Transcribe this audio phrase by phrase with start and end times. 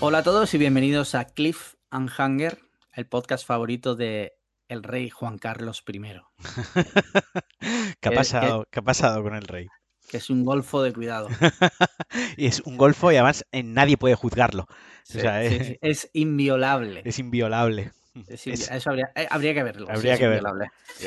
[0.00, 2.58] Hola a todos y bienvenidos a Cliff and Hanger,
[2.94, 4.34] el podcast favorito de
[4.68, 6.00] el rey Juan Carlos I.
[8.00, 9.66] ¿Qué ha, pasado, ¿Qué ha pasado con el rey?
[10.08, 11.28] Que es un golfo de cuidado.
[12.36, 14.66] y es un golfo y además eh, nadie puede juzgarlo.
[15.02, 17.02] Sí, o sea, sí, es, sí, es inviolable.
[17.04, 17.92] es inviolable.
[18.28, 19.88] Es invi- Es- Eso habría, eh, habría que verlo.
[19.90, 20.52] Habría que verlo.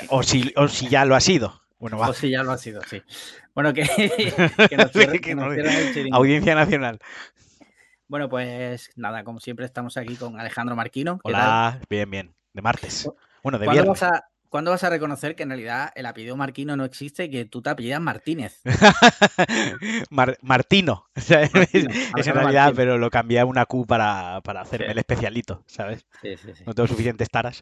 [0.10, 1.62] o, si, o si ya lo ha sido.
[1.80, 2.10] Bueno, va.
[2.10, 3.02] O si ya lo ha sido, sí.
[3.56, 3.84] Bueno, que,
[4.70, 6.16] que nos cierren- Que nos no-.
[6.18, 7.00] Audiencia Nacional.
[8.10, 11.20] Bueno, pues nada, como siempre estamos aquí con Alejandro Marquino.
[11.24, 12.36] Hola, bien, bien.
[12.54, 13.08] De martes.
[13.44, 14.02] Bueno, de ¿Cuándo viernes.
[14.02, 17.30] vas, a, cuándo vas a reconocer que en realidad el apellido Marquino no existe y
[17.30, 18.62] que tú te apellidas Martínez?
[20.10, 21.06] Mar- Martino.
[21.16, 24.62] O sea, es- Martino, es, en realidad, pero lo cambié a una Q para, para
[24.62, 24.92] hacerme Sí.
[24.94, 26.06] el especialito, ¿sabes?
[26.22, 26.64] Sí, sí, sí.
[26.66, 27.62] No tengo suficientes taras.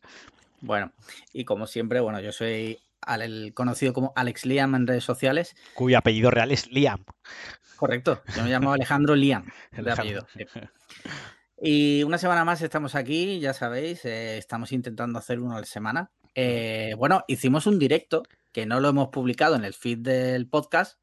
[0.62, 0.94] Bueno,
[1.34, 5.56] y como siempre, bueno, yo soy al- el conocido como Alex Liam en redes sociales.
[5.74, 7.04] Cuyo apellido real es Liam.
[7.76, 10.28] Correcto, yo me llamo Alejandro Liam, de apellido.
[10.34, 10.46] sí.
[11.60, 15.66] Y una semana más estamos aquí, ya sabéis, eh, estamos intentando hacer uno a la
[15.66, 16.12] semana.
[16.36, 21.00] Eh, bueno, hicimos un directo que no lo hemos publicado en el feed del podcast,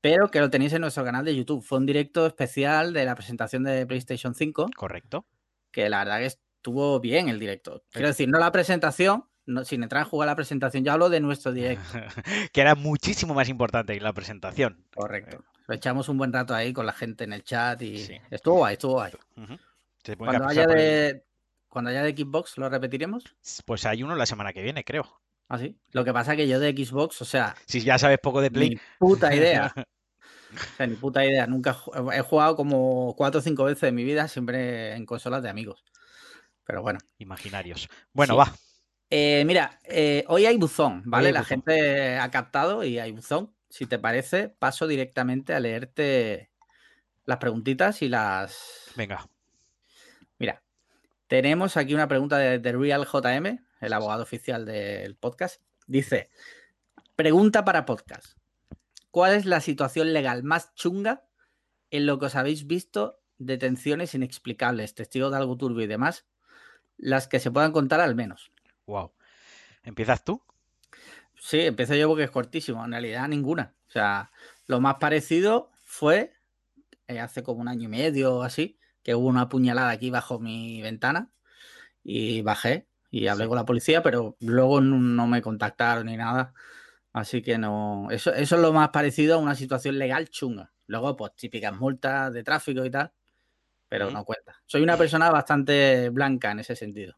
[0.00, 1.62] pero que lo tenéis en nuestro canal de YouTube.
[1.62, 5.26] Fue un directo especial de la presentación de PlayStation 5, Correcto.
[5.70, 7.84] que la verdad que estuvo bien el directo.
[7.90, 11.20] Quiero decir, no la presentación, no, sin entrar en jugar la presentación, ya hablo de
[11.20, 11.82] nuestro directo.
[12.52, 14.84] que era muchísimo más importante que la presentación.
[14.94, 15.44] Correcto.
[15.66, 18.16] Lo echamos un buen rato ahí con la gente en el chat y Sí.
[18.30, 19.12] estuvo guay, estuvo guay.
[20.16, 21.24] Cuando haya el- de
[21.68, 23.22] cuando haya de Xbox lo repetiremos.
[23.64, 25.20] Pues hay uno la semana que viene, creo.
[25.48, 25.76] Así.
[25.92, 28.70] Lo que pasa que yo de Xbox, o sea, Si ya sabes poco de Play.
[28.70, 29.72] ni puta idea.
[30.52, 31.46] O sea, ni puta idea.
[31.46, 35.06] Nunca he ju- he jugado como cuatro o cinco veces en mi vida, siempre en
[35.06, 35.84] consolas de amigos.
[36.64, 36.98] Pero bueno.
[37.18, 37.88] Imaginarios.
[38.12, 38.38] Bueno, Sí.
[38.38, 38.56] va.
[39.10, 41.28] Eh, mira, eh, hoy hay buzón, ¿vale?
[41.28, 41.62] hay La buzón.
[41.64, 43.52] gente ha captado y hay buzón.
[43.68, 46.50] Si te parece, paso directamente a leerte
[47.24, 48.92] las preguntitas y las.
[48.96, 49.28] Venga.
[50.38, 50.62] Mira,
[51.26, 55.60] tenemos aquí una pregunta de, de Real JM, el abogado oficial del podcast.
[55.86, 56.30] Dice:
[57.16, 58.36] Pregunta para podcast.
[59.10, 61.24] ¿Cuál es la situación legal más chunga
[61.90, 63.20] en lo que os habéis visto?
[63.38, 66.26] Detenciones inexplicables, testigos de algo turbio y demás,
[66.96, 68.52] las que se puedan contar al menos.
[68.86, 69.12] Wow.
[69.82, 70.42] ¿Empiezas tú?
[71.38, 72.84] Sí, empiezo yo porque es cortísimo.
[72.84, 73.74] En realidad, ninguna.
[73.88, 74.30] O sea,
[74.66, 76.34] lo más parecido fue
[77.08, 80.38] eh, hace como un año y medio o así, que hubo una puñalada aquí bajo
[80.38, 81.32] mi ventana
[82.04, 83.48] y bajé y hablé Sí.
[83.48, 86.54] con la policía, pero luego no, no me contactaron ni nada.
[87.12, 88.08] Así que no.
[88.10, 90.72] Eso, eso es lo más parecido a una situación legal chunga.
[90.86, 93.12] Luego, pues típicas multas de tráfico y tal,
[93.88, 94.56] pero no cuenta.
[94.66, 97.16] Soy una persona bastante blanca en ese sentido.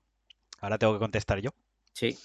[0.62, 1.50] Ahora tengo que contestar yo.
[1.92, 2.16] Sí.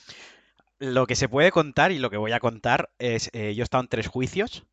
[0.80, 3.66] Lo que se puede contar y lo que voy a contar es, eh, yo he
[3.66, 4.64] estado en tres juicios,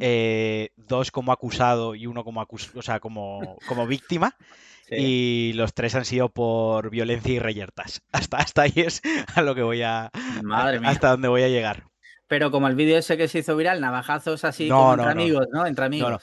[0.00, 4.34] eh, dos como acusado y uno como acus o sea, como, como víctima,
[4.90, 4.96] Sí.
[4.98, 8.02] y los tres han sido por violencia y reyertas.
[8.12, 9.00] Hasta, hasta ahí es
[9.36, 10.10] a lo que voy a,
[10.42, 10.88] Madre mía.
[10.88, 11.84] hasta donde voy a llegar.
[12.26, 15.14] Pero como el vídeo ese que se hizo viral, navajazos así No, como no, entre
[15.14, 15.20] no.
[15.20, 15.66] amigos, ¿no?
[15.66, 16.20] Entre amigos.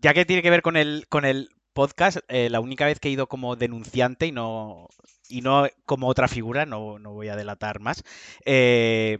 [0.00, 3.08] Ya que tiene que ver con el, con el podcast, eh, la única vez que
[3.08, 4.88] he ido como denunciante y no,
[5.28, 8.02] y no como otra figura, no, no voy a delatar más,
[8.44, 9.18] eh,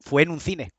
[0.00, 0.70] fue en un cine.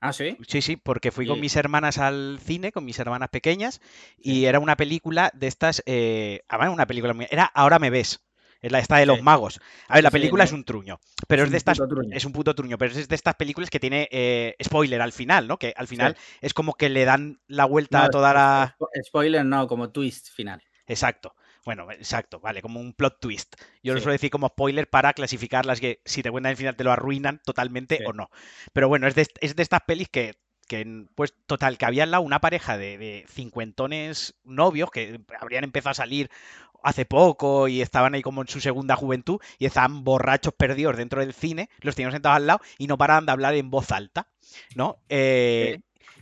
[0.00, 0.36] Ah, sí.
[0.46, 3.80] Sí, sí, porque fui con mis hermanas al cine, con mis hermanas pequeñas,
[4.16, 4.46] y Sí.
[4.46, 7.26] era una película de estas, eh, además una película muy...
[7.30, 8.20] Era Ahora me ves,
[8.60, 9.22] es la esta de los Sí.
[9.22, 9.60] magos.
[9.88, 11.78] A ver, la sí, película es un truño, pero es, de estas...
[12.12, 15.46] Es un puto truño, pero es de estas películas que tiene eh, spoiler al final,
[15.46, 15.58] ¿no?
[15.58, 18.76] Que al final es como que le dan la vuelta No, a toda la...
[19.06, 20.62] Spoiler, no, como twist final.
[20.86, 21.34] Exacto.
[21.64, 23.56] Bueno, exacto, vale, como un plot twist.
[23.82, 26.76] Yo lo suelo decir como spoiler para clasificar las que si te cuentan el final
[26.76, 28.30] te lo arruinan totalmente o no.
[28.72, 30.36] Pero bueno, es de, es de estas pelis que,
[30.66, 35.64] que, pues total, que había al lado una pareja de, de cincuentones novios que habrían
[35.64, 36.30] empezado a salir
[36.82, 41.20] hace poco y estaban ahí como en su segunda juventud y estaban borrachos perdidos dentro
[41.20, 44.28] del cine, los tenían sentados al lado y no paraban de hablar en voz alta,
[44.74, 44.98] ¿no?
[45.08, 45.80] Eh,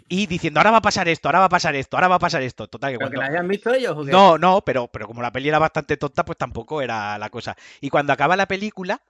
[0.08, 2.18] Y diciendo, ahora va a pasar esto, ahora va a pasar esto, ahora va a
[2.20, 2.68] pasar esto.
[2.68, 3.20] Total, que ¿Pero que cuando...
[3.20, 4.12] la hayan visto ellos o qué?
[4.12, 7.56] No, no, pero, pero como la peli era bastante tonta, pues tampoco era la cosa.
[7.80, 9.02] Y cuando acaba la película,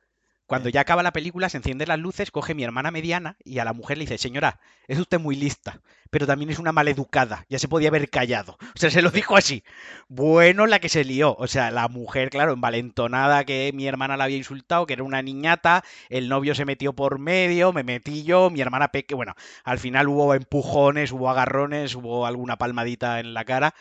[0.46, 3.64] cuando ya acaba la película, se encienden las luces, coge mi hermana mediana y a
[3.64, 7.58] la mujer le dice, señora, es usted muy lista, pero también es una maleducada, ya
[7.58, 8.56] se podía haber callado.
[8.76, 9.64] O sea, se lo dijo así.
[10.08, 11.34] Bueno, la que se lió.
[11.38, 15.22] O sea, la mujer, claro, envalentonada que mi hermana la había insultado, que era una
[15.22, 19.34] niñata, el novio se metió por medio, me metí yo, mi hermana peque, bueno,
[19.64, 23.74] al final hubo empujones, hubo agarrones, hubo alguna palmadita en la cara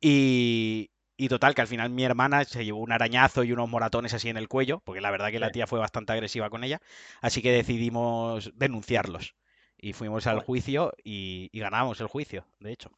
[0.00, 0.90] y,
[1.20, 4.30] y total, que al final mi hermana se llevó un arañazo y unos moratones así
[4.30, 6.80] en el cuello, porque la verdad que la tía fue bastante agresiva con ella,
[7.20, 9.34] así que decidimos denunciarlos.
[9.76, 12.90] Y fuimos al juicio y, y ganamos el juicio, de hecho.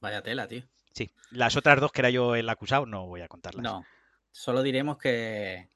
[0.00, 0.64] Vaya tela, tío.
[0.92, 3.62] Sí, las otras dos que era yo el acusado no voy a contarlas.
[3.62, 3.84] No,
[4.32, 5.68] solo diremos que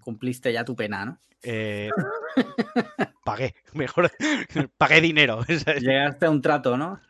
[0.00, 1.18] cumpliste ya tu pena, ¿no?
[1.42, 1.90] Eh,
[3.24, 4.12] pagué, mejor,
[4.76, 5.44] pagué dinero.
[5.80, 7.00] Llegaste a un trato, ¿no?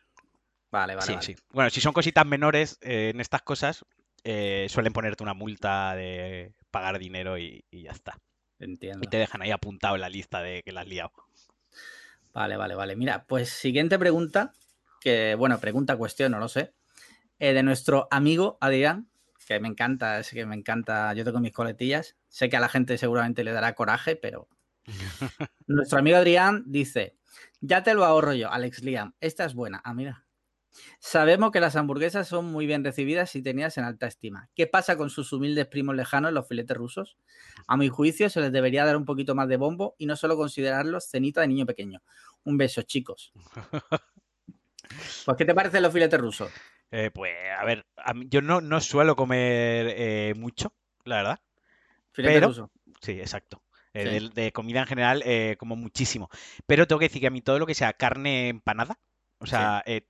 [0.70, 1.06] Vale, vale.
[1.06, 1.26] Sí, vale.
[1.26, 1.36] sí.
[1.52, 3.84] Bueno, si son cositas menores eh, en estas cosas,
[4.30, 8.18] eh, suelen ponerte una multa de pagar dinero y, y ya está.
[8.58, 9.00] Entiendo.
[9.02, 11.12] Y te dejan ahí apuntado en la lista de que la has liado.
[12.34, 12.94] Vale, vale, vale.
[12.94, 14.52] Mira, pues siguiente pregunta,
[15.00, 16.74] que bueno, pregunta, cuestión, no lo sé,
[17.38, 19.08] eh, de nuestro amigo Adrián,
[19.46, 22.68] que me encanta, es que me encanta, yo tengo mis coletillas, sé que a la
[22.68, 24.46] gente seguramente le dará coraje, pero
[25.66, 27.16] nuestro amigo Adrián dice,
[27.62, 30.27] ya te lo ahorro yo, Alex Liam, esta es buena, ah, mira.
[31.00, 34.48] Sabemos que las hamburguesas son muy bien recibidas y tenidas en alta estima.
[34.54, 37.16] ¿Qué pasa con sus humildes primos lejanos, los filetes rusos?
[37.66, 40.36] A mi juicio, se les debería dar un poquito más de bombo y no solo
[40.36, 42.02] considerarlos cenita de niño pequeño.
[42.44, 43.32] Un beso, chicos.
[45.24, 46.50] Pues, ¿qué te parecen los filetes rusos?
[46.90, 50.72] Eh, pues, a ver, a mí- yo no, no suelo comer eh, mucho,
[51.04, 51.40] la verdad.
[52.12, 52.70] Filetes Pero- rusos.
[53.00, 53.62] Sí, exacto.
[53.94, 54.28] Eh, Sí.
[54.34, 55.24] de, de comida en general,
[55.58, 56.28] como muchísimo.
[56.66, 58.98] Pero tengo que decir que a mí todo lo que sea carne empanada,
[59.38, 60.02] o sea, eh,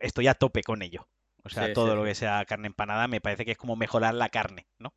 [0.00, 1.08] estoy a tope con ello.
[1.44, 3.76] O sea, Sí, todo sí, lo que sea carne empanada me parece que es como
[3.76, 4.92] mejorar la carne, ¿no?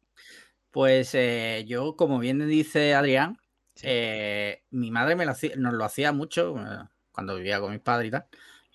[0.71, 3.37] Pues eh, yo, como bien dice Adrián,
[3.81, 6.55] eh, mi madre me lo hacía- nos lo hacía mucho
[7.11, 8.25] cuando vivía con mis padres y tal.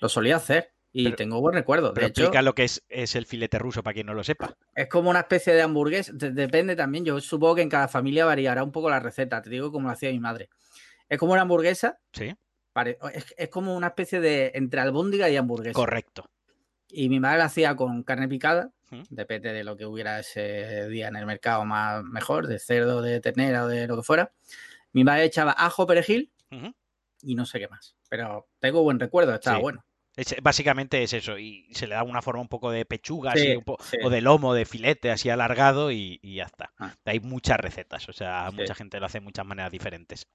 [0.01, 1.89] Lo solía hacer y Pero- tengo buen recuerdo.
[1.89, 4.25] De Pero hecho, explica lo que es, es el filete ruso para quien no lo
[4.25, 4.57] sepa.
[4.75, 6.13] es como una especie de hamburguesa.
[6.15, 7.05] de- depende también.
[7.05, 9.41] Yo supongo que en cada familia variará un poco la receta.
[9.43, 10.49] Te digo como lo hacía mi madre.
[11.09, 11.99] Es como una hamburguesa.
[12.13, 12.33] Sí,
[13.13, 15.75] Es, es como una especie de entre albóndiga y hamburguesa.
[15.75, 16.29] correcto.
[16.89, 19.03] Y mi madre la hacía con carne picada, Mm.
[19.11, 23.21] depende de lo que hubiera ese día en el mercado más mejor, de cerdo, de
[23.21, 24.31] ternera o de lo que fuera.
[24.93, 26.31] Mi madre echaba ajo, perejil
[27.23, 27.97] y no sé qué más.
[28.11, 29.63] Pero tengo buen recuerdo, estaba Sí.
[29.63, 29.85] bueno.
[30.17, 33.41] Es- básicamente es eso, y se le da una forma un poco de pechuga, Sí,
[33.41, 33.97] así, un po- sí.
[34.05, 36.73] o de lomo, de filete, así alargado, y, y ya está.
[36.79, 36.95] Ah.
[37.07, 40.29] Hay muchas recetas, o sea, mucha gente lo hace de muchas maneras diferentes.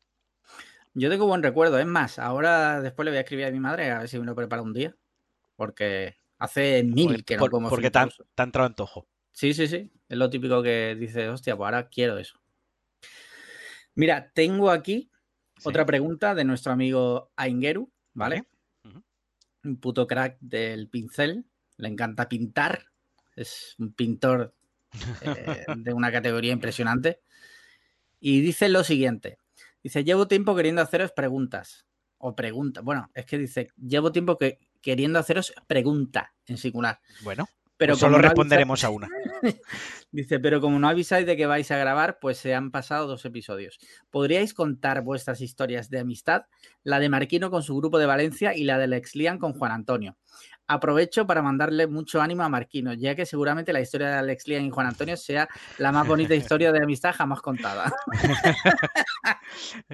[1.00, 1.80] Yo tengo buen recuerdo.
[1.80, 4.26] Es más, ahora después le voy a escribir a mi madre a ver si me
[4.26, 4.96] lo prepara un día.
[5.56, 9.08] Porque hace mil Porque, que no por- como porque te ha entrado antojo.
[9.32, 9.92] Sí, sí, sí.
[10.08, 12.40] Es lo típico que dice, hostia, pues ahora quiero eso.
[13.96, 15.10] Mira, tengo aquí
[15.58, 15.64] Sí.
[15.68, 18.46] otra pregunta de nuestro amigo Aingeru, ¿vale?
[19.64, 21.46] Un puto crack del pincel.
[21.78, 22.86] Le encanta pintar.
[23.36, 24.54] Es un pintor
[25.22, 27.22] eh, de una categoría impresionante.
[28.22, 29.38] Y dice lo siguiente.
[29.84, 31.86] Dice, llevo tiempo queriendo haceros preguntas.
[32.18, 32.84] O preguntas.
[32.84, 37.00] Bueno, es que dice, llevo tiempo que, queriendo haceros pregunta en singular.
[37.24, 37.48] Bueno,
[37.78, 39.08] Pero pues solo avisa- responderemos a una.
[40.12, 43.24] Dice, pero como no avisáis de que vais a grabar, pues se han pasado dos
[43.26, 43.78] episodios.
[44.10, 46.42] ¿Podríais contar vuestras historias de amistad?
[46.84, 50.18] La de Marquino con su grupo de Valencia y la del Exlian con Juan Antonio.
[50.72, 54.66] Aprovecho para mandarle mucho ánimo a Marquino, ya que seguramente la historia de Alex Lian
[54.66, 55.50] y Juan Antonio sea
[55.80, 57.92] la más bonita historia de amistad jamás contada.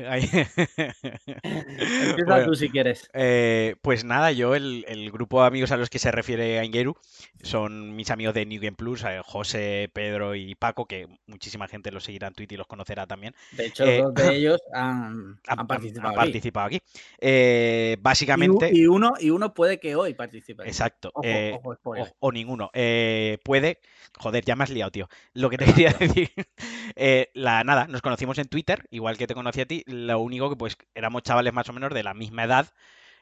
[1.43, 3.09] Empieza Bueno, tú si quieres.
[3.13, 6.95] eh, pues nada, yo el, el grupo de amigos a los que se refiere Aingeru
[7.41, 11.91] son mis amigos de New Game Plus, eh, José, Pedro y Paco, que muchísima gente
[11.91, 13.33] los seguirá en Twitter y los conocerá también.
[13.53, 16.07] De hecho, eh, dos de ellos han, Han, han han- participado.
[16.09, 16.19] han aquí.
[16.31, 16.81] participado aquí.
[17.19, 20.64] Eh, Y básicamente, Y, uno, y uno puede que hoy participe.
[20.69, 21.11] Exacto.
[21.13, 22.07] Ojo, eh, ojo, spoiler.
[22.19, 22.69] o, o ninguno.
[22.73, 23.79] Eh, puede.
[24.17, 25.09] Joder, ya me has liado, tío.
[25.33, 26.29] Lo que te quería decir.
[26.95, 29.83] eh, la, nada, nos conocimos en Twitter, igual que te conocí a ti.
[29.87, 32.67] Lo único que, pues, éramos chavales más o menos de la misma edad.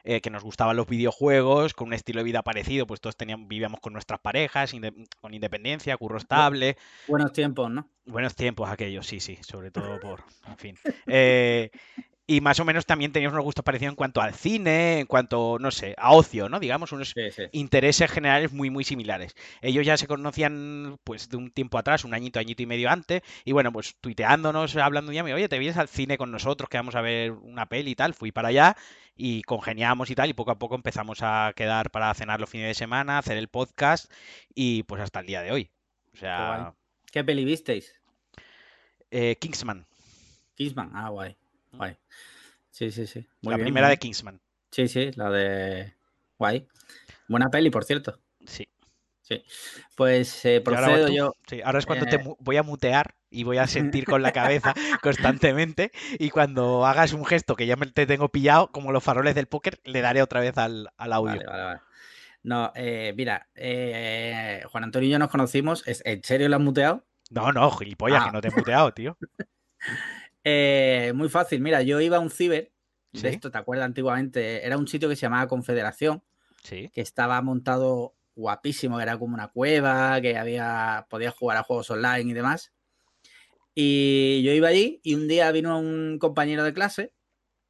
[0.05, 3.47] eh, que nos gustaban los videojuegos, con un estilo de vida parecido, pues todos teníamos,
[3.47, 6.75] vivíamos con nuestras parejas, inde- con independencia, curro estable,
[7.07, 7.87] Buenos tiempos, ¿no?
[8.05, 10.77] Buenos tiempos aquellos, sí, sí, sobre todo por, en fin.
[11.07, 11.71] Eh,
[12.25, 15.57] y más o menos también teníamos unos gustos parecidos en cuanto al cine, en cuanto,
[15.59, 16.59] no sé, a ocio, ¿no?
[16.59, 17.43] Digamos, unos Sí, sí.
[17.51, 19.35] intereses generales muy, muy similares.
[19.61, 23.21] Ellos ya se conocían, pues, de un tiempo atrás, un añito, añito y medio antes,
[23.45, 26.69] y bueno, pues, tuiteándonos, hablando un día, me, oye, ¿te vienes al cine con nosotros,
[26.69, 28.13] que vamos a ver una peli y tal?
[28.13, 28.75] Fui para allá
[29.15, 32.67] y congeniamos y tal, y poco a poco empezamos a quedar para cenar los fines
[32.67, 34.11] de semana, hacer el podcast,
[34.55, 35.71] y pues hasta el día de hoy.
[36.13, 36.73] O sea,
[37.11, 37.93] ¿Qué peli visteis?
[39.11, 39.85] eh, Kingsman.
[40.55, 40.91] Kissman.
[40.93, 41.35] Ah, guay.
[41.73, 41.97] Guay.
[42.69, 43.27] Sí, sí, sí.
[43.41, 43.97] Muy la bien, primera de.
[43.97, 44.41] Kingsman.
[44.71, 45.93] Sí, sí, la de.
[46.37, 46.67] Guay.
[47.27, 48.19] Buena peli, por cierto.
[48.45, 48.67] Sí.
[49.21, 49.41] Sí.
[49.95, 51.33] Pues eh, ahora procedo yo.
[51.47, 54.31] sí, ahora es cuando te eh, voy a mutear y voy a sentir con la
[54.33, 55.91] cabeza constantemente.
[56.19, 59.47] Y cuando hagas un gesto que ya me te tengo pillado, como los faroles del
[59.47, 61.35] póker, le daré otra vez al, al audio.
[61.35, 61.79] Vale, vale, vale.
[62.43, 65.87] No, eh, mira, eh, Juan Antonio y yo nos conocimos.
[65.87, 67.05] ¿Es- ¿En serio lo has muteado?
[67.29, 68.25] No, no, gilipollas, Ah.
[68.25, 69.17] que no te he muteado, tío.
[70.43, 71.61] Eh, muy fácil.
[71.61, 72.71] Mira, yo iba a un ciber.
[73.13, 73.21] Sí.
[73.21, 74.65] De esto, ¿te acuerdas antiguamente?
[74.65, 76.23] Era un sitio que se llamaba Confederación,
[76.63, 76.89] Sí.
[76.93, 81.91] que estaba montado guapísimo, que era como una cueva, que había, podías jugar a juegos
[81.91, 82.71] online y demás.
[83.75, 87.13] Y yo iba allí y un día vino un compañero de clase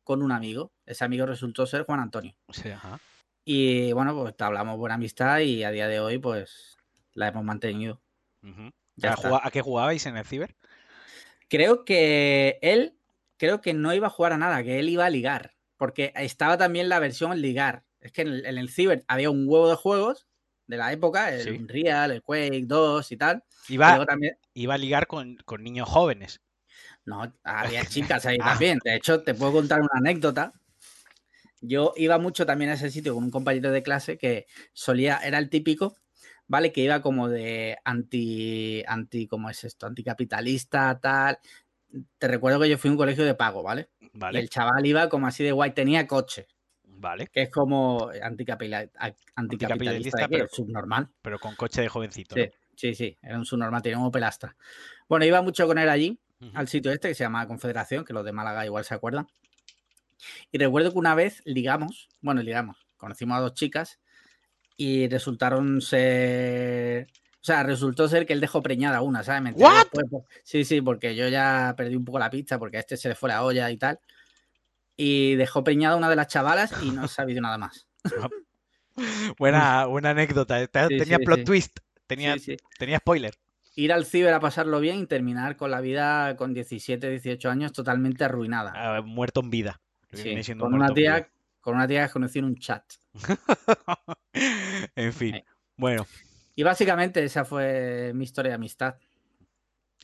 [0.03, 0.71] con un amigo.
[0.85, 2.35] Ese amigo resultó ser Juan Antonio.
[2.49, 2.99] Sí, ajá.
[3.45, 6.77] Y bueno, pues hablamos buena amistad y a día de hoy pues
[7.13, 8.01] la hemos mantenido.
[8.43, 8.71] Ujú.
[8.95, 9.29] Ya ¿A, está.
[9.29, 10.55] juga- a qué jugabais en el ciber?
[11.49, 12.97] Creo que él,
[13.37, 16.57] creo que no iba a jugar a nada, que él iba a ligar, porque estaba
[16.57, 17.83] también la versión ligar.
[17.99, 20.27] Es que en el, en el Ciber había un huevo de juegos
[20.67, 21.49] de la época, el Sí.
[21.51, 23.43] Unreal, el Quake 2 y tal.
[23.69, 26.41] Iba, también, iba a ligar con, con niños jóvenes.
[27.05, 27.83] no, había
[28.17, 28.51] chicas ahí Ah.
[28.51, 28.79] también.
[28.83, 30.53] De hecho, te puedo contar una anécdota.
[31.61, 35.37] Yo iba mucho también a ese sitio con un compañero de clase que solía, era
[35.37, 35.95] el típico,
[36.47, 36.71] ¿vale?
[36.71, 39.87] Que iba como de anti, anti, ¿cómo es esto?
[39.87, 41.39] Anticapitalista, tal.
[42.17, 43.89] Te recuerdo que yo fui a un colegio de pago, ¿vale?
[44.31, 46.47] Y el chaval iba como así de guay, tenía coche,
[46.85, 47.27] vale.
[47.27, 48.09] que es como
[49.35, 51.09] anticapitalista, pero- subnormal.
[51.21, 52.35] Pero con coche de jovencito.
[52.35, 54.55] Sí, sí, sí, era un subnormal, tenía un Opel Astra.
[55.07, 56.19] Bueno, iba mucho con él allí,
[56.53, 59.27] al sitio este que se llama Confederación, que los de Málaga igual se acuerdan.
[60.51, 63.99] Y recuerdo que una vez ligamos, bueno, ligamos, conocimos a dos chicas
[64.77, 67.07] y resultaron ser.
[67.35, 69.53] O sea, resultó ser que él dejó preñada una, ¿sabes?
[69.57, 69.73] ¿What?
[69.91, 72.95] después, por- Sí, sí, porque yo ya perdí un poco la pista porque a este
[72.95, 73.99] se le fue la olla y tal.
[74.95, 77.85] Y dejó preñada una de las chavalas y no he sabido nada más.
[79.39, 80.67] Buena, buena anécdota.
[80.67, 81.43] tenía sí, plot sí.
[81.45, 81.79] twist.
[82.05, 83.33] Tenía, Sí, tenía spoiler.
[83.75, 87.73] Ir al ciber a pasarlo bien y terminar con la vida con 17, 18 años
[87.73, 88.71] totalmente arruinada.
[88.75, 89.81] Ah, muerto en vida.
[90.11, 91.27] Viene con una tía,
[91.63, 92.83] con una tía que conocí en un chat.
[94.95, 95.35] en fin.
[95.35, 95.45] Eh.
[95.77, 96.05] Bueno,
[96.55, 98.95] Y básicamente esa fue mi historia de amistad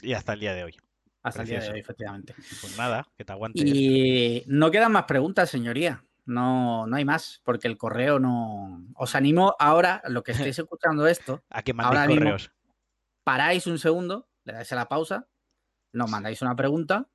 [0.02, 0.78] y hasta el día de hoy.
[1.22, 2.34] hasta el día de hoy, efectivamente.
[2.62, 3.62] Pues nada, que te aguantes.
[3.66, 6.04] Y no quedan más preguntas, señoría.
[6.26, 8.84] No, no hay más, porque el correo no.
[8.96, 12.52] Os animo ahora, lo que estéis escuchando esto, A que mandéis ahora mismo- correos.
[13.24, 15.28] paráis un segundo, le dais a la pausa,
[15.92, 17.10] nos mandáis una pregunta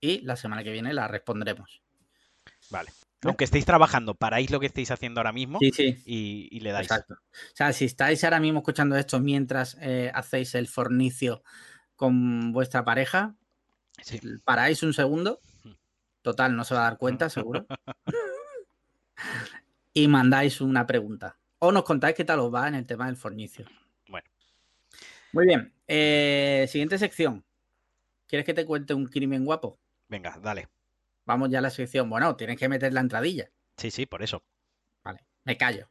[0.00, 1.82] y la semana que viene la respondremos.
[2.70, 2.90] Vale.
[3.22, 6.02] Aunque estéis trabajando, paráis lo que estéis haciendo ahora mismo Sí, sí.
[6.04, 6.86] y, y le dais.
[6.86, 7.14] Exacto.
[7.14, 11.42] O sea, si estáis ahora mismo escuchando esto mientras eh, hacéis el fornicio
[11.96, 13.34] con vuestra pareja,
[14.02, 14.20] Sí.
[14.44, 15.40] paráis un segundo.
[16.20, 17.66] Total, no se va a dar cuenta, seguro.
[19.94, 21.38] y mandáis una pregunta.
[21.58, 23.64] O nos contáis qué tal os va en el tema del fornicio.
[24.08, 24.28] Bueno.
[25.32, 25.72] Muy bien.
[25.88, 27.44] eh, siguiente sección.
[28.26, 29.78] ¿Quieres que te cuente un crimen guapo?
[30.08, 30.68] Venga, dale.
[31.26, 32.08] Vamos ya a la sección.
[32.08, 33.50] Bueno, tienes que meter la entradilla.
[33.76, 34.44] Sí, sí, por eso.
[35.04, 35.90] Vale, me callo.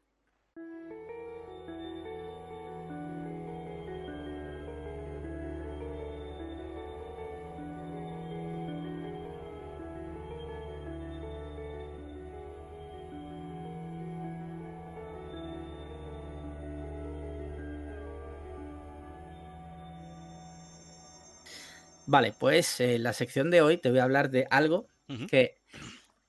[22.07, 24.87] Vale, pues en la sección de hoy te voy a hablar de algo
[25.27, 25.61] Que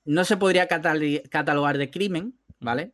[0.05, 2.93] no se podría catalogar de crimen, ¿vale?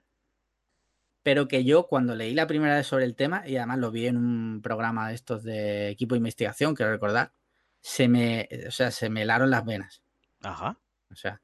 [1.24, 4.08] Pero que yo cuando leí la primera vez sobre el tema, y además lo vi
[4.08, 7.34] en un programa de estos de equipo de investigación, quiero recordar,
[7.82, 10.02] se me, o sea, se me helaron las venas.
[10.42, 10.80] Ajá.
[11.12, 11.42] O sea,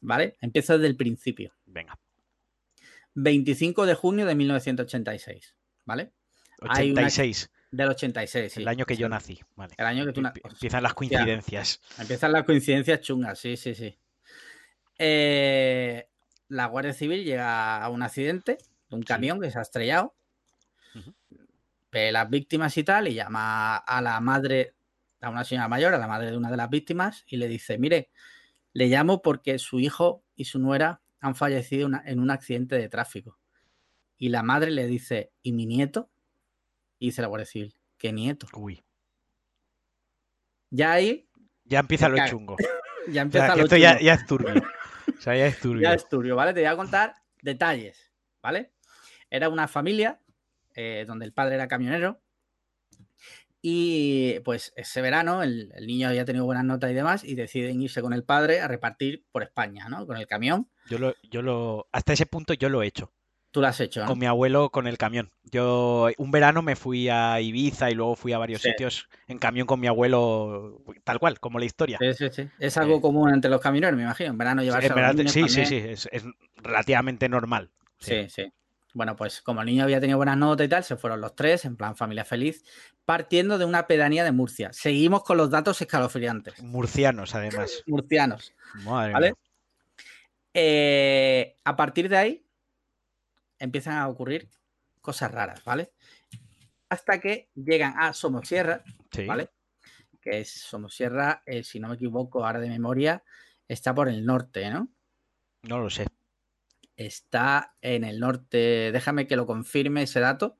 [0.00, 0.36] ¿vale?
[0.40, 1.54] Empiezo desde el principio.
[1.64, 1.98] Venga.
[3.14, 6.12] 25 de junio de 1986, ¿vale?
[6.60, 7.50] Hay una- 86.
[7.70, 8.60] Del 86, sí.
[8.60, 9.38] El año que yo nací.
[9.54, 9.74] Vale.
[9.78, 11.80] El año que tú na- Empie- Empiezan las coincidencias.
[11.98, 13.96] Empiezan las coincidencias chungas, sí, sí, sí.
[14.98, 16.06] Eh,
[16.48, 18.58] la Guardia Civil llega a un accidente
[18.88, 20.14] de un camión que se ha estrellado,
[21.92, 24.74] ve las víctimas y tal, y llama a la madre,
[25.20, 27.78] a una señora mayor, a la madre de una de las víctimas, y le dice,
[27.78, 28.10] mire,
[28.72, 32.88] le llamo porque su hijo y su nuera han fallecido una- en un accidente de
[32.88, 33.38] tráfico.
[34.18, 36.08] Y la madre le dice, ¿y mi nieto?
[37.00, 38.46] Y dice la Guardia Civil, ¿qué nieto?
[38.54, 38.84] Uy.
[40.70, 41.28] Ya ahí,
[41.64, 42.28] Ya empieza lo cago.
[42.30, 42.56] chungo.
[43.08, 44.04] ya O sea, empieza lo esto ya, chungo.
[44.04, 44.62] ya es turbio.
[45.18, 45.82] O sea, ya es turbio.
[45.82, 46.52] Ya es turbio, ¿vale?
[46.54, 48.72] Te voy a contar detalles, ¿vale?
[49.30, 50.20] Era una familia
[50.74, 52.20] eh, donde el padre era camionero
[53.62, 57.82] y pues ese verano el, el niño había tenido buenas notas y demás y deciden
[57.82, 60.06] irse con el padre a repartir por España, ¿no?
[60.06, 60.70] Con el camión.
[60.88, 63.12] Yo lo, yo lo, hasta ese punto yo lo he hecho.
[63.52, 64.06] Tú lo has hecho, ¿no?
[64.06, 65.32] Con mi abuelo con el camión.
[65.50, 68.70] Yo un verano me fui a Ibiza y luego fui a varios Sí.
[68.70, 71.98] sitios en camión con mi abuelo, tal cual, como la historia.
[72.00, 72.48] Sí, sí, sí.
[72.60, 73.00] Es algo Eh.
[73.00, 74.30] común entre los camioneros, me imagino.
[74.30, 76.24] En verano llevarse En a los verdad, niños sí, sí, sí, es, es
[76.56, 77.70] relativamente normal.
[77.98, 78.52] Sí, sí.
[78.94, 81.64] Bueno, pues como el niño había tenido buenas notas y tal, se fueron los tres,
[81.64, 82.64] en plan familia feliz,
[83.04, 84.72] partiendo de una pedanía de Murcia.
[84.72, 86.60] Seguimos con los datos escalofriantes.
[86.62, 87.82] Murcianos, además.
[87.86, 88.52] Murcianos.
[88.84, 89.26] Madre ¿Vale?
[89.26, 89.34] mía.
[90.54, 92.46] Eh, a partir de ahí
[93.60, 94.48] empiezan a ocurrir
[95.00, 95.92] cosas raras, ¿vale?
[96.88, 99.24] Hasta que llegan a Somosierra, Sí.
[99.26, 99.50] ¿vale?
[100.20, 103.22] Que es Somosierra, eh, si no me equivoco, ahora de memoria,
[103.68, 104.88] está por el norte, ¿no?
[105.62, 106.06] No lo sé.
[106.96, 110.58] Está en el norte, déjame que lo confirme ese dato,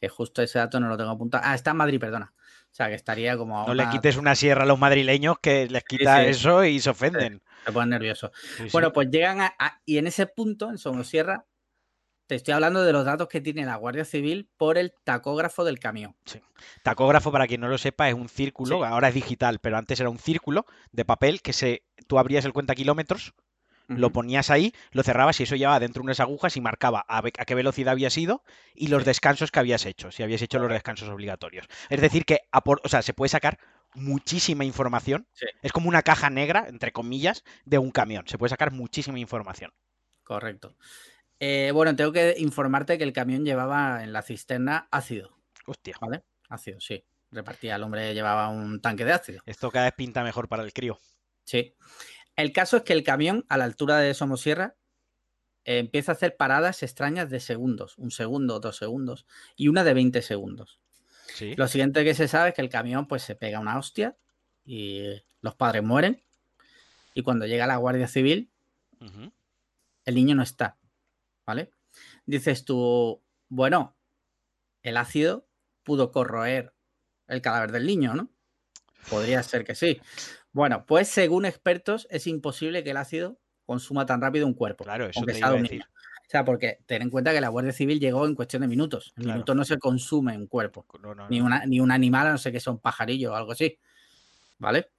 [0.00, 1.42] que justo ese dato no lo tengo apuntado.
[1.46, 2.32] Ah, está en Madrid, perdona.
[2.36, 3.66] O sea, que estaría como...
[3.66, 6.30] No le quites una sierra a los madrileños que les quita sí.
[6.30, 7.42] eso y se ofenden.
[7.66, 8.30] Se ponen nerviosos.
[8.56, 8.68] Sí.
[8.72, 11.44] Bueno, pues llegan a, a- Y en ese punto, en Somosierra,
[12.26, 15.78] te estoy hablando de los datos que tiene la Guardia Civil por el tacógrafo del
[15.78, 16.16] camión.
[16.82, 18.84] Tacógrafo, para quien no lo sepa, es un círculo, Sí.
[18.84, 22.52] ahora es digital, pero antes era un círculo de papel que se, tú abrías el
[22.52, 23.34] cuenta kilómetros,
[23.88, 27.54] lo ponías ahí, lo cerrabas y eso llevaba dentro unas agujas y marcaba a, qué
[27.54, 28.42] velocidad habías ido
[28.74, 29.06] y los Sí.
[29.06, 31.66] descansos que habías hecho, si habías hecho los descansos obligatorios.
[31.90, 33.58] Es decir, que o sea, se puede sacar
[33.94, 35.26] muchísima información.
[35.32, 35.46] Sí.
[35.60, 38.26] Es como una caja negra, entre comillas, de un camión.
[38.28, 39.72] Se puede sacar muchísima información.
[40.24, 40.76] Correcto.
[41.44, 46.22] Eh, bueno, tengo que informarte que el camión llevaba en la cisterna ácido, Hostia, ¿vale?
[46.48, 47.04] Ácido, sí.
[47.32, 49.42] Repartía, el hombre llevaba un tanque de ácido.
[49.44, 51.00] esto cada vez pinta mejor para el crío.
[51.42, 51.74] Sí.
[52.36, 54.76] El caso es que el camión, a la altura de Somosierra,
[55.64, 57.98] eh, empieza a hacer paradas extrañas de segundos.
[57.98, 59.26] Un segundo, dos segundos.
[59.56, 60.78] Y una de 20 segundos.
[61.34, 61.56] Sí.
[61.56, 64.16] Lo siguiente que se sabe es que el camión pues se pega una hostia
[64.64, 65.08] y
[65.40, 66.22] los padres mueren.
[67.14, 68.48] Y cuando llega la Guardia Civil,
[70.04, 70.78] el niño no está.
[71.46, 71.70] ¿Vale?
[72.26, 73.96] Dices tú, bueno,
[74.82, 75.46] el ácido
[75.82, 76.74] pudo corroer
[77.26, 78.30] el cadáver del niño, ¿no?
[79.10, 80.00] Podría ser que sí.
[80.52, 84.84] Bueno, pues según expertos, es imposible que el ácido consuma tan rápido un cuerpo.
[84.84, 85.82] Claro, eso te iba a decir.
[85.84, 89.12] O sea, porque ten en cuenta que la Guardia Civil llegó en cuestión de minutos.
[89.16, 89.36] En Claro.
[89.36, 90.86] minutos no se consume un cuerpo.
[91.02, 91.46] No, no, Ni, no.
[91.46, 93.78] una, ni un animal, a no sé que sea un pajarillo o algo así.
[94.58, 94.90] ¿Vale?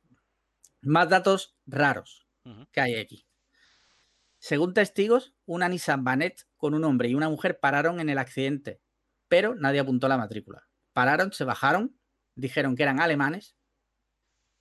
[0.81, 2.27] Más datos raros
[2.71, 3.25] que hay aquí.
[4.43, 8.81] Según testigos, una Nissan Banet con un hombre y una mujer pararon en el accidente,
[9.29, 10.67] pero nadie apuntó la matrícula.
[10.91, 11.97] Pararon, se bajaron,
[12.35, 13.55] dijeron que eran alemanes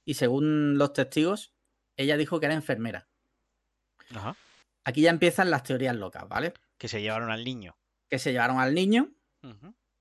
[0.07, 1.53] y según los testigos,
[1.97, 3.09] ella dijo que era enfermera.
[4.15, 4.37] Ajá.
[4.85, 6.55] Aquí ya empiezan las teorías locas, ¿vale?
[6.79, 7.77] Que se llevaron al niño.
[8.09, 9.13] Que se llevaron al niño,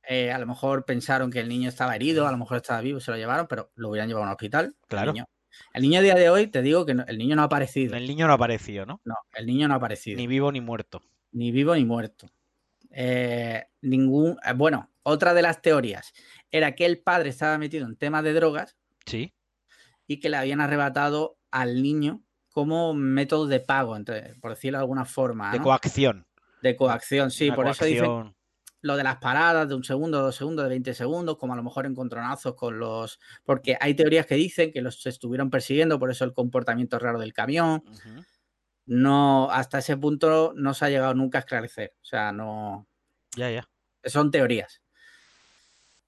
[0.03, 2.99] eh, a lo mejor pensaron que el niño estaba herido, a lo mejor estaba vivo,
[2.99, 4.65] se lo llevaron, pero lo hubieran llevado a un hospital.
[4.65, 5.13] El Claro.
[5.13, 5.25] niño-
[5.73, 7.95] El niño, a día de hoy, te digo que no- el niño no ha aparecido.
[7.95, 9.01] El niño no ha aparecido, ¿no?
[9.05, 10.17] No, el niño no ha aparecido.
[10.17, 11.01] Ni vivo ni muerto.
[11.33, 12.29] ni vivo ni muerto.
[12.89, 14.37] Eh, ningún.
[14.45, 16.13] eh, Bueno, otra de las teorías
[16.51, 19.33] era que el padre estaba metido en temas de drogas Sí.
[20.07, 24.81] y que le habían arrebatado al niño como método de pago, entre- por decirlo de
[24.83, 25.51] alguna forma.
[25.53, 26.27] De coacción.
[26.61, 27.47] De coacción, sí.
[27.47, 28.35] Una por eso dicen.
[28.81, 31.63] Lo de las paradas de un segundo, dos segundos, de 20 segundos, como a lo
[31.63, 33.19] mejor encontronazos con los.
[33.43, 37.33] Porque hay teorías que dicen que los estuvieron persiguiendo, por eso el comportamiento raro del
[37.33, 37.83] camión.
[38.85, 41.93] No, hasta ese punto no se ha llegado nunca a esclarecer.
[42.01, 42.87] O sea, no.
[43.35, 43.69] Ya, ya.
[44.05, 44.81] son teorías.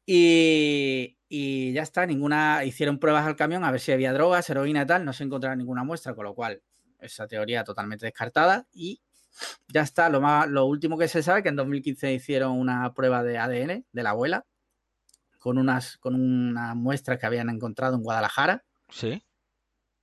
[0.06, 2.66] Y, y ya está, ninguna.
[2.66, 5.60] Hicieron pruebas al camión a ver si había drogas, heroína y tal, no se encontraron
[5.60, 6.62] ninguna muestra, con lo cual
[7.00, 8.68] esa teoría totalmente descartada.
[8.74, 9.02] Y
[9.68, 13.24] ya está, lo, más, lo último que se sabe que en 2015 hicieron una prueba
[13.24, 14.46] de ADN de la abuela
[15.40, 19.24] con unas, con unas muestras que habían encontrado en Guadalajara, Sí.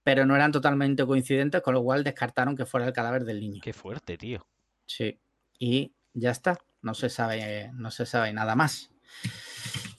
[0.03, 3.61] pero no eran totalmente coincidentes, con lo cual descartaron que fuera el cadáver del niño.
[3.63, 4.47] Qué fuerte, tío.
[4.87, 5.19] Sí.
[5.59, 6.59] Y ya está.
[6.83, 8.91] No se sabe, no se sabe nada más.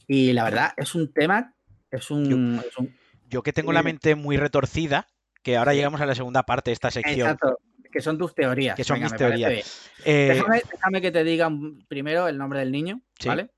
[0.07, 1.55] Y la verdad, es un tema.
[1.89, 2.59] Es un.
[2.65, 2.95] es un-
[3.29, 5.07] Yo que tengo la mente muy retorcida,
[5.43, 7.29] que ahora llegamos a la segunda parte de esta sección.
[7.31, 7.59] exacto.
[7.91, 8.75] Que son tus teorías.
[8.75, 9.91] Que son Venga, mis teorías.
[10.05, 11.49] Eh, Déjame, déjame que te diga
[11.87, 13.27] primero el nombre del niño, Sí.
[13.27, 13.49] ¿vale?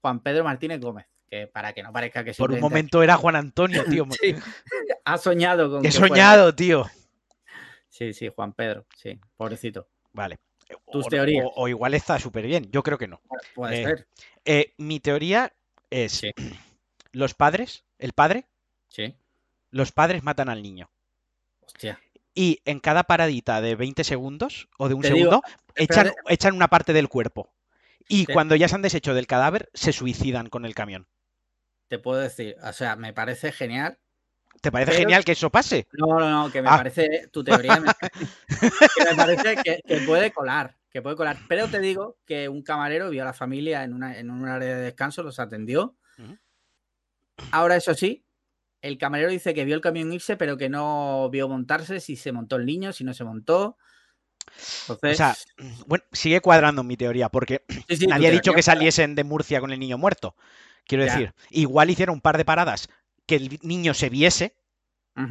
[0.00, 1.06] Juan Pedro Martínez Gómez.
[1.30, 4.06] Que para que no parezca que por un momento era Juan Antonio, tío.
[4.20, 4.34] Sí,
[5.04, 5.80] ha soñado con.
[5.80, 6.86] He que fuera- soñado, tío.
[7.88, 8.86] Sí, sí, Juan Pedro.
[8.96, 9.86] Sí, pobrecito.
[10.12, 10.38] Vale.
[10.90, 11.44] Tus O- teorías.
[11.46, 12.70] O, o igual está súper bien.
[12.70, 13.20] Yo creo que no.
[13.54, 14.06] Puede Eh, ser.
[14.44, 15.52] Eh, mi teoría
[15.90, 16.30] es: Sí.
[17.12, 18.46] los padres, el padre,
[18.88, 19.14] Sí.
[19.70, 20.90] los padres matan al niño.
[21.60, 21.98] Hostia.
[22.34, 25.42] Y en cada paradita de 20 segundos o de un Te segundo, digo,
[25.76, 27.52] echan, echan una parte del cuerpo.
[28.08, 31.06] Y Te- cuando ya se han deshecho del cadáver, se suicidan con el camión.
[31.88, 33.98] Te puedo decir, o sea, me parece genial
[34.60, 35.88] ¿Te parece Pero- genial que eso pase?
[35.92, 36.76] No, no, no, que me Ah.
[36.76, 37.90] parece tu teoría, me,
[38.96, 41.38] que me parece que, que puede colar, que puede colar.
[41.48, 44.76] Pero te digo que un camarero vio a la familia en, una, en un área
[44.76, 45.96] de descanso, los atendió.
[47.50, 48.24] Ahora, eso sí,
[48.82, 52.32] el camarero dice que vio el camión irse, pero que no vio montarse, si se
[52.32, 53.78] montó el niño, si no se montó.
[54.88, 55.36] Entonces, O sea,
[55.86, 59.24] bueno, sigue cuadrando mi teoría, porque sí, sí, nadie ha dicho teoría- que saliesen de
[59.24, 60.36] Murcia con el niño muerto.
[60.84, 61.12] Quiero Ya.
[61.12, 62.88] decir, igual hicieron un par de paradas
[63.26, 64.56] que el niño se viese,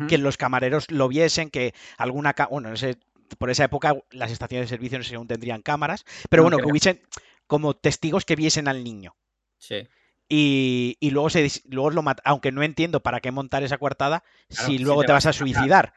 [0.07, 2.35] que los camareros lo viesen, que alguna...
[2.49, 2.97] Bueno, ese-
[3.37, 6.49] por esa época las estaciones de servicio no sé si aún tendrían cámaras, pero No
[6.49, 7.01] bueno, que hubiesen
[7.47, 9.15] como testigos que viesen al niño.
[9.57, 9.87] Sí.
[10.33, 12.21] Y, y luego, se, luego lo mata.
[12.25, 15.25] Aunque no entiendo para qué montar esa coartada Claro, si si luego te te vas
[15.25, 15.93] vas a suicidar.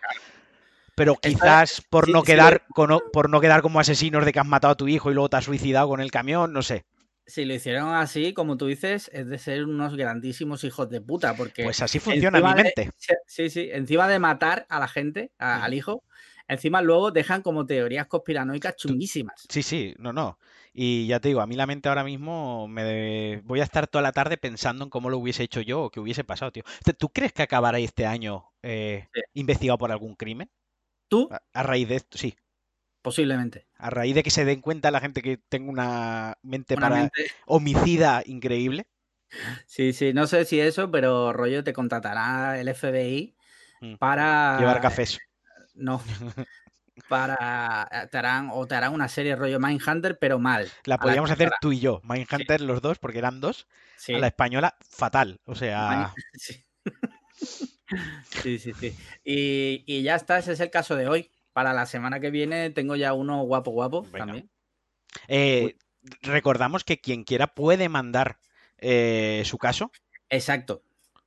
[0.96, 2.64] Pero Esta- quizás por sí, no sí, quedar
[3.12, 5.36] por no quedar como asesinos de que has matado a tu hijo y luego te
[5.36, 6.84] has suicidado con el camión, no sé.
[7.26, 11.36] Si lo hicieron así, como tú dices, es de ser unos grandísimos hijos de puta,
[11.36, 12.90] porque Pues así funciona mi de- mente.
[13.28, 15.64] sí, sí, encima de matar a la gente, a- Ujú.
[15.64, 16.02] al hijo,
[16.48, 19.46] encima luego dejan como teorías conspiranoicas chunguísimas.
[19.48, 20.38] Sí, sí, no, no.
[20.72, 24.02] Y ya te digo, a mí la mente ahora mismo me voy a estar toda
[24.02, 26.64] la tarde pensando en cómo lo hubiese hecho yo o qué hubiese pasado, tío.
[26.98, 29.20] ¿Tú crees que acabará este año eh, Sí.
[29.34, 30.50] investigado por algún crimen?
[31.08, 32.34] Tú, A, a raíz de esto, sí.
[33.02, 33.66] posiblemente.
[33.76, 37.00] A raíz de que se den cuenta la gente que tengo una mente Una para
[37.02, 38.86] mente- homicida increíble.
[39.66, 43.34] Sí, sí, no sé si eso, pero rollo te contratará el FBI
[43.80, 43.94] Mm.
[43.96, 45.18] para Llevar cafés.
[45.74, 46.02] No.
[47.08, 50.70] Para eh, te harán o te harán una serie rollo Mindhunter, pero mal.
[50.84, 52.00] La a podíamos hacer tú y yo.
[52.04, 53.66] Mindhunter los dos, porque eran dos.
[53.96, 54.14] Sí.
[54.14, 55.40] A la española, fatal.
[55.44, 56.64] O sea, Sí.
[58.42, 58.96] sí, sí, sí.
[59.24, 61.30] Y, y ya está, ese es el caso de hoy.
[61.52, 64.18] Para la semana que viene tengo ya uno guapo, guapo Venga.
[64.18, 64.50] también.
[65.28, 65.76] eh,
[66.22, 68.38] recordamos que quien quiera puede mandar
[68.78, 69.92] eh, su caso.
[70.28, 70.82] Exacto.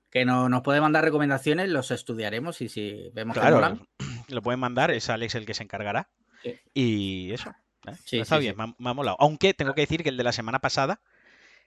[0.09, 3.87] Que no, nos puede mandar recomendaciones, los estudiaremos y si vemos que Claro, molan,
[4.27, 6.09] lo pueden mandar, es Alex el que se encargará.
[6.43, 6.55] Sí.
[6.73, 7.49] Y eso.
[7.87, 7.91] ¿eh?
[8.05, 8.57] Sí, Está sí, bien.
[8.57, 9.17] Me, ha, me ha molado.
[9.19, 11.01] Aunque tengo que decir que el de la semana pasada,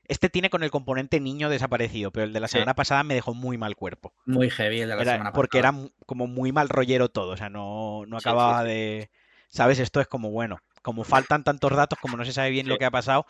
[0.08, 3.34] este tiene con el componente niño desaparecido, pero el de la semana pasada me dejó
[3.34, 4.12] muy mal cuerpo.
[4.26, 5.68] muy heavy el de la Era- semana porque pasada.
[5.78, 9.10] era mu- como muy mal rollero todo, o sea, no, no acababa de...
[9.48, 9.80] ¿Sabes?
[9.80, 12.84] Esto es como, bueno, como faltan tantos datos, como no se sabe bien lo que
[12.84, 13.26] ha pasado,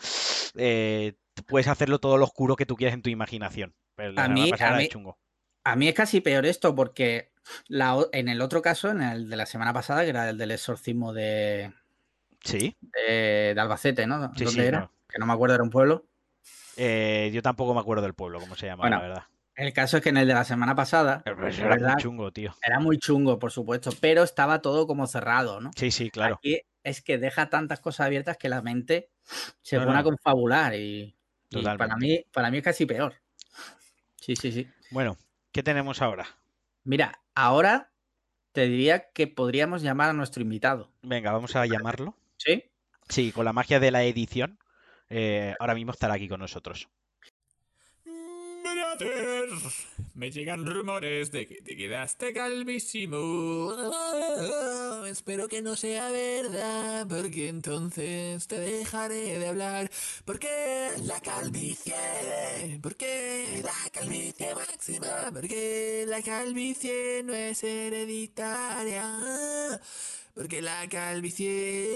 [0.57, 1.15] eh,
[1.47, 3.75] puedes hacerlo todo lo oscuro que tú quieras en tu imaginación.
[3.95, 5.19] Pero la A mí- a era mí- chungo.
[5.65, 7.30] A mí es casi peor esto porque
[7.69, 10.51] la en el otro caso, en el de la semana pasada, que era el del
[10.53, 11.73] exorcismo de,
[12.43, 14.19] Sí, de, de Albacete, ¿no?
[14.19, 14.61] ¿Dónde sí.
[14.61, 14.81] era?
[14.81, 14.93] no.
[15.09, 16.07] Que no me acuerdo, era un pueblo.
[16.77, 19.23] Eh, yo tampoco me acuerdo del pueblo, cómo se llama, Bueno, la verdad.
[19.57, 22.03] El caso es que en el de la semana pasada Pero la era verdad- muy
[22.03, 22.55] chungo, tío.
[22.67, 25.71] era muy chungo, por supuesto, pero estaba todo como cerrado, ¿no?
[25.77, 26.37] Sí, sí, claro.
[26.37, 29.11] Aquí es que deja tantas cosas abiertas que la mente
[29.61, 31.15] se No, pone a confabular y,
[31.51, 33.15] y para mí, para mí es casi peor.
[34.19, 34.67] Sí, sí, sí.
[34.91, 35.19] Bueno,
[35.53, 36.27] ¿qué tenemos ahora?
[36.91, 37.93] Mira, ahora
[38.51, 40.91] te diría que podríamos llamar a nuestro invitado.
[41.03, 42.17] Venga, vamos a llamarlo.
[42.37, 42.65] ¿Sí?
[43.09, 44.59] Sí, con la magia de la edición,
[45.09, 46.89] eh, ahora mismo estará aquí con nosotros.
[50.15, 53.73] Me llegan rumores de que te quedaste calvísimo.
[55.07, 59.91] Espero que no sea verdad, porque entonces te dejaré de hablar.
[60.25, 61.95] Porque la calvicie,
[62.83, 69.09] porque la calvicie máxima, porque la calvicie no es hereditaria,
[70.35, 71.95] porque la calvicie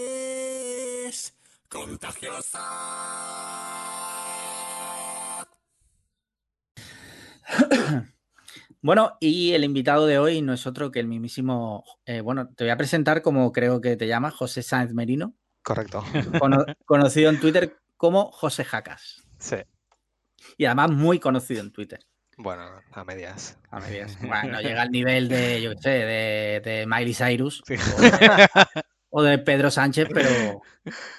[1.08, 1.34] es
[1.68, 2.60] contagiosa.
[8.80, 11.84] Bueno, y el invitado de hoy no es otro que el mismísimo.
[12.04, 16.04] eh, bueno, te voy a presentar como creo que te llamas, José Sáenz Merino, Correcto.
[16.38, 19.22] cono- conocido en Twitter como José Jacas.
[19.38, 19.56] Sí.
[20.58, 22.00] Y además muy conocido en Twitter.
[22.36, 23.58] Bueno, a medias.
[23.70, 24.18] A medias.
[24.20, 27.74] Bueno, llega al nivel de, yo qué sé, de, de Miley Cyrus Sí.
[27.96, 28.48] o, de,
[29.08, 30.60] o de Pedro Sánchez, pero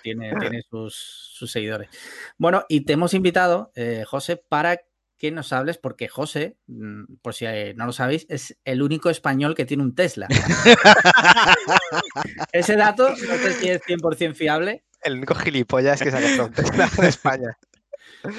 [0.04, 1.90] tiene, tiene sus, sus seguidores.
[2.38, 4.78] Bueno, y te hemos invitado, eh, José, para
[5.17, 9.10] que nos hables, porque José, mm, por si eh, no lo sabéis, es el único
[9.10, 10.28] español que tiene un Tesla.
[12.51, 16.51] Ese dato, no sé si es 100% fiable, El único gilipollas que se ha un
[16.51, 17.58] Tesla de España.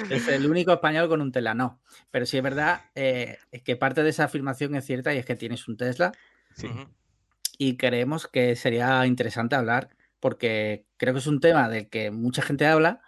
[0.09, 1.81] es el único español con un Tesla, no.
[2.11, 5.35] Pero sí es verdad eh, que parte de esa afirmación es cierta y es que
[5.35, 6.11] tienes un Tesla.
[6.55, 6.69] Sí.
[7.57, 12.41] Y creemos que sería interesante hablar porque creo que es un tema del que mucha
[12.41, 13.01] gente habla,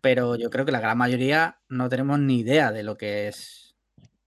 [0.00, 3.74] pero yo creo que la gran mayoría no tenemos ni idea de lo que es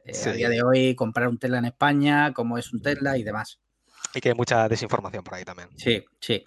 [0.06, 3.24] eh, a día de hoy comprar un Tesla en España, cómo es un Tesla y
[3.24, 3.60] demás.
[4.14, 5.70] Y que hay mucha desinformación por ahí también.
[5.78, 6.44] Sí, sí.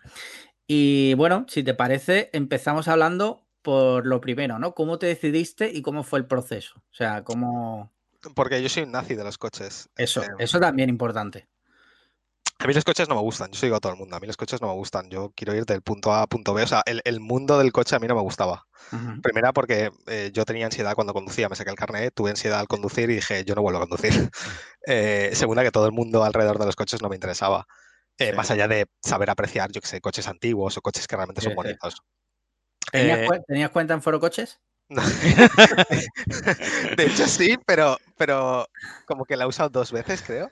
[0.66, 4.74] Y bueno, si te parece, empezamos hablando por lo primero, ¿no?
[4.74, 6.74] ¿Cómo te decidiste y cómo fue el proceso?
[6.76, 7.92] O sea, cómo...
[8.34, 9.88] Porque yo soy un nazi de los coches.
[9.96, 11.48] Eso, Eh, eso también importante.
[12.58, 14.20] A mí los coches no me gustan, yo soy digo a todo el mundo, a
[14.20, 16.62] mí los coches no me gustan, yo quiero ir del punto A a punto B,
[16.62, 18.66] o sea, el, el mundo del coche a mí no me gustaba.
[19.22, 22.68] Primera porque eh, yo tenía ansiedad cuando conducía, me saqué el carnet, tuve ansiedad al
[22.68, 24.10] conducir y dije, yo no vuelvo a conducir.
[24.88, 27.66] Eh, segunda que todo el mundo alrededor de los coches no me interesaba,
[28.18, 28.36] Eh, Sí.
[28.36, 31.52] más allá de saber apreciar, yo que sé, coches antiguos o coches que realmente son
[31.52, 31.56] sí.
[31.56, 31.96] bonitos.
[32.92, 34.60] ¿Tenías, cuen- tenías cuenta en Foro Coches?
[36.96, 38.68] De hecho sí, pero, pero
[39.06, 40.50] como que la he usado dos veces, creo.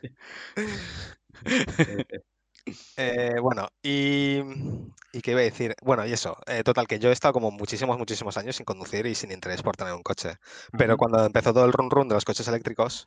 [2.97, 4.39] Eh, bueno, y,
[5.13, 5.75] y qué iba a decir.
[5.83, 9.07] Bueno, y eso, eh, total, que yo he estado como muchísimos, muchísimos años sin conducir
[9.07, 10.37] y sin interés por tener un coche.
[10.77, 13.07] Pero cuando empezó todo el run run de los coches eléctricos,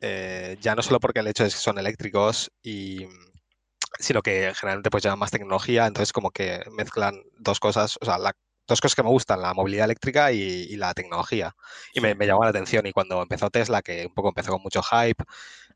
[0.00, 3.06] eh, ya no solo porque el hecho es que son eléctricos y
[3.98, 8.18] sino que generalmente pues llevan más tecnología, entonces como que mezclan dos cosas, o sea,
[8.18, 8.34] la-
[8.70, 11.54] dos cosas que me gustan, la movilidad eléctrica y, y la tecnología.
[11.92, 14.82] Y me llamó la atención y cuando empezó Tesla, que un poco empezó con mucho
[14.82, 15.22] hype,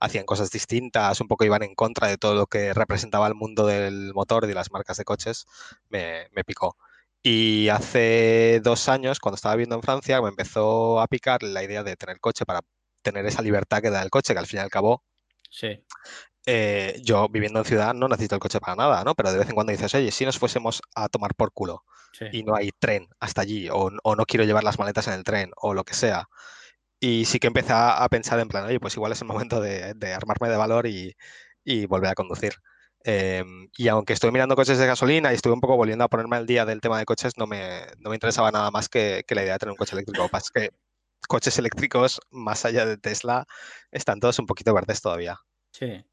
[0.00, 3.66] hacían cosas distintas, un poco iban en contra de todo lo que representaba el mundo
[3.66, 5.46] del motor y de las marcas de coches,
[5.88, 6.76] me, me picó.
[7.22, 11.82] Y hace dos años, cuando estaba viviendo en Francia, me empezó a picar la idea
[11.82, 12.60] de tener coche para
[13.02, 15.02] tener esa libertad que da el coche, que al fin y al cabo
[15.54, 15.84] Sí.
[16.46, 19.14] Eh, yo viviendo en ciudad no necesito el coche para nada, ¿no?
[19.14, 22.26] Pero de vez en cuando dices, oye, si nos fuésemos a tomar por culo Sí.
[22.30, 25.24] y no hay tren hasta allí, o, o no quiero llevar las maletas en el
[25.24, 26.28] tren, o lo que sea.
[27.00, 29.94] Y sí que empecé a, pensar en plan, oye, pues igual es el momento de,
[29.94, 31.16] de armarme de valor y,
[31.64, 32.54] y volver a conducir.
[33.04, 36.36] Em, y aunque estoy mirando coches de gasolina y estuve un poco volviendo a ponerme
[36.36, 39.34] al día del tema de coches, no me, no me interesaba nada más que, que
[39.34, 40.28] la idea de tener un coche eléctrico.
[40.30, 40.76] Pasa es que
[41.28, 43.46] coches eléctricos, más allá de Tesla,
[43.90, 45.38] están todos un poquito verdes todavía.
[45.72, 46.04] Sí.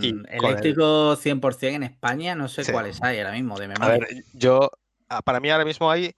[0.00, 2.72] Y Mm, con el- eléctrico 100% en España, no sé Sí.
[2.72, 3.88] cuáles hay ahora mismo, de A memoria.
[3.88, 4.70] ver, yo,
[5.08, 6.14] ah, para mí ahora mismo hay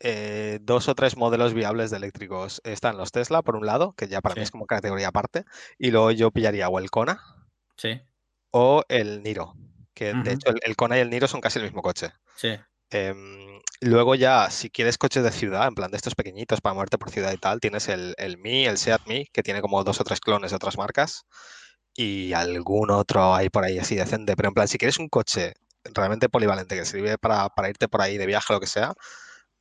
[0.00, 2.60] eh, dos o tres modelos viables de eléctricos.
[2.64, 5.44] Están los Tesla, por un lado, que ya para mí es como categoría aparte,
[5.78, 7.20] y luego yo pillaría o el Kona
[7.76, 8.00] Sí,
[8.50, 9.54] o el Niro,
[9.94, 12.10] que de hecho el, el Kona y el Niro son casi el mismo coche.
[12.34, 12.58] sí.
[12.90, 16.98] Em, luego ya, si quieres coches de ciudad, en plan de estos pequeñitos para moverte
[16.98, 20.00] por ciudad y tal, tienes el, el Mi, el Seat Mi, que tiene como dos
[20.00, 21.24] o tres clones de otras marcas,
[21.94, 24.36] y algún otro hay por ahí así decente.
[24.36, 28.02] Pero en plan, si quieres un coche realmente polivalente que sirve para, para irte por
[28.02, 28.94] ahí de viaje o lo que sea,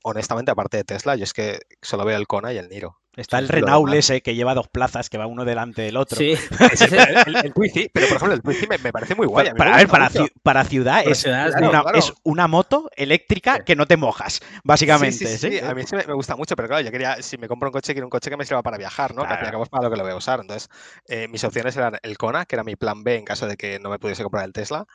[0.03, 3.00] honestamente, aparte de Tesla, yo es que solo veo el Kona y el Niro.
[3.17, 6.17] Está el Renault ese que lleva dos plazas, que va uno delante del otro.
[6.17, 6.31] Sí,
[7.27, 9.47] el, el Twizy, pero por ejemplo, el Twizy me, me parece muy guay.
[9.49, 11.97] a Para, a ver, para, ci- para ciudad Para es, ciudad, una, claro, claro.
[11.97, 13.63] es una moto eléctrica Sí.
[13.65, 15.17] que no te mojas, básicamente.
[15.17, 15.65] Sí, sí, sí, ¿sí?
[15.65, 17.73] a mí sí me, me gusta mucho, pero claro, yo quería, si me compro un
[17.73, 19.23] coche, quiero un coche que me sirva para viajar, ¿no?
[19.23, 19.51] Que al fin y al Claro.
[19.51, 20.39] cabo es para lo que lo voy a usar.
[20.39, 20.69] Entonces,
[21.07, 23.77] eh, mis opciones eran el Kona, que era mi plan B en caso de que
[23.79, 24.85] no me pudiese comprar el Tesla,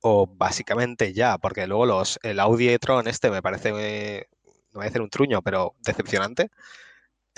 [0.00, 4.26] o básicamente ya, porque luego los, el Audi e-tron este me parece, eh,
[4.72, 6.50] no voy a decir un truño, pero decepcionante.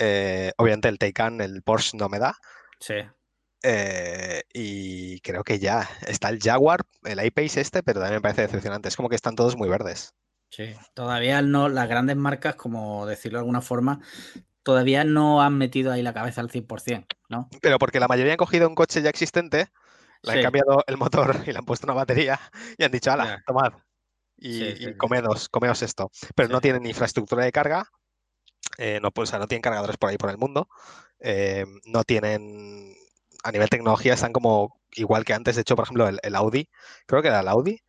[0.03, 2.35] Eh, obviamente el Taycan, el Porsche no me da.
[2.79, 2.95] sí.
[3.63, 8.41] Eh, y creo que ya está el Jaguar, el I-Pace este, pero también me parece
[8.41, 8.89] decepcionante.
[8.89, 10.15] Es como que están todos muy verdes.
[10.49, 14.01] Sí, todavía no, las grandes marcas, como decirlo de alguna forma,
[14.63, 17.49] todavía no han metido ahí la cabeza al 100%, ¿no?
[17.61, 19.67] Pero porque la mayoría han cogido un coche ya existente,
[20.23, 22.39] le han cambiado el motor y le han puesto una batería
[22.79, 23.73] y han dicho, ala, tomad.
[24.37, 26.09] Y, Sí, y sí, comedos, comeos esto.
[26.35, 27.87] Pero no tienen infraestructura de carga,
[28.77, 30.67] eh, no, pues, o sea, no tienen cargadores por ahí por el mundo,
[31.19, 32.95] eh, no tienen,
[33.43, 36.69] a nivel tecnología están como igual que antes, de hecho, por ejemplo, el, el Audi,
[37.07, 37.81] creo que era el Audi,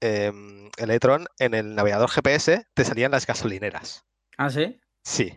[0.00, 4.04] em, el e-tron, en el navegador GPS te salían las gasolineras.
[4.38, 4.80] Ah, sí.
[5.04, 5.32] Sí.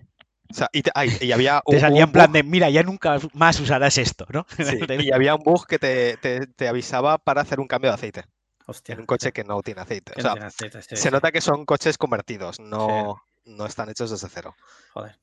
[0.51, 2.69] O sea, y, te- ay, y había Te salía un en plan bug- de, mira,
[2.69, 4.45] ya nunca más usarás esto, ¿no?
[4.59, 7.95] Sí, y había un bug que te, te- te avisaba para hacer un cambio de
[7.95, 8.23] aceite
[8.67, 8.93] Hostia.
[8.93, 10.13] en un coche que no tiene aceite.
[10.21, 14.09] no tiene aceite, sí, se sí, nota que son coches convertidos, no, no están hechos
[14.11, 14.55] desde cero.
[14.93, 15.19] Joder.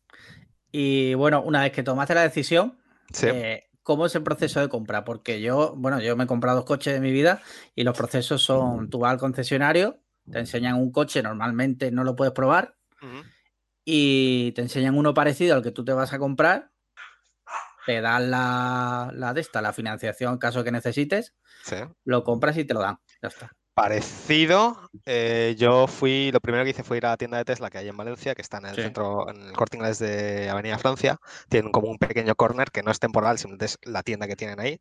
[0.72, 2.78] Y bueno, una vez que tomaste la decisión,
[3.12, 3.26] Sí.
[3.28, 5.04] eh, ¿cómo es el proceso de compra?
[5.04, 7.42] Porque yo, bueno, yo me he comprado dos coches de mi vida
[7.74, 12.14] y los procesos son, tú vas al concesionario, te enseñan un coche, normalmente no lo
[12.14, 12.76] puedes probar,
[13.84, 16.70] y te enseñan uno parecido al que tú te vas a comprar,
[17.86, 21.76] te dan la, la de esta, la financiación en caso que necesites, Sí.
[22.04, 22.98] lo compras y te lo dan.
[23.22, 23.56] Ya está.
[23.80, 27.70] Parecido, eh, yo fui, lo primero que hice fue ir a la tienda de Tesla
[27.70, 28.82] que hay en Valencia, que está en el Sí.
[28.82, 31.16] centro, en el Corte Inglés de Avenida Francia.
[31.48, 34.60] Tienen como un pequeño corner que no es temporal, simplemente es la tienda que tienen
[34.60, 34.78] ahí.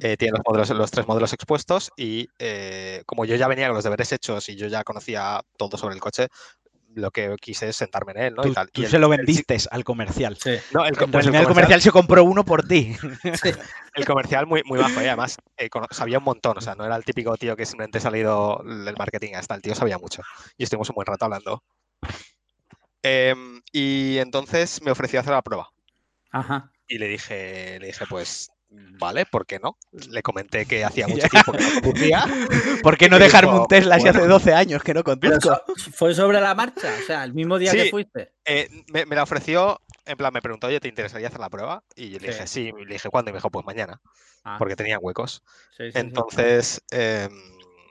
[0.00, 3.74] Eh, tienen los, modelos, los tres modelos expuestos y eh, como yo ya venía con
[3.74, 6.28] los deberes hechos y yo ya conocía todo sobre el coche,
[6.94, 8.42] lo que quise es sentarme en él, ¿no?
[8.42, 8.70] Tú, y tal.
[8.70, 10.36] tú Y el- se lo el vendiste al comercial.
[10.42, 10.56] Sí.
[10.72, 12.94] no, el, pues el realidad el comercial se compró uno por ti.
[13.42, 13.50] sí.
[13.94, 16.96] El comercial muy, muy bajo, y además eh, sabía un montón, o sea, no era
[16.96, 20.22] el típico tío que simplemente ha salido del marketing, hasta el tío sabía mucho.
[20.56, 21.62] Y estuvimos un buen rato hablando.
[23.02, 25.70] Em, y entonces me ofreció hacer la prueba.
[26.30, 26.70] Ajá.
[26.86, 29.76] Y le dije, le dije, pues, vale, ¿por qué no?
[30.10, 32.24] Le comenté que hacía mucho tiempo que no conducía.
[32.82, 34.34] ¿Por qué no dejarme un Tesla si hace bueno.
[34.34, 35.60] 12 años que no conduzco?
[35.94, 38.32] fue sobre la marcha, o sea, el mismo día que fuiste.
[38.44, 41.82] Eh, me, me la ofreció, en plan, me preguntó, oye, ¿te interesaría hacer la prueba?
[41.96, 42.32] Y yo le Sí.
[42.32, 43.30] dije, sí, y le dije, ¿cuándo?
[43.30, 44.00] Y me dijo, pues mañana,
[44.44, 45.42] Ah, porque tenía huecos.
[45.76, 45.98] sí, sí, sí.
[45.98, 47.30] Entonces, em,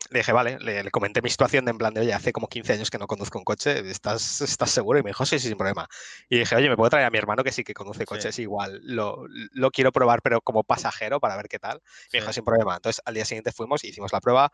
[0.10, 2.48] le dije, vale, le, le comenté mi situación de en plan de, oye, hace como
[2.48, 5.00] 15 años que no conduzco un coche, ¿estás, estás seguro?
[5.00, 5.88] Y me dijo, sí, sí, sin problema.
[6.30, 8.06] Y dije, oye, ¿me puedo traer a mi hermano que sí que conduce Sí.
[8.06, 8.80] coches igual?
[8.84, 11.82] Lo, lo quiero probar, pero como pasajero para ver qué tal.
[12.12, 12.36] Me dijo, Sí.
[12.38, 12.76] sin problema.
[12.76, 14.52] Entonces, al día siguiente fuimos, hicimos la prueba.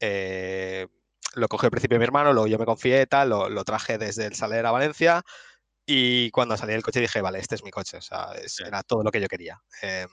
[0.00, 0.86] eh,
[1.36, 4.26] lo cogió al principio mi hermano, luego yo me confié, tal, lo, lo traje desde
[4.26, 5.22] el Saler a Valencia
[5.86, 8.62] y cuando salí del coche dije, vale, este es mi coche, o sea, es- Sí.
[8.66, 9.60] era todo lo que yo quería.
[9.82, 10.06] Eh,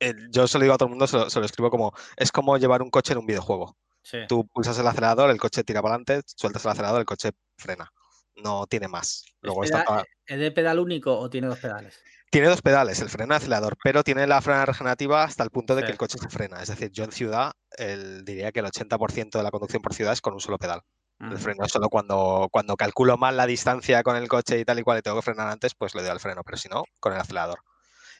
[0.00, 1.92] el- yo se lo digo a todo el mundo, se lo, se lo escribo como,
[2.16, 3.76] es como llevar un coche en un videojuego.
[4.02, 4.18] Sí.
[4.28, 7.90] Tú pulsas el acelerador, el coche tira para adelante, sueltas el acelerador, el coche frena.
[8.36, 9.24] No tiene más.
[9.42, 11.98] Luego ¿Es, está toda- ¿Es de pedal único o tiene dos pedales?
[12.30, 15.50] Tiene dos pedales, el freno y el acelerador, pero tiene la frena regenerativa hasta el
[15.50, 16.62] punto de que el coche se frena.
[16.62, 20.12] Es decir, yo en ciudad el- diría que el 80% de la conducción por ciudad
[20.12, 20.82] es con un solo pedal.
[21.20, 24.78] El freno es solo cuando, cuando calculo mal la distancia con el coche y tal
[24.78, 26.84] y cual y tengo que frenar antes, pues le doy al freno, pero si no,
[27.00, 27.58] con el acelerador.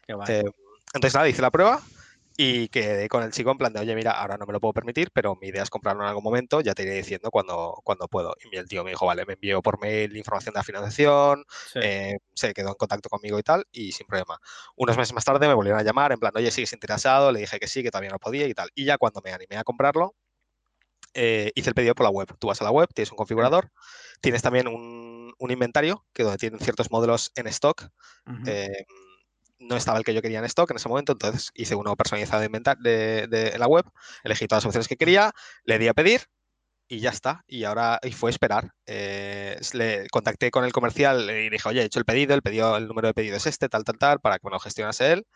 [0.05, 0.15] Qué.
[0.41, 0.43] Eh,
[0.95, 1.81] entonces nada, hice la prueba
[2.41, 4.73] y quedé con el chico en plan de, oye, mira, ahora no me lo puedo
[4.73, 8.07] permitir, pero mi idea es comprarlo en algún momento, ya te iré diciendo cuando, cuando
[8.07, 8.35] puedo.
[8.53, 11.81] Y el tío me dijo, vale, me envió por mail información de la financiación, Sí.
[11.83, 14.39] eh, se quedó en contacto conmigo y tal, y sin problema.
[14.77, 17.33] Unos meses más tarde me volvieron a llamar en plan, oye, ¿sigues interesado?
[17.33, 18.69] Le dije que sí, que todavía no podía y tal.
[18.75, 20.15] Y ya cuando me animé a comprarlo,
[21.15, 22.29] eh, hice el pedido por la web.
[22.39, 23.73] Tú vas a la web, tienes un configurador,
[24.21, 27.89] tienes también un, un inventario que donde tienen ciertos modelos en stock.
[28.27, 28.45] Ujú.
[28.47, 28.85] eh,
[29.59, 32.41] no estaba el que yo quería en stock en ese momento, entonces hice uno personalizado
[32.41, 33.85] de, inventar- de, la web,
[34.25, 35.33] elegí todas las opciones que quería,
[35.65, 36.23] le di a pedir
[36.89, 37.45] y ya está.
[37.47, 38.73] Y ahora y fue esperar.
[38.87, 42.77] Eh, le contacté con el comercial y dije, oye, he hecho el pedido, el pedido,
[42.77, 45.27] el número de pedido es este, tal, tal, tal, para que me lo gestionase él.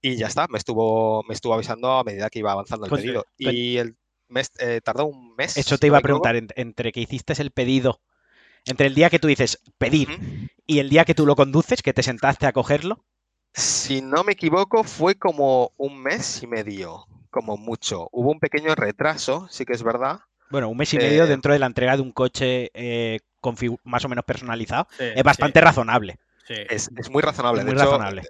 [0.00, 3.02] Y ya está, me estuvo, me estuvo avisando a medida que iba avanzando el Pues,
[3.02, 3.24] pedido.
[3.38, 3.96] pues- y el
[4.28, 5.56] mes eh, tardó un mes.
[5.56, 8.00] Eso te iba a preguntar, en- entre que hiciste el pedido,
[8.64, 10.08] entre el día que tú dices pedir
[10.66, 13.04] y el día que tú lo conduces, que te sentaste a cogerlo,
[13.54, 18.08] Si no me equivoco, fue como un mes y medio, como mucho.
[18.12, 20.20] Hubo un pequeño retraso, sí que es verdad.
[20.48, 23.20] bueno, un mes y medio Eh, dentro de la entrega de un coche eh,
[23.84, 26.18] más o menos personalizado, Sí, es bastante razonable.
[26.46, 26.54] sí.
[26.68, 27.60] Es, es muy razonable.
[27.60, 28.22] Es de muy hecho, razonable.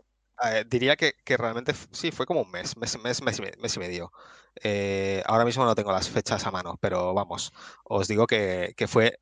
[0.45, 3.79] eh, diría que, que realmente sí, fue como un mes, mes, mes, mes, mes y
[3.81, 4.13] medio.
[4.63, 7.53] Eh, ahora mismo no tengo las fechas a mano, pero vamos,
[7.85, 9.19] os digo que, que fue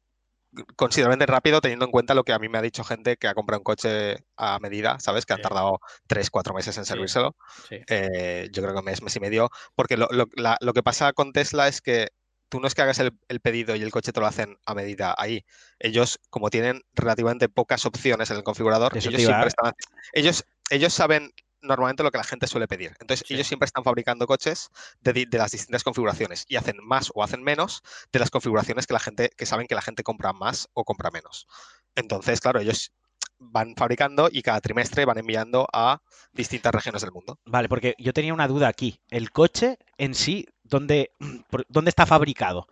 [0.76, 3.34] considerablemente rápido teniendo en cuenta lo que a mí me ha dicho gente que ha
[3.34, 5.26] comprado un coche a medida, ¿sabes?
[5.26, 5.42] Que han Sí.
[5.42, 7.36] tardado tres, cuatro meses en servírselo.
[7.68, 7.80] sí.
[7.88, 10.82] Eh, yo creo que un mes, mes y medio, porque lo, lo- la- lo que
[10.82, 12.08] pasa con Tesla es que
[12.48, 14.74] tú no es que hagas el, el pedido y el coche te lo hacen a
[14.74, 15.44] medida ahí.
[15.78, 19.72] Ellos, como tienen relativamente pocas opciones en el configurador, ellos siempre están,
[20.12, 21.30] ellos, ellos saben
[21.62, 22.96] normalmente lo que la gente suele pedir.
[23.00, 23.34] Entonces, Sí.
[23.34, 24.70] ellos siempre están fabricando coches
[25.00, 28.94] de, de las distintas configuraciones y hacen más o hacen menos de las configuraciones que
[28.94, 31.46] la gente, que saben que la gente compra más o compra menos.
[31.94, 32.92] Entonces, claro, ellos
[33.38, 37.38] van fabricando y cada trimestre van enviando a distintas regiones del mundo.
[37.46, 39.00] Vale, porque yo tenía una duda aquí.
[39.08, 41.12] El coche en sí, ¿dónde,
[41.50, 42.68] por- ¿dónde está fabricado?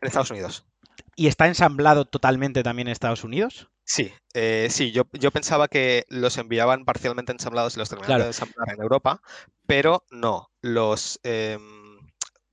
[0.00, 0.64] En Estados Unidos.
[1.16, 3.68] ¿Y está ensamblado totalmente también en Estados Unidos?
[3.84, 8.24] Sí, eh, sí, yo, yo pensaba que los enviaban parcialmente ensamblados y los terminaban Claro.
[8.24, 9.20] de ensamblar en Europa,
[9.66, 11.98] pero no, los, em,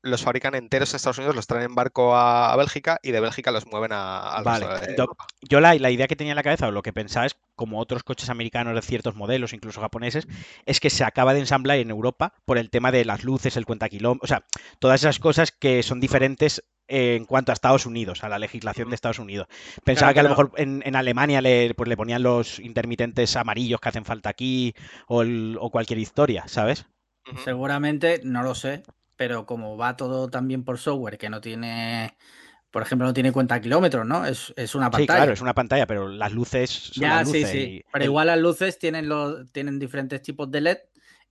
[0.01, 3.21] los fabrican enteros en Estados Unidos, los traen en barco a, a Bélgica y de
[3.21, 5.25] Bélgica los mueven a, al Vale, Europa.
[5.41, 7.79] Yo la, la idea que tenía en la cabeza, o lo que pensaba es, como
[7.79, 10.27] otros coches americanos de ciertos modelos, incluso japoneses,
[10.65, 13.65] es que se acaba de ensamblar en Europa por el tema de las luces, el
[13.65, 14.45] cuenta kilómetros, o sea,
[14.79, 18.95] todas esas cosas que son diferentes en cuanto a Estados Unidos, a la legislación de
[18.95, 19.47] Estados Unidos.
[19.83, 23.35] Pensaba Claro, que a lo mejor en, en Alemania le, pues le ponían los intermitentes
[23.37, 24.73] amarillos que hacen falta aquí
[25.07, 26.85] o, el- o cualquier historia, ¿sabes?
[27.35, 28.83] Seguramente, no lo sé,
[29.15, 32.17] pero como va todo también por software que no tiene,
[32.71, 34.25] por ejemplo, no tiene cuenta kilómetros, ¿no?
[34.25, 35.17] Es, es una Sí, pantalla.
[35.19, 37.51] claro, es una pantalla, pero las luces son Ya, las sí, luces.
[37.51, 37.57] sí.
[37.57, 40.77] y Pero igual las luces tienen los, tienen diferentes tipos de LED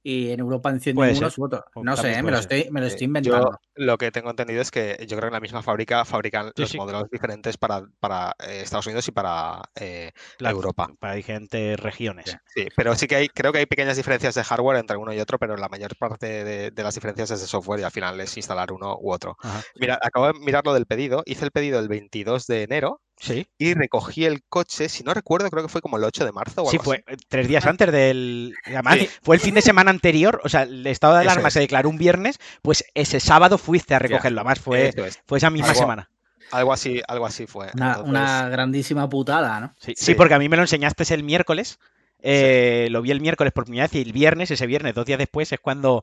[0.02, 1.62] y en Europa encienden unos u otros.
[1.76, 2.22] No sé, ¿eh?
[2.22, 3.50] me, lo estoy, me lo estoy inventando.
[3.50, 6.46] Yo lo que tengo entendido es que yo creo que en la misma fábrica fabrican
[6.56, 6.76] Sí, los sí.
[6.78, 10.90] modelos diferentes para, para eh, Estados Unidos y para eh, la- Europa.
[10.98, 12.30] Para diferentes regiones.
[12.30, 12.36] Sí.
[12.62, 15.20] Sí, pero sí que hay, creo que hay pequeñas diferencias de hardware entre uno y
[15.20, 18.18] otro, pero la mayor parte de, de las diferencias es de software y al final
[18.20, 19.36] es instalar uno u otro.
[19.40, 19.62] Ajá.
[19.76, 21.22] Mira, acabo de mirar lo del pedido.
[21.26, 23.46] Hice el pedido el 22 de enero Sí.
[23.58, 26.62] y recogí el coche, si no recuerdo, creo que fue como el 8 de marzo
[26.64, 27.16] o Sí, algo fue así.
[27.28, 28.54] tres días antes del.
[28.66, 29.08] y Además, Sí.
[29.22, 31.54] fue el fin de semana anterior, o sea, el estado de alarma es.
[31.54, 34.40] se declaró un viernes, pues ese sábado fuiste a recogerlo.
[34.40, 35.20] Además, fue, es.
[35.26, 36.10] fue esa misma Algo- semana.
[36.52, 37.68] Algo así, algo así fue.
[37.74, 39.74] Una, Entonces, una grandísima putada, ¿no?
[39.78, 40.14] Sí, sí, Sí.
[40.14, 41.78] porque a mí me lo enseñaste el miércoles.
[42.22, 45.18] eh, Lo vi el miércoles por primera vez y el viernes, ese viernes, dos días
[45.18, 46.02] después, es cuando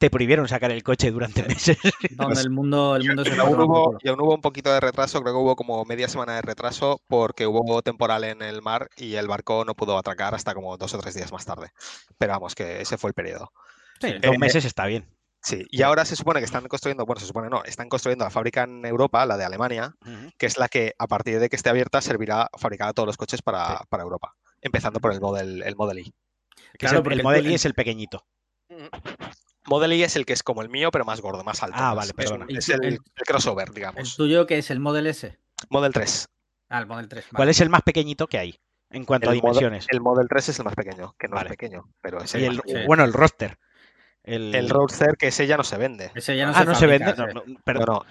[0.00, 1.76] te prohibieron sacar el coche durante meses.
[2.16, 4.72] Donde Pues, el mundo, el mundo se Y aún, hubo, y aún hubo un poquito
[4.72, 8.62] de retraso, creo que hubo como media semana de retraso porque hubo temporal en el
[8.62, 11.68] mar y el barco no pudo atracar hasta como dos o tres días más tarde.
[12.16, 13.52] Pero vamos, que ese fue el periodo.
[14.00, 15.06] Sí, dos Eh, meses está bien.
[15.42, 18.30] Sí, y ahora se supone que están construyendo, bueno, se supone no, están construyendo la
[18.30, 19.94] fábrica en Europa, la de Alemania,
[20.38, 23.16] que es la que a partir de que esté abierta servirá a fabricar todos los
[23.18, 23.84] coches para, Sí.
[23.90, 26.04] para Europa, empezando por el Model, el Model I.
[26.04, 28.24] Que es Claro, el- porque el el- Model I es el pequeñito.
[29.66, 31.76] Model Y es el que es como el mío, pero más gordo, más alto.
[31.78, 32.46] Ah, más- vale, perdona.
[32.48, 34.16] es el, el- el crossover, ¿El digamos.
[34.16, 35.38] tuyo que es el Model S?
[35.68, 36.28] Model 3.
[36.70, 37.26] Ah, el Model 3.
[37.34, 38.58] ¿Cuál es el más pequeñito que hay
[38.90, 39.86] en cuanto a El Model- dimensiones?
[39.90, 41.48] El Model 3 es el más pequeño, que no Vale.
[41.48, 42.62] es pequeño, pero es Y el, el.
[42.64, 42.86] Sí.
[42.86, 43.58] bueno, el roster.
[44.22, 46.10] El, El Roadster, que ese ya no se vende.
[46.14, 47.10] Ese ya no ah, se no se vende.
[47.10, 47.16] ese.
[47.20, 48.06] no, no, pero, No, no.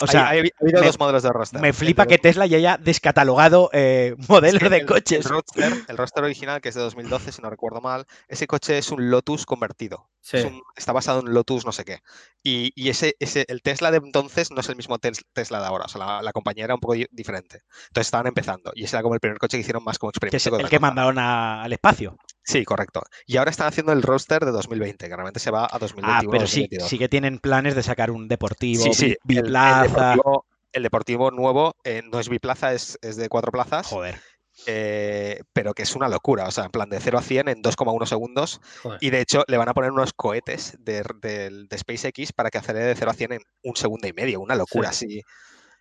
[0.00, 1.60] O sea, ha habido me- dos modelos de Roadster.
[1.60, 5.24] me El flipa que Tesla ya haya descatalogado eh, es modelos que de el- coches.
[5.26, 8.78] El Roadster, el Roadster original, que es de 2012, si no recuerdo mal, ese coche
[8.78, 10.08] es un Lotus convertido.
[10.20, 10.36] Sí.
[10.38, 12.00] Es un- está basado en Lotus no sé qué.
[12.42, 15.66] Y, y ese, ese, el Tesla de entonces no es el mismo tes- Tesla de
[15.66, 15.86] ahora.
[15.86, 17.62] O sea, la, la compañía era un poco di- diferente.
[17.88, 18.72] Entonces estaban empezando.
[18.74, 20.50] Y ese era como el primer coche que hicieron más como que es experimento.
[20.50, 22.16] que el otra que mandaron a- al espacio.
[22.48, 23.02] Sí, correcto.
[23.26, 26.12] Y ahora están haciendo el Roadster de 2020, que realmente se va a 2021.
[26.16, 26.88] Ah, pero sí, 2022.
[26.88, 29.84] sí que tienen planes de sacar un deportivo, Sí, sí, bi- el- el biplaza.
[30.14, 34.18] deportivo- El deportivo nuevo eh, no es biplaza, es, es de cuatro plazas, Joder.
[34.66, 36.46] eh, pero que es una locura.
[36.46, 38.60] O sea, en plan de 0 a 100 en 2,1 segundos.
[38.82, 38.98] Joder.
[39.02, 42.58] Y de hecho le van a poner unos cohetes de, de- de SpaceX para que
[42.58, 44.40] acelere de 0 a 100 en un segundo y medio.
[44.40, 45.20] Una locura así.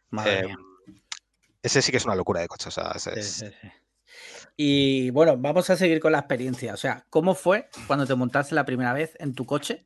[0.09, 0.57] Madre Eh, mía.
[1.63, 2.70] ese sí que es una locura de coche.
[2.70, 3.68] O sea, Sí, es- sí, sí.
[4.60, 6.74] Y bueno, vamos a seguir con la experiencia.
[6.74, 9.86] O sea, ¿cómo fue cuando te montaste la primera vez en tu coche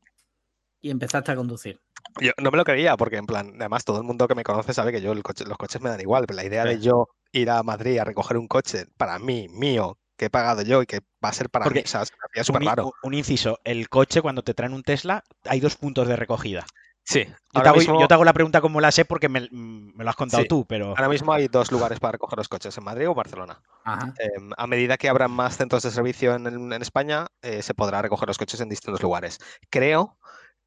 [0.82, 1.82] y empezaste a conducir?
[2.22, 4.74] Yo no me lo creía porque, en plan, además todo el mundo que me conoce
[4.74, 7.10] sabe que yo el coche- los coches me dan igual, pero la idea de yo
[7.34, 10.86] ir a Madrid a recoger un coche para mí, mío, que he pagado yo y
[10.86, 12.06] que va a ser para Porque mí, o sea,
[12.44, 12.94] súper raro.
[13.04, 16.66] un inciso, el coche cuando te traen un Tesla hay dos puntos de recogida.
[17.04, 19.42] Sí, Yo te, hago, mismo, yo te hago la pregunta como la sé porque me,
[19.42, 20.48] mm, me lo has contado Sí.
[20.48, 23.60] tú, pero ahora mismo hay dos lugares para recoger los coches, en Madrid o Barcelona.
[23.84, 24.14] Ajá.
[24.20, 28.28] Em, a medida que abran más centros de servicio en, España, eh, se podrá recoger
[28.28, 29.40] los coches en distintos lugares.
[29.70, 30.18] Creo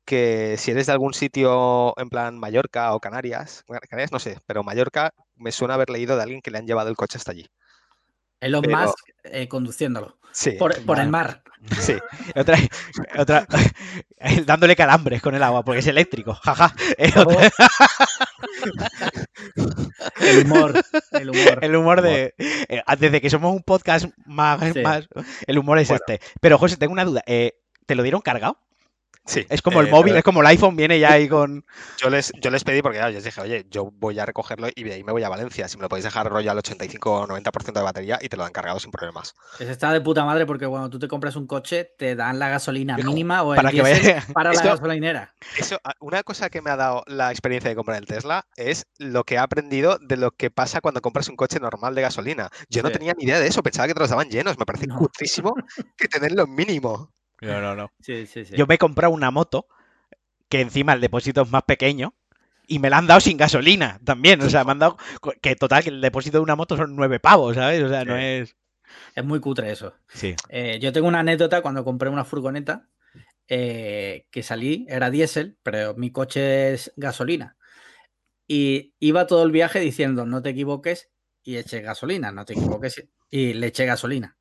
[0.04, 4.62] que si eres de algún sitio en plan Mallorca o Canarias, Canarias no sé, pero
[4.62, 7.46] Mallorca me suena haber leído de alguien que le han llevado el coche hasta allí.
[8.44, 11.42] Elon Pero- Musk eh, conduciéndolo Sí, por, por el mar.
[11.80, 11.94] sí.
[12.34, 12.58] otra,
[13.16, 13.46] otra-
[14.46, 16.34] dándole calambres con el agua porque es eléctrico.
[16.34, 16.74] Jaja.
[17.16, 17.50] Otra-
[20.20, 20.72] El humor.
[21.12, 21.58] El humor.
[21.62, 24.80] el humor de eh, desde que somos un podcast más, Sí.
[24.82, 25.06] más
[25.46, 26.02] el humor es Bueno.
[26.06, 26.24] este.
[26.40, 27.22] Pero José, tengo una duda.
[27.26, 27.52] eh,
[27.86, 28.58] ¿Te lo dieron cargado?
[29.26, 31.64] Sí, Es como el eh, móvil, pero es como el iPhone, viene ya ahí con.
[31.98, 34.84] Yo les, yo les pedí porque ya les dije, oye, yo voy a recogerlo y
[34.84, 35.66] de ahí me voy a Valencia.
[35.66, 38.42] Si me lo podéis dejar rollo al 85 o 90% de batería y te lo
[38.42, 39.34] dan cargado sin problemas.
[39.56, 42.48] Pues está de puta madre porque cuando tú te compras un coche te dan la
[42.50, 45.34] gasolina Hijo, mínima o el para que vaya- para la Esto- gasolinera.
[45.58, 49.24] Eso, una cosa que me ha dado la experiencia de comprar el Tesla es lo
[49.24, 52.50] que he aprendido de lo que pasa cuando compras un coche normal de gasolina.
[52.68, 54.58] Yo no tenía ni idea de eso, pensaba que te los daban llenos.
[54.58, 54.98] Me parece No.
[55.96, 57.10] que tener lo mínimo.
[57.46, 57.92] No, no, no.
[58.00, 58.56] Sí, sí, sí.
[58.56, 59.66] Yo me he comprado una moto
[60.48, 62.14] que encima el depósito es más pequeño
[62.66, 64.40] y me la han dado sin gasolina también.
[64.42, 64.96] O sea, me han dado.
[65.40, 67.82] Que total, que el depósito de una moto son nueve pavos, ¿sabes?
[67.82, 68.56] O sea, no es.
[69.14, 69.94] Es muy cutre eso.
[70.08, 70.34] Sí.
[70.48, 72.88] Eh, yo tengo una anécdota cuando compré una furgoneta
[73.48, 77.56] eh, que salí, era diésel, pero mi coche es gasolina.
[78.46, 81.10] Y iba todo el viaje diciendo, no te equivoques
[81.42, 84.36] y eché gasolina, no te equivoques y le eché gasolina.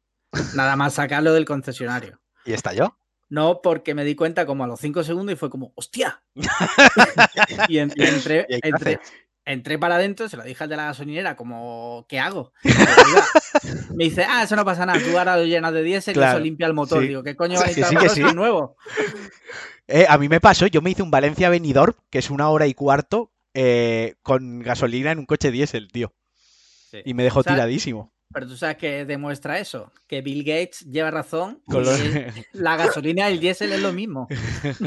[0.55, 2.21] Nada más sacarlo del concesionario.
[2.45, 2.97] ¿Y estalló?
[3.29, 6.21] No, porque me di cuenta como a los cinco segundos y fue como, ¡hostia!
[7.67, 12.19] y, en- y entré, para adentro, se lo dije al de la gasolinera, como, ¿qué
[12.19, 12.53] hago?
[13.95, 16.39] Me dice, ah, eso no pasa nada, tú ahora lo llenas de diésel y eso
[16.39, 17.01] limpia el motor.
[17.01, 17.07] sí.
[17.07, 18.33] Digo, ¿qué coño va a estar sí, sí.
[18.35, 18.77] nuevo?
[19.87, 22.67] Eh, a mí me pasó, yo me hice un Valencia Benidorm, que es una hora
[22.67, 26.13] y cuarto, eh, con gasolina en un coche diésel, tío.
[27.05, 28.11] Y me dejó tiradísimo.
[28.33, 31.61] Pero tú sabes que demuestra eso, que Bill Gates lleva razón.
[31.67, 31.99] Con los-
[32.53, 34.27] La gasolina y el diésel es lo mismo.
[34.69, 34.83] ¿Eso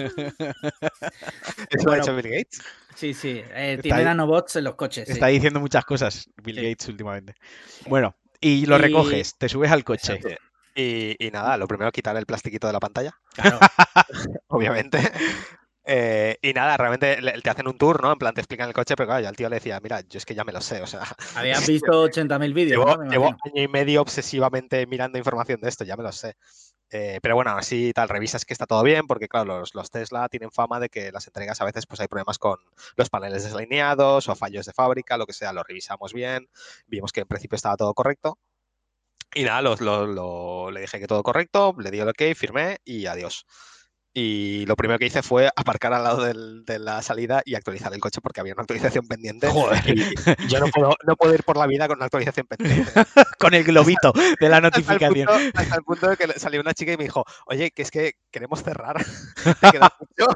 [1.84, 2.62] lo ha Bueno, hecho Bill Gates?
[2.94, 3.42] Sí, sí.
[3.54, 5.06] eh, tiene nanobots en los coches.
[5.06, 5.12] sí.
[5.12, 6.62] Está diciendo muchas cosas Bill Sí.
[6.70, 7.34] Gates últimamente.
[7.86, 10.14] Bueno, y lo Y- recoges, te subes al coche.
[10.14, 10.42] Exacto.
[10.74, 13.58] Y, y nada, lo primero quitar el plastiquito de la pantalla, Claro.
[14.48, 14.98] obviamente.
[15.88, 18.12] Eh, y nada, realmente te hacen un tour, ¿no?
[18.12, 20.18] En plan, te explican el coche, pero claro, yo al tío le decía, mira, yo
[20.18, 21.02] es que ya me lo sé, o sea,
[21.36, 23.10] Habías visto 80.000 vídeos, llevo, ¿no?
[23.10, 26.34] Llevo año y medio obsesivamente mirando información de esto, ya me lo sé.
[26.90, 30.28] Eh, pero bueno, así tal, revisas que está todo bien, porque claro, los, los Tesla
[30.28, 32.58] tienen fama de que las entregas a veces pues hay problemas con
[32.96, 36.48] los paneles desalineados o fallos de fábrica, lo que sea, lo revisamos bien,
[36.86, 38.38] vimos que en principio estaba todo correcto.
[39.34, 42.78] Y nada, lo- lo- lo- le dije que todo correcto, le di el ok, firmé
[42.84, 43.46] y adiós.
[44.18, 47.92] Y lo primero que hice fue aparcar al lado del- de la salida y actualizar
[47.92, 49.46] el coche porque había una actualización pendiente.
[49.46, 49.82] Joder.
[49.94, 52.90] Y yo no puedo, no puedo ir por la vida con una actualización pendiente.
[53.38, 55.26] Con el globito de la Hasta el, notificación.
[55.26, 57.90] punto, hasta el punto de que salió una chica y me dijo, oye, que es
[57.90, 58.96] que queremos cerrar.
[59.60, 60.26] Te queda mucho".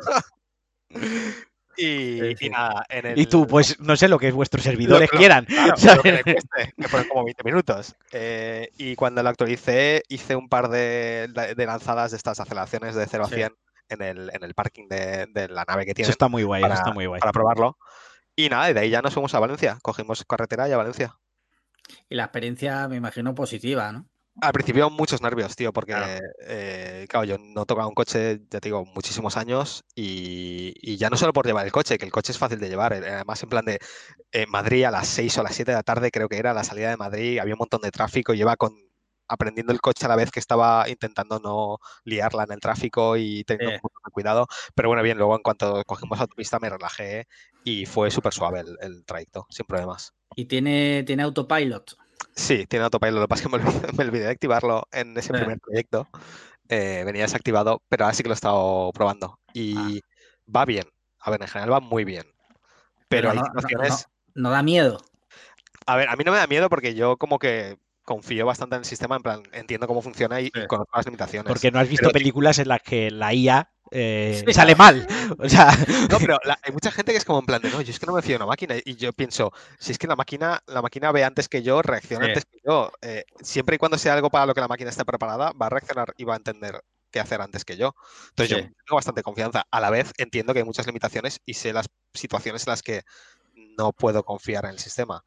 [0.91, 1.83] y,
[2.21, 2.51] Sí, y sí.
[2.51, 5.47] nada, en el, Y tú, pues no sé lo que vuestros servidores lo- quieran.
[5.47, 5.97] Claro, ¿sabes?
[5.97, 7.95] lo que le cueste, que fueron como 20 minutos.
[8.13, 13.07] Eh, y cuando lo actualicé, hice un par de, de lanzadas de estas aceleraciones de
[13.07, 13.35] 0 a Sí.
[13.91, 16.43] 100 en el, en el parking de, de la nave que Eso tienen está muy
[16.43, 17.21] guay, para, eso está muy guay.
[17.21, 17.77] para probarlo.
[18.37, 19.79] Y nada, y de ahí ya nos fuimos a Valencia.
[19.83, 21.17] Cogimos carretera y a Valencia.
[22.09, 24.07] Y la experiencia, me imagino, positiva, ¿no?
[24.43, 26.25] Al principio muchos nervios, tío, porque, Claro.
[26.47, 31.11] eh, claro, yo no tocaba un coche, ya te digo, muchísimos años y, y ya
[31.11, 33.43] no solo por llevar el coche, que el coche es fácil de llevar, eh, además
[33.43, 33.81] en plan de
[34.33, 36.65] eh, Madrid a las 6 o las 7 de la tarde, creo que era la
[36.65, 38.73] salida de Madrid, había un montón de tráfico, iba con,
[39.31, 43.45] aprendiendo el coche a la vez que estaba intentando no liarla en el tráfico y
[43.45, 47.27] teniendo montón de cuidado, pero bueno, bien, luego en cuanto cogimos autopista me relajé
[47.65, 50.13] y fue súper suave el, el trayecto, sin problemas.
[50.37, 51.97] Y tiene, tiene autopilot.
[52.35, 53.15] Sí, tiene autopilot.
[53.17, 55.39] Lo que pasa es que me olvidé, me olvidé de activarlo en ese Eh.
[55.39, 56.09] primer proyecto.
[56.69, 59.39] Eh, venía desactivado, pero ahora sí que lo he estado probando.
[59.49, 59.51] Ah.
[59.55, 60.01] Y
[60.55, 60.85] va bien.
[61.21, 62.25] A ver, en general va muy bien.
[63.09, 64.07] Pero, hay no, no- no- situaciones.
[64.35, 64.99] no da miedo.
[65.87, 67.77] A ver, a mí no me da miedo porque yo como que
[68.11, 70.67] confío bastante en el sistema, en plan, entiendo cómo funciona y, y Sí.
[70.67, 71.49] conozco las limitaciones.
[71.49, 74.53] Porque no has visto Pero- películas en las que la IA eh, Sí.
[74.53, 75.07] sale mal.
[75.39, 75.71] O sea,
[76.11, 77.99] No, pero la- hay mucha gente que es como en plan de, no, yo es
[78.01, 78.75] que no me fío de una máquina.
[78.85, 82.25] Y yo pienso, si es que la máquina, la máquina ve antes que yo, reacciona
[82.25, 82.31] Sí.
[82.33, 82.91] antes que yo.
[83.03, 85.71] eh, siempre y cuando sea algo para lo que la máquina esté preparada, va a
[85.71, 86.81] reaccionar y va a entender
[87.13, 87.95] qué hacer antes que yo.
[88.31, 88.63] Entonces Sí.
[88.63, 89.65] yo tengo bastante confianza.
[89.71, 93.03] A la vez entiendo que hay muchas limitaciones y sé las situaciones en las que
[93.77, 95.23] no puedo confiar en el sistema.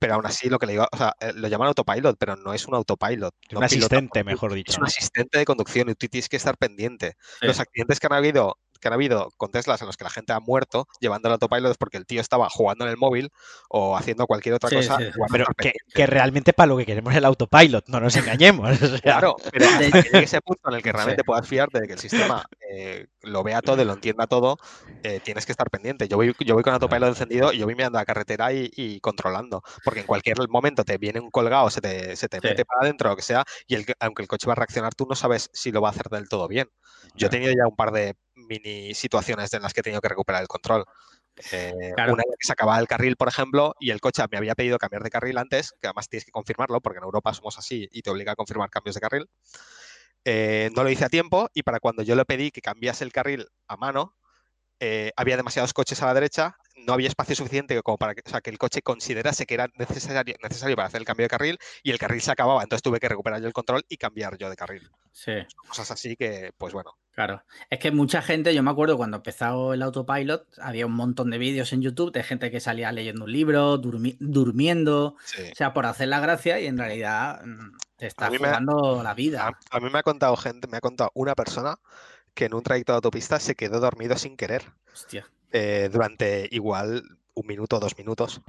[0.00, 2.52] Pero aún así lo que le digo, o sea, eh, lo llaman autopilot, pero no
[2.52, 3.34] es un autopilot.
[3.48, 4.76] es no un asistente, mejor Es dicho.
[4.76, 4.86] un ¿no?
[4.86, 7.14] asistente de conducción y tú tienes que estar pendiente.
[7.40, 7.46] Sí.
[7.46, 10.32] Los accidentes que han habido que han habido con Teslas en los que la gente
[10.32, 13.30] ha muerto llevando el autopilot es porque el tío estaba jugando en el móvil
[13.68, 14.98] o haciendo cualquier otra Sí, cosa.
[14.98, 15.04] sí.
[15.30, 15.46] Pero
[15.94, 18.70] que, realmente para lo que queremos el autopilot, no nos engañemos.
[18.82, 20.96] o sea, Claro, pero llegue ese punto en el que Sí.
[20.96, 24.56] realmente puedas fiarte de que el sistema eh, lo vea todo y lo entienda todo,
[25.02, 26.08] eh, tienes que estar pendiente.
[26.08, 28.98] Yo voy, yo voy con autopilot encendido y yo voy mirando la carretera y, y
[29.00, 32.48] controlando, porque en cualquier momento te viene un colgado, se te, se te Sí.
[32.48, 35.06] mete para adentro, lo que sea, y el, aunque el coche va a reaccionar, tú
[35.08, 36.68] no sabes si lo va a hacer del todo bien.
[37.14, 38.14] Yo he tenido ya un par de
[38.46, 40.84] mini situaciones en las que he tenido que recuperar el control.
[41.52, 42.14] Eh, Claro.
[42.14, 44.78] Una la que se acababa el carril, por ejemplo, y el coche me había pedido
[44.78, 48.02] cambiar de carril antes, que además tienes que confirmarlo, porque en Europa somos así y
[48.02, 49.28] te obliga a confirmar cambios de carril.
[50.24, 53.12] Eh, no lo hice a tiempo y para cuando yo le pedí que cambiase el
[53.12, 54.16] carril a mano,
[54.80, 58.28] eh, había demasiados coches a la derecha, no había espacio suficiente como para que, o
[58.28, 61.58] sea, que el coche considerase que era necesario, necesario para hacer el cambio de carril
[61.82, 64.50] y el carril se acababa, entonces tuve que recuperar yo el control y cambiar yo
[64.50, 64.90] de carril.
[65.12, 65.32] Sí,
[65.68, 67.42] Cosas así que, pues bueno, claro.
[67.70, 71.38] Es que mucha gente, yo me acuerdo cuando empezó el autopilot, había un montón de
[71.38, 75.42] vídeos en YouTube de gente que salía leyendo un libro, durmi- durmiendo, sí.
[75.52, 79.14] o sea, por hacer la gracia y en realidad mm, te está jugando la A,
[79.14, 79.58] vida.
[79.70, 81.76] a mí me ha contado gente, me ha contado una persona
[82.34, 84.62] que en un trayecto de autopista se quedó dormido sin querer
[84.92, 85.26] Hostia.
[85.52, 87.02] eh, durante igual
[87.36, 88.40] un minuto dos minutos.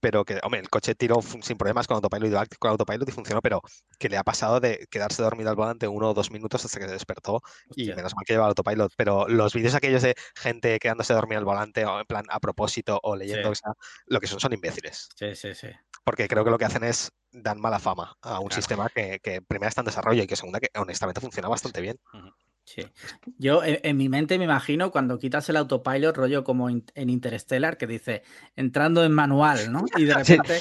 [0.00, 3.42] Pero que, hombre, el coche tiró sin problemas con autopilot, y- con autopilot y funcionó,
[3.42, 3.60] pero
[3.98, 6.86] que le ha pasado de quedarse dormido al volante uno o dos minutos hasta que
[6.86, 7.40] se despertó
[7.76, 8.90] y menos mal que lleva autopilot.
[8.96, 12.98] Pero los vídeos aquellos de gente quedándose dormida al volante o en plan a propósito
[13.02, 13.52] o leyendo, Sí.
[13.52, 13.72] o sea,
[14.06, 15.08] lo que son son imbéciles.
[15.14, 15.68] Sí, sí, sí.
[16.04, 18.60] Porque creo que lo que hacen es dan mala fama a un Claro.
[18.60, 21.98] sistema que, que primero está en desarrollo y que segunda que honestamente funciona bastante bien.
[22.64, 22.82] Sí.
[23.38, 27.10] Yo en, en mi mente me imagino cuando quitas el autopilot, rollo como in- en
[27.10, 28.22] Interstellar, que dice
[28.56, 29.84] entrando en manual, ¿no?
[29.96, 30.60] Y de repente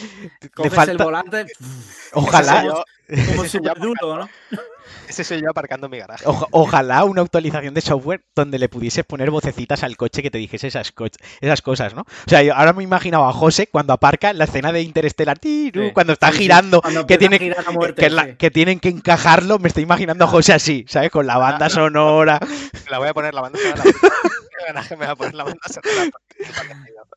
[0.53, 1.45] coges el volante,
[2.13, 2.83] Ojalá, yo-
[3.27, 4.29] como ese duro, ¿no?
[5.07, 6.23] Ese soy yo aparcando en mi garaje.
[6.25, 10.37] oja- ojalá una actualización de software donde le pudieses poner vocecitas al coche que te
[10.37, 11.07] dijese esas, co-
[11.41, 12.01] esas cosas, ¿no?
[12.01, 15.37] O sea, yo ahora me imaginaba a José cuando aparca en la escena de Interstellar,
[15.37, 15.87] ¡tiru!
[15.87, 18.23] Sí, cuando está sí, sí, girando, cuando que, tiene, girar a muerte, que, es la-
[18.25, 18.35] sí.
[18.37, 21.09] que tienen que encajarlo, me estoy imaginando a José así, ¿sabes?
[21.11, 22.39] Con la banda sonora,
[22.89, 23.83] La voy a poner la banda sonora.
[24.91, 26.09] Me voy a poner la banda sonora.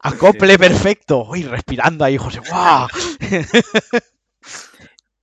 [0.00, 2.88] acople perfecto, uy, respirando ahí, José, ¡guau!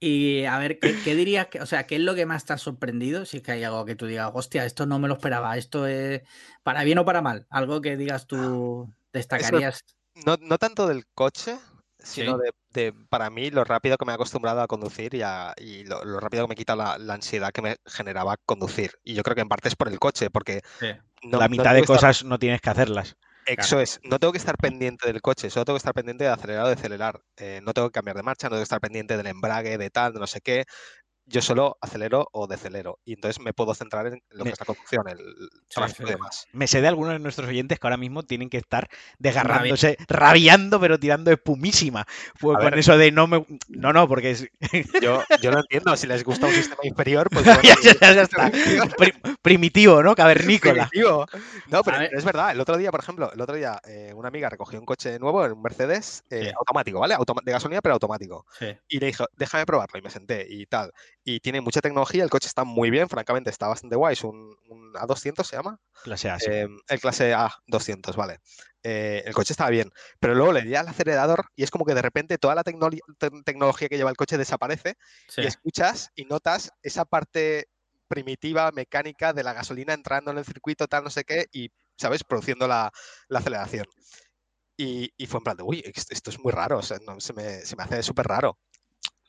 [0.04, 1.46] Y a ver, ¿qué, qué dirías?
[1.46, 3.24] Que, o sea, ¿qué es lo que más te ha sorprendido?
[3.24, 5.86] Si es que hay algo que tú digas, hostia, esto no me lo esperaba, esto
[5.86, 6.24] es
[6.64, 7.46] para bien o para mal.
[7.52, 9.86] Algo que digas tú, destacarías.
[10.26, 11.56] No, no tanto del coche,
[12.00, 12.42] sino Sí.
[12.74, 15.84] de, de, para mí, lo rápido que me he acostumbrado a conducir y, a- y
[15.84, 18.94] lo, lo rápido que me quita la, la ansiedad que me generaba conducir.
[19.04, 20.88] Y yo creo que en parte es por el coche, porque Sí.
[21.22, 23.18] no, la mitad de cosas no tienes que hacerlas.
[23.46, 26.30] Eso es, no tengo que estar pendiente del coche, solo tengo que estar pendiente de
[26.30, 27.22] acelerar o de acelerar.
[27.38, 29.90] Eh, no tengo que cambiar de marcha, no tengo que estar pendiente del embrague, de
[29.90, 30.66] tal, de no sé qué.
[31.26, 33.00] Yo solo acelero o decelero.
[33.06, 35.18] Y entonces me puedo centrar en lo Me- que es la conducción, el
[35.70, 36.12] tráfico y sí.
[36.14, 36.48] demás.
[36.52, 40.80] Me sé de algunos de nuestros oyentes que ahora mismo tienen que estar desgarrándose, rabiando,
[40.80, 42.06] pero tirando espumísima.
[42.40, 42.80] Pues con ver.
[42.80, 43.46] eso de no me.
[43.70, 44.48] No, no, porque es.
[45.02, 48.52] Yo, yo lo entiendo, si les gusta un sistema inferior, pues ya, bueno, ya- está.
[48.98, 50.16] Pri- primitivo, ¿no?
[50.16, 50.88] Cavernícola.
[50.90, 51.26] Primitivo.
[51.70, 52.14] No, pero ver.
[52.14, 52.52] es verdad.
[52.52, 55.44] El otro día, por ejemplo, el otro día eh, una amiga recogió un coche nuevo,
[55.46, 56.52] un Mercedes eh, Sí.
[56.58, 57.16] automático, ¿vale?
[57.44, 58.46] De gasolina, pero automático.
[58.60, 58.68] Sí.
[58.90, 59.98] Y le dijo, déjame probarlo.
[59.98, 60.92] Y me senté y tal.
[61.24, 62.24] Y tiene mucha tecnología.
[62.24, 64.14] El coche está muy bien, francamente, está bastante guay.
[64.14, 65.80] Es un, un A200, ¿se llama?
[66.04, 66.46] Clase A, sí.
[66.50, 68.40] Eh, el clase A200, vale.
[68.84, 71.94] Eh, el coche estaba bien, pero luego le di al acelerador y es como que
[71.94, 74.96] de repente toda la tecnolo- te- tecnología que lleva el coche desaparece
[75.28, 75.42] Sí.
[75.44, 77.68] y escuchas y notas esa parte
[78.08, 82.24] primitiva, mecánica de la gasolina entrando en el circuito, tal, no sé qué, y, ¿sabes?
[82.24, 82.92] Produciendo la,
[83.30, 83.86] la aceleración.
[84.78, 87.34] Y, y fue en plan de, uy, esto es muy raro, o sea, no, se,
[87.34, 88.58] me, se me hace súper raro.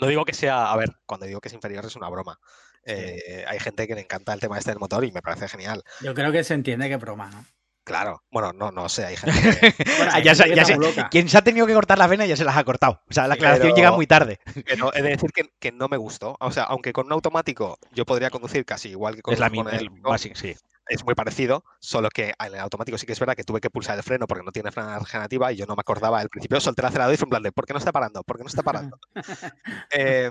[0.03, 2.39] No digo que sea, a ver, cuando digo que es inferior es una broma.
[2.85, 5.83] Eh, hay gente que le encanta el tema este del motor y me parece genial.
[6.01, 7.45] Yo creo que se entiende que broma, ¿no?
[7.85, 9.37] Claro, bueno, no, no sé, hay gente
[9.77, 11.09] que, Bueno, Ah, hay ya gente se- que ya está se- muy loca.
[11.09, 13.01] Quien se ha tenido que cortar las venas ya se las ha cortado.
[13.09, 14.39] O sea, la aclaración llega muy tarde.
[14.67, 16.37] Pero he de decir que, que no me gustó.
[16.41, 19.51] O sea, aunque con un automático yo podría conducir casi igual que con Es la
[19.51, 20.55] con el el sí.
[20.89, 23.71] Es muy parecido, solo que en el automático sí que es verdad que tuve que
[23.71, 26.61] pulsar el freno porque no tiene freno regenerativa y yo no me acordaba al principio,
[26.61, 28.23] solté el acelerador y fue en plan de ¿por qué no está parando?
[28.25, 28.99] ¿Por qué no está parando?
[29.95, 30.31] Eh,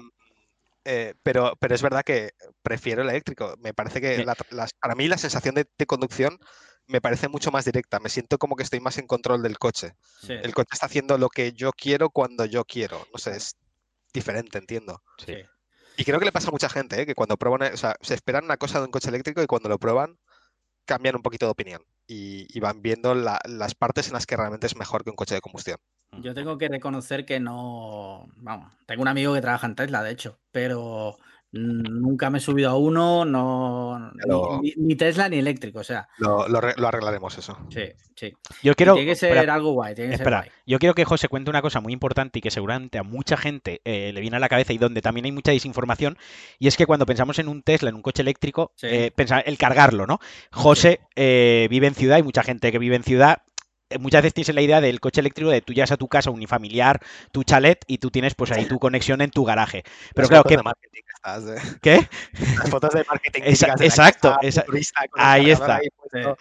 [0.84, 2.32] eh, pero, pero es verdad que
[2.64, 3.56] prefiero el eléctrico.
[3.60, 6.39] Me parece que la- las- para mí la sensación de, de conducción
[6.88, 7.99] me parece mucho más directa.
[7.99, 9.93] Me siento como que estoy más en control del coche.
[10.20, 13.06] Sí, El coche está haciendo lo que yo quiero cuando yo quiero.
[13.14, 13.56] No sé, es
[14.14, 15.02] diferente, entiendo.
[15.18, 15.38] sí.
[15.97, 17.06] Y creo que le pasa a mucha gente, ¿eh?
[17.06, 19.70] que cuando prueban, o sea, se esperan una cosa de un coche eléctrico y cuando
[19.70, 20.18] lo prueban
[20.91, 24.67] cambian un poquito de opinión y, van viendo la- las partes en las que realmente
[24.67, 25.77] es mejor que un coche de combustión.
[26.21, 28.27] Yo tengo que reconocer que no.
[28.35, 31.17] Vamos, tengo un amigo que trabaja en Tesla, de hecho, pero
[31.54, 33.99] nunca me he subido a uno, no.
[34.14, 37.58] ni- Pero- Ni, ni Tesla ni eléctrico, o sea, Lo, lo arre- lo arreglaremos eso.
[37.70, 37.84] sí,
[38.16, 38.34] sí.
[38.64, 38.93] Yo quiero.
[38.93, 40.49] tiene que ser espera, algo guay, tiene que ser Espera, guay.
[40.66, 43.82] yo quiero que José cuente una cosa muy importante y que seguramente a mucha gente
[43.84, 46.18] eh, le viene a la cabeza y donde también hay mucha desinformación,
[46.60, 48.88] y es que cuando pensamos en un Tesla, en un coche eléctrico, Sí.
[48.89, 50.20] eh, pensar el cargarlo, ¿no?
[50.52, 53.41] José eh, vive en ciudad y mucha gente que vive en ciudad
[53.89, 56.32] eh, muchas veces tienes la idea del coche eléctrico de tú llegas a tu casa
[56.32, 57.02] unifamiliar,
[57.34, 59.84] tu chalet y tú tienes pues ahí tu conexión en tu garaje.
[60.16, 60.43] Pero Las claro,
[61.22, 61.45] fotos
[61.82, 62.09] ¿qué, de ¿eh?
[62.57, 64.82] Las fotos de marketing Esa- exacto, esa- el
[65.13, 65.80] ahí está.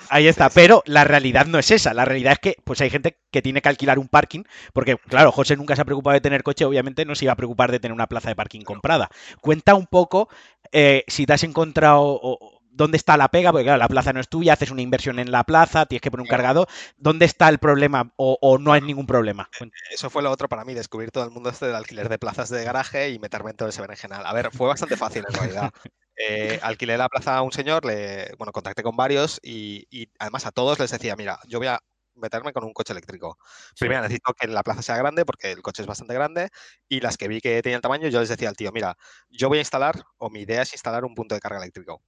[0.09, 0.55] ahí está, Sí, sí.
[0.55, 1.95] pero la realidad no es esa.
[1.95, 5.33] La realidad es que pues hay gente que tiene que alquilar un parking, porque claro,
[5.33, 7.81] José nunca se ha preocupado de tener coche, obviamente no se iba a preocupar de
[7.81, 9.11] tener una plaza de parking comprada.
[9.41, 10.29] Cuenta un poco
[10.73, 14.21] eh, si te has encontrado o dónde está la pega, porque claro, la plaza no
[14.21, 16.67] es tuya, haces una inversión en la plaza, tienes que poner un cargador,
[16.97, 19.51] ¿dónde está el problema o, o no hay ningún problema?
[19.59, 19.77] Cuenta.
[19.91, 22.49] Eso fue lo otro para mí, descubrir todo el mundo este del alquiler de plazas
[22.49, 24.25] de garaje y meterme en todo ese berenjenal.
[24.25, 25.71] A ver, fue bastante fácil en realidad.
[26.23, 30.45] Eh, alquilé la plaza a un señor, le, bueno, contacté con varios y, y además
[30.45, 31.79] a todos les decía, mira, yo voy a
[32.15, 33.39] meterme con un coche eléctrico.
[33.79, 36.49] Primero necesito que la plaza sea grande porque el coche es bastante grande
[36.89, 38.97] y las que vi que tenían tamaño, yo les decía al tío, mira,
[39.31, 42.03] yo voy a instalar, o mi idea es instalar un punto de carga eléctrico.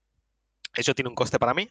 [0.77, 1.69] Eso tiene un coste para mí,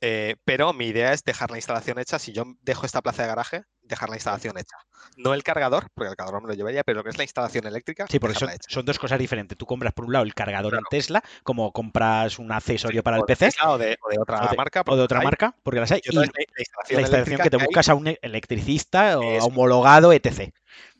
[0.00, 2.18] eh, pero mi idea es dejar la instalación hecha.
[2.18, 4.76] Si yo dejo esta plaza de garaje, dejar la instalación hecha.
[5.16, 7.66] No el cargador, porque el cargador me lo llevaría, pero lo que es la instalación
[7.66, 8.68] eléctrica, Sí, porque son, dejarla hecha.
[8.70, 9.56] son dos cosas diferentes.
[9.56, 10.80] Tú compras por un lado el cargador en.
[10.90, 14.48] Tesla, como compras un accesorio para el PC, Tesla O de, o de otra o
[14.50, 14.80] de, marca.
[14.80, 16.26] o porque de otra hay, marca, porque las hay, Y la, la
[16.58, 19.46] instalación, la instalación que te buscas a un electricista o Eso.
[19.46, 20.52] homologado, etc.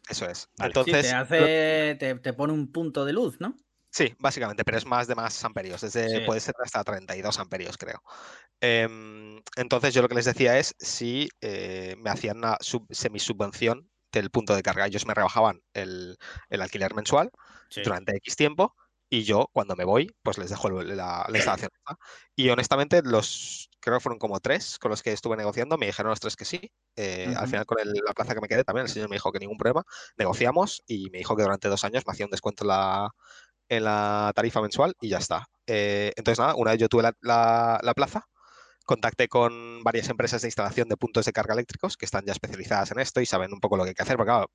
[0.09, 0.49] Eso es.
[0.57, 0.73] Vale.
[0.73, 1.97] Sí, Entonces, te hace.
[1.99, 3.57] Te, te pone un punto de luz, ¿no?
[3.95, 6.21] Sí, básicamente, pero es más de más amperios, desde, Sí.
[6.27, 8.03] puede ser hasta 32 amperios, creo.
[8.61, 13.91] Em, entonces, yo lo que les decía es si eh, me hacían una sub- semisubvención
[14.13, 14.87] del punto de carga.
[14.87, 16.17] Ellos me rebajaban el,
[16.51, 17.31] el alquiler mensual
[17.71, 17.83] Sí.
[17.85, 18.75] durante X tiempo
[19.11, 21.71] y yo, cuando me voy, pues les dejo la, la instalación.
[22.37, 26.11] Y honestamente, los creo que fueron como tres con los que estuve negociando, me dijeron
[26.11, 26.73] los tres que sí.
[26.97, 29.31] Eh, Al final, con el- la plaza que me quedé, también el señor me dijo
[29.31, 29.85] que ningún problema.
[30.17, 33.11] Negociamos y me dijo que durante dos años me hacía un descuento en la,
[33.77, 35.49] en la tarifa mensual y ya está.
[35.67, 38.29] Eh, entonces, nada, una vez yo tuve la, la- la plaza,
[38.85, 42.91] contacté con varias empresas de instalación de puntos de carga eléctricos que están ya especializadas
[42.93, 44.51] en esto y saben un poco lo que hay que hacer, porque claro,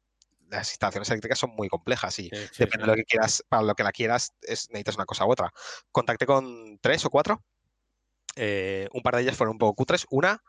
[0.49, 2.81] las instalaciones eléctricas son muy complejas y Sí, sí, depende sí.
[2.81, 5.51] de lo que quieras, para lo que la quieras, es, necesitas una cosa u otra.
[5.91, 7.43] Contacté con tres o cuatro.
[8.35, 10.05] eh, un par de ellas fueron un poco cutres.
[10.09, 10.41] Una,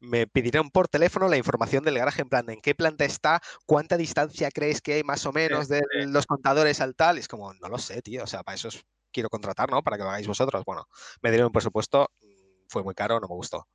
[0.00, 3.96] me pidieron por teléfono la información del garaje, en plan, en qué planta está, cuánta
[3.96, 7.16] distancia crees que hay más o menos de los contadores al tal.
[7.16, 8.24] Y es como, no lo sé, tío.
[8.24, 8.82] O sea, para eso os
[9.12, 9.82] quiero contratar, ¿no?
[9.82, 10.64] Para que lo hagáis vosotros.
[10.64, 10.86] Bueno,
[11.22, 13.68] me dieron un presupuesto, mm, fue muy caro, no me gustó.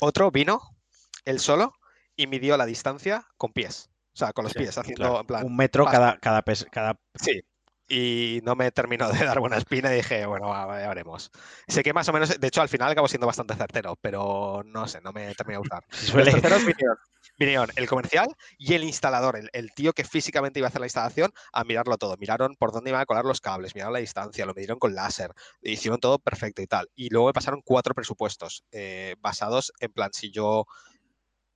[0.00, 0.60] Otro vino,
[1.24, 1.72] él solo,
[2.16, 3.90] y midió la distancia con pies.
[4.14, 5.46] O sea, con los Sí, pies, haciendo Claro, en plan.
[5.46, 7.40] un metro cada, cada, cada Sí.
[7.88, 11.30] Y no me terminó de dar buena espina y dije, bueno, ya veremos.
[11.68, 14.88] Sé que más o menos, de hecho, al final acabo siendo bastante certero, pero no
[14.88, 15.84] sé, no me terminé de gustar.
[16.14, 16.96] Los vinieron,
[17.38, 20.86] vinieron el comercial y el instalador, el, el tío que físicamente iba a hacer la
[20.86, 22.16] instalación, a mirarlo todo.
[22.18, 25.32] Miraron por dónde iban a colar los cables, miraron la distancia, lo midieron con láser,
[25.62, 26.88] hicieron todo perfecto y tal.
[26.94, 30.66] Y luego me pasaron cuatro presupuestos eh, basados en plan, si yo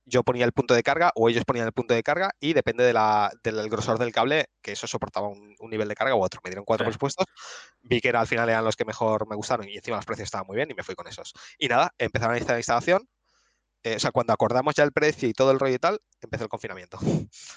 [0.09, 2.83] yo ponía el punto de carga o ellos ponían el punto de carga y depende
[2.85, 6.23] de la- del grosor del cable, que eso soportaba un, un nivel de carga u
[6.23, 6.39] otro.
[6.43, 6.87] Me dieron cuatro Sí.
[6.87, 7.25] presupuestos,
[7.81, 10.25] vi que era, al final eran los que mejor me gustaron y encima los precios
[10.27, 11.33] estaban muy bien y me fui con esos.
[11.59, 13.07] Y nada, empezaron a la instalación.
[13.83, 16.43] eh, o sea, cuando acordamos ya el precio y todo el rollo y tal, empezó
[16.43, 16.97] el confinamiento.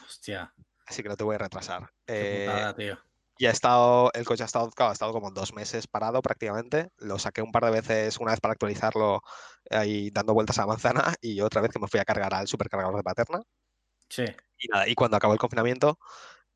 [0.04, 0.54] Hostia,
[0.86, 1.90] Así que no te voy a retrasar.
[2.06, 2.98] qué Eh, putada, tío.
[3.40, 6.90] Y ha estado, el coche ha estado, claro, ha estado como dos meses parado prácticamente.
[6.98, 9.22] Lo saqué un par de veces, una vez para actualizarlo
[9.70, 12.48] ahí dando vueltas a la manzana y otra vez que me fui a cargar al
[12.48, 13.40] supercargador de Paterna.
[14.10, 14.24] Sí,
[14.58, 15.98] Y nada, y cuando acabó el confinamiento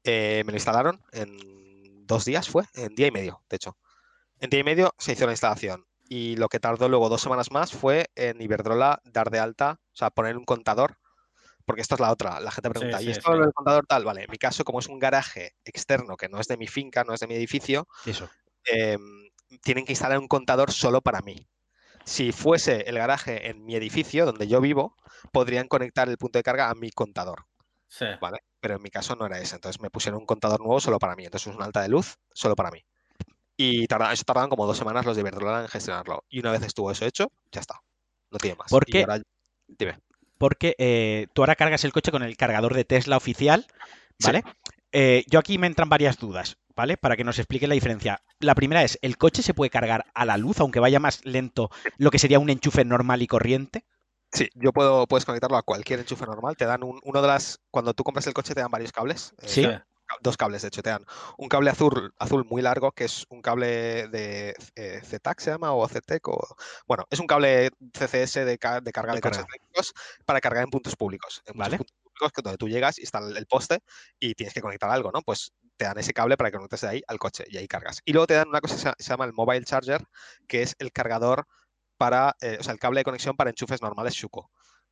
[0.04, 3.78] eh, me lo instalaron en dos días, fue, en día y medio, de hecho.
[4.40, 7.50] En día y medio se hizo la instalación y lo que tardó luego dos semanas
[7.50, 10.98] más fue en Iberdrola dar de alta, o sea, poner un contador.
[11.64, 12.40] Porque esto es la otra.
[12.40, 13.38] La gente pregunta, sí, ¿y esto sí.
[13.40, 14.04] del contador tal?
[14.04, 17.04] Vale, en mi caso, como es un garaje externo que no es de mi finca,
[17.04, 18.28] no es de mi edificio, Eso.
[18.66, 19.30] em,
[19.62, 21.46] tienen que instalar un contador solo para mí.
[22.04, 24.94] Si fuese el garaje en mi edificio, donde yo vivo,
[25.32, 27.46] podrían conectar el punto de carga a mi contador,
[27.88, 28.04] sí.
[28.20, 28.40] ¿vale?
[28.60, 29.54] Pero en mi caso no era ese.
[29.56, 31.24] Entonces me pusieron un contador nuevo solo para mí.
[31.24, 32.84] Entonces es una alta de luz solo para mí.
[33.56, 36.24] Y tarda- eso tardaban como dos semanas los de Iberdrola en gestionarlo.
[36.28, 37.80] Y una vez estuvo eso hecho, ya está.
[38.30, 38.68] No tiene más.
[38.70, 39.06] ¿Por qué?
[39.66, 39.98] dime.
[40.44, 43.66] Porque eh, tú ahora cargas el coche con el cargador de Tesla oficial,
[44.18, 44.26] Sí.
[44.26, 44.42] ¿vale?
[44.92, 46.98] Eh, yo aquí me entran varias dudas, ¿vale?
[46.98, 48.20] Para que nos explique la diferencia.
[48.40, 51.70] La primera es, ¿el coche se puede cargar a la luz, aunque vaya más lento,
[51.96, 53.86] lo que sería un enchufe normal y corriente?
[54.34, 56.58] Sí, yo puedo, puedes conectarlo a cualquier enchufe normal.
[56.58, 57.60] Te dan un- uno de las.
[57.70, 59.32] Cuando tú compras el coche, te dan varios cables.
[59.40, 59.62] eh, Sí.
[59.62, 59.86] ca-
[60.20, 61.04] Dos cables, de hecho, te dan
[61.38, 65.72] un cable azul, azul muy largo, que es un cable de eh, ZTAC, se llama,
[65.72, 69.38] o CTEC, o bueno, es un cable CCS de, ca- de carga De de coches
[69.38, 69.48] carga.
[69.50, 69.92] eléctricos
[70.24, 71.42] para cargar en puntos públicos.
[71.46, 71.78] En Vale.
[71.78, 73.80] puntos públicos que donde tú llegas y está el, poste
[74.20, 75.22] y tienes que conectar algo, ¿no?
[75.22, 78.00] Pues te dan ese cable para que conectes de ahí al coche y ahí cargas.
[78.04, 80.04] Y luego te dan una cosa que se, llama el mobile charger,
[80.46, 81.46] que es el cargador
[81.96, 84.50] para, eh, o sea, el cable de conexión para enchufes normales Shuko.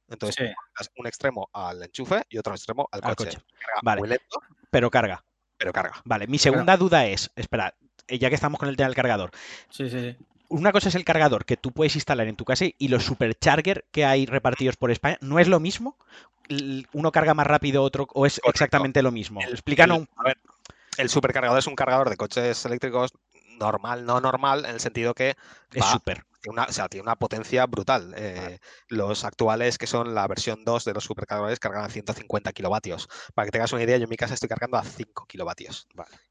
[0.08, 0.88] Entonces, Sí.
[0.96, 3.30] un extremo al enchufe y otro extremo al Al coche.
[3.30, 3.46] coche.
[3.58, 4.00] Carga Vale.
[4.00, 4.40] muy lento,
[4.72, 5.22] Pero carga.
[5.58, 5.92] pero carga.
[6.04, 7.74] Vale, mi segunda duda es, espera,
[8.08, 9.30] eh, ya que estamos con el tema del cargador,
[9.70, 10.16] Sí, sí, sí.
[10.48, 13.84] una cosa es el cargador que tú puedes instalar en tu casa y los supercharger
[13.92, 15.96] que hay repartidos por España, ¿no es lo mismo?
[16.92, 18.50] ¿Uno carga más rápido, otro, o es Correcto.
[18.50, 19.40] exactamente lo mismo?
[19.42, 20.38] El- Explícanos el- a ver,
[20.96, 23.12] el supercargador es un cargador de coches eléctricos
[23.58, 25.36] normal, no normal, en el sentido que
[25.72, 26.24] es va- súper.
[26.42, 28.12] Tiene una, o sea, tiene una potencia brutal.
[28.16, 33.08] Eh, Los actuales, que son la versión 2 de los supercargadores, cargan a 150 kilovatios.
[33.34, 35.86] Para que tengas una idea, yo en mi casa estoy cargando a 5 kilovatios.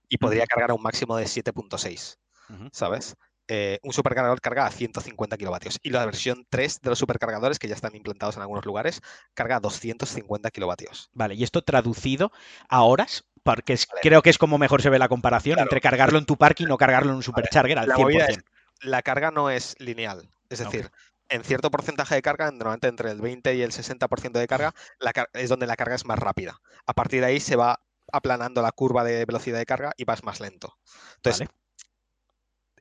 [0.10, 2.70] Y podría cargar a un máximo de 7.6, Ujú.
[2.74, 3.16] ¿sabes?
[3.48, 5.80] Eh, un supercargador carga a 150 kilovatios.
[5.82, 9.02] Y la versión 3 de los supercargadores, que ya están implantados en algunos lugares,
[9.34, 11.10] carga a 250 kilovatios.
[11.14, 12.32] Vale, y esto traducido
[12.70, 14.02] a horas, porque es- Vale.
[14.04, 15.66] creo que es como mejor se ve la comparación Claro.
[15.66, 18.51] entre cargarlo en tu parque y no cargarlo en un supercharger al La movida 100%.
[18.82, 20.30] La carga no es lineal.
[20.50, 20.72] Es Ok.
[20.72, 20.92] decir,
[21.30, 25.14] en cierto porcentaje de carga, normalmente entre el 20 y el 60% de carga, la
[25.14, 26.60] car- es donde la carga es más rápida.
[26.86, 27.80] A partir de ahí se va
[28.12, 30.78] aplanando la curva de velocidad de carga y vas más lento.
[31.16, 31.52] Entonces, Vale.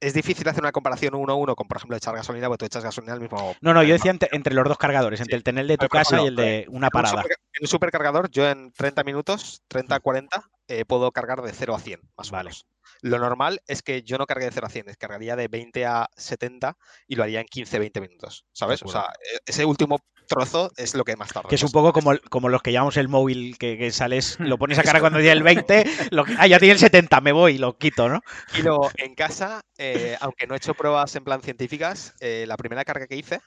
[0.00, 2.64] es difícil hacer una comparación uno a uno con, por ejemplo, echar gasolina, porque tú
[2.66, 3.54] echas gasolina al mismo.
[3.60, 5.36] No, no, yo decía entre, entre los dos cargadores, entre Sí.
[5.36, 7.22] el tener de tu casa y el de una En un parada.
[7.22, 11.74] En un supercargador, yo en 30 minutos, 30 a 40, eh, puedo cargar de 0
[11.74, 12.48] a 100, más o Vale.
[12.48, 12.66] menos.
[13.02, 15.86] Lo normal es que yo no cargue de 0 a 100, es cargaría de 20
[15.86, 16.76] a 70
[17.06, 18.82] y lo haría en 15-20 minutos, ¿sabes?
[18.82, 21.48] O sea, e- ese último trozo es lo que más tarda.
[21.48, 24.58] Que es un poco como, como los que llamamos el móvil, que, que sales, lo
[24.58, 27.58] pones a cargar cuando tiene el 20, lo, ah, ya tiene el 70, me voy
[27.58, 28.20] lo quito, ¿no?
[28.56, 32.56] Y luego, en casa, eh, aunque no he hecho pruebas en plan científicas, eh, la
[32.56, 33.40] primera carga que hice,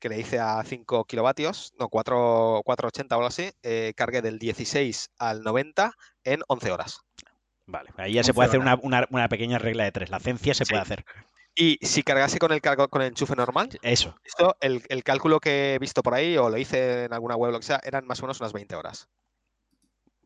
[0.00, 4.38] que le hice a 5 kilovatios, no, 4, 480 o algo así, eh, cargué del
[4.38, 5.92] 16 al 90
[6.24, 6.98] en 11 horas.
[7.66, 10.10] Vale, ahí ya se 11 puede hacer una, una- una pequeña regla de tres.
[10.10, 10.70] La ciencia se Sí.
[10.70, 11.04] puede hacer.
[11.56, 14.16] Y si cargase con el, cargo, con el enchufe normal, Eso.
[14.24, 17.50] esto, el, el cálculo que he visto por ahí o lo hice en alguna web
[17.50, 19.08] o lo que sea, eran más o menos unas 20 horas.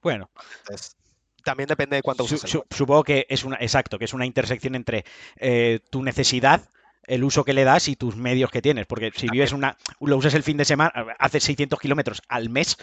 [0.02, 0.30] Bueno,
[0.60, 0.96] Entonces,
[1.44, 4.74] también depende de cuánto uses su- supongo que es una, exacto, que es una intersección
[4.74, 5.04] entre
[5.36, 6.70] eh, tu necesidad,
[7.04, 8.86] el uso que le das y tus medios que tienes.
[8.86, 12.76] Porque si vives una, lo usas el fin de semana, haces 600 kilómetros al mes,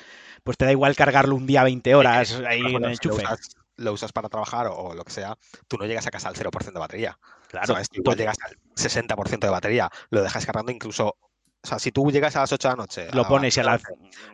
[0.44, 3.24] pues te da igual cargarlo un día 20 horas ahí en el enchufe.
[3.24, 6.30] usas, lo usas para trabajar o, o lo que sea, tú no llegas a casa
[6.30, 7.20] al 0% de batería.
[7.48, 7.90] Claro, ¿sabes?
[7.90, 11.16] Tú igual llegas al 60% de batería, lo dejas cargando incluso.
[11.64, 13.64] O sea, si tú llegas a las 8 de la noche, lo pones y a
[13.64, 13.82] la...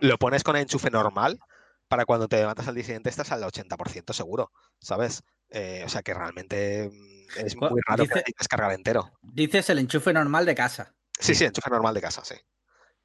[0.01, 1.39] lo pones con enchufe normal,
[1.87, 5.23] para cuando te levantas al día siguiente estás al 80% seguro, ¿sabes?
[5.49, 9.11] Eh, o sea que realmente mm, es muy raro que dice- necesites cargar entero.
[9.21, 10.93] Dices el enchufe normal de casa.
[11.19, 12.35] Sí, sí, enchufe normal de casa, sí.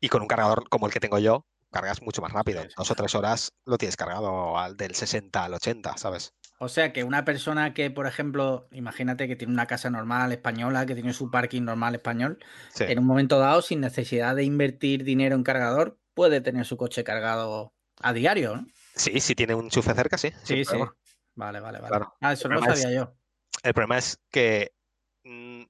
[0.00, 2.62] Y con un cargador como el que tengo yo, cargas mucho más rápido.
[2.76, 6.34] Dos o tres horas lo tienes cargado al del 60 al 80, ¿sabes?
[6.58, 10.86] O sea que una persona que, por ejemplo, imagínate que tiene una casa normal española,
[10.86, 12.38] que tiene su parking normal español,
[12.72, 12.84] Sí.
[12.84, 17.04] en un momento dado, sin necesidad de invertir dinero en cargador, puede tener su coche
[17.04, 18.66] cargado a diario, ¿no?
[18.94, 20.30] Sí, si tiene un enchufe cerca, sí.
[20.44, 20.64] Sí, sí.
[20.64, 20.96] problema.
[21.34, 21.88] Vale, vale, vale.
[21.88, 22.16] Claro.
[22.22, 23.14] Ah, eso no lo es- sabía yo.
[23.62, 24.72] El problema es que
[25.24, 25.62] mm,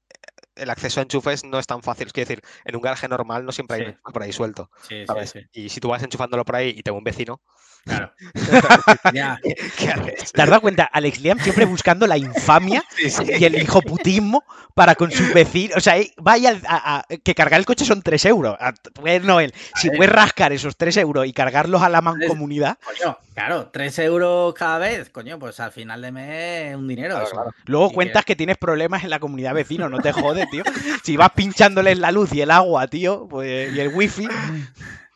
[0.56, 2.06] el acceso a enchufes no es tan fácil.
[2.08, 3.98] Es decir, en un garaje normal no siempre hay Sí.
[4.12, 4.70] por ahí suelto.
[4.88, 5.30] Sí, sí, ¿sabes?
[5.30, 5.40] sí.
[5.52, 7.40] Y si tú vas enchufándolo por ahí y te va un vecino,
[7.84, 8.12] Claro.
[9.14, 9.38] Ya.
[9.78, 10.32] ¿qué haces?
[10.32, 10.84] ¿Te has dado cuenta?
[10.92, 13.22] Alex Liam siempre buscando la infamia Sí, sí.
[13.38, 14.42] y el hijoputismo
[14.74, 15.76] para con sus vecinos.
[15.76, 18.56] O sea, eh, vaya a, a- que cargar el coche son 3 euros.
[18.58, 22.76] A- Pues no, él, si puedes rascar esos 3 euros y cargarlos a la mancomunidad,
[22.84, 27.10] Coño, claro, 3 euros cada vez, coño, pues al final de mes es un dinero.
[27.14, 27.34] Claro, eso.
[27.36, 27.50] claro.
[27.66, 30.64] luego Y cuentas que tienes problemas en la comunidad vecino, no te jodes, tío.
[31.02, 34.28] Si vas pinchándoles la luz y el agua, tío, pues, y el wifi.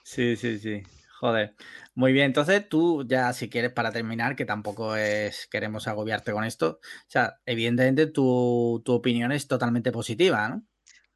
[0.04, 0.82] Sí, sí, sí.
[1.20, 1.54] Joder.
[1.94, 6.44] Muy bien, entonces tú ya si quieres para terminar, que tampoco es queremos agobiarte con
[6.44, 10.62] esto, o sea, evidentemente tu, tu opinión es totalmente positiva, ¿no?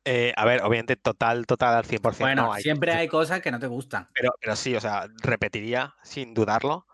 [0.04, 2.18] Eh, a ver, obviamente, total, total al 100%.
[2.20, 4.08] Bueno, no, hay siempre hay cosas que no te gustan.
[4.12, 6.86] Pero, pero sí, o sea, repetiría sin dudarlo.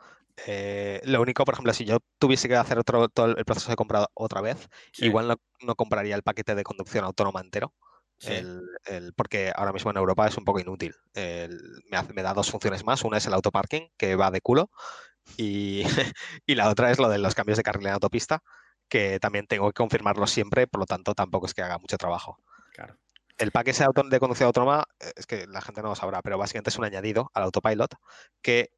[0.47, 3.76] Eh, lo único, por ejemplo, si yo tuviese que hacer otro, todo el proceso de
[3.76, 7.74] compra otra vez, Sí, igual no, no compraría el paquete de conducción autónoma entero.
[8.18, 8.32] sí.
[8.32, 10.95] el- el- porque ahora mismo en Europa es un poco inútil.
[11.14, 13.03] El- me, hace- me da dos funciones más.
[13.05, 14.70] Una es el autoparking, que va de culo,
[15.36, 15.82] y,
[16.47, 18.43] y la otra es lo de los cambios de carril en autopista,
[18.88, 22.38] que también tengo que confirmarlo siempre, por lo tanto tampoco es que haga mucho trabajo.
[22.74, 22.97] Claro.
[23.38, 26.36] El paquete de de conducción autónoma, eh, es que la gente no lo sabrá, pero
[26.38, 27.95] básicamente es un añadido al autopilot
[28.43, 28.70] que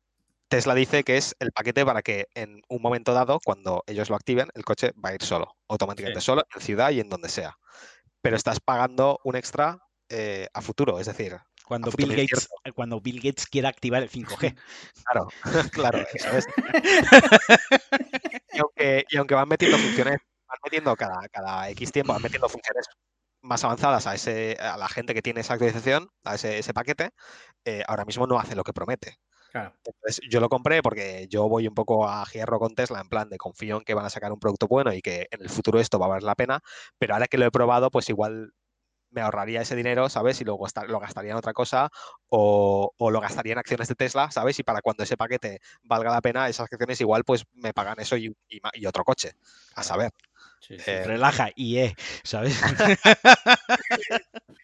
[0.52, 4.16] Tesla dice que es el paquete para que en un momento dado, cuando ellos lo
[4.16, 6.26] activen, el coche va a ir solo, automáticamente Sí.
[6.26, 7.56] solo, en ciudad y en donde sea.
[8.20, 9.78] Pero estás pagando un extra
[10.10, 12.74] eh, a futuro, es decir, Cuando Bill, Gates, incierto.
[12.74, 14.54] cuando Bill Gates quiera activar el 5G.
[15.06, 15.28] claro,
[15.72, 16.46] claro, eso es.
[18.52, 22.50] y, aunque, y aunque van metiendo funciones, van metiendo cada, cada X tiempo, van metiendo
[22.50, 22.84] funciones
[23.40, 27.08] más avanzadas a, ese, a la gente que tiene esa actualización, a ese, ese paquete,
[27.64, 29.16] eh, ahora mismo no hace lo que promete.
[29.52, 29.74] Claro.
[29.84, 33.28] Entonces, yo lo compré porque yo voy un poco a hierro con Tesla, en plan
[33.28, 35.78] de confío en que van a sacar un producto bueno y que en el futuro
[35.78, 36.60] esto va a valer la pena,
[36.98, 38.52] pero ahora que lo he probado, pues igual
[39.10, 40.40] me ahorraría ese dinero, ¿sabes?
[40.40, 41.90] Y luego lo gastaría en otra cosa
[42.30, 44.58] o, o lo gastaría en acciones de Tesla, ¿sabes?
[44.58, 48.16] Y para cuando ese paquete valga la pena, esas acciones igual pues me pagan eso
[48.16, 49.32] y, y otro coche,
[49.76, 50.12] a saber.
[50.60, 50.90] Sí, sí.
[50.92, 51.94] Eh, Relaja, y eh,
[52.24, 52.58] ¿sabes?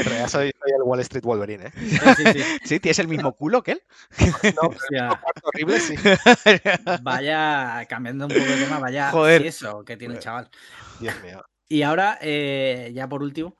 [0.00, 1.72] en realidad soy, soy el Wall Street Wolverine, ¿eh?
[1.76, 2.44] Sí, sí, sí.
[2.64, 3.82] sí, tienes el mismo culo que él.
[4.56, 5.94] No, pero horrible, sí.
[7.02, 9.46] Vaya, cambiando un poco de tema, vaya Joder.
[9.46, 10.48] eso que tiene el chaval.
[10.98, 11.42] Dios mío.
[11.68, 13.56] Y ahora, eh, ya por último,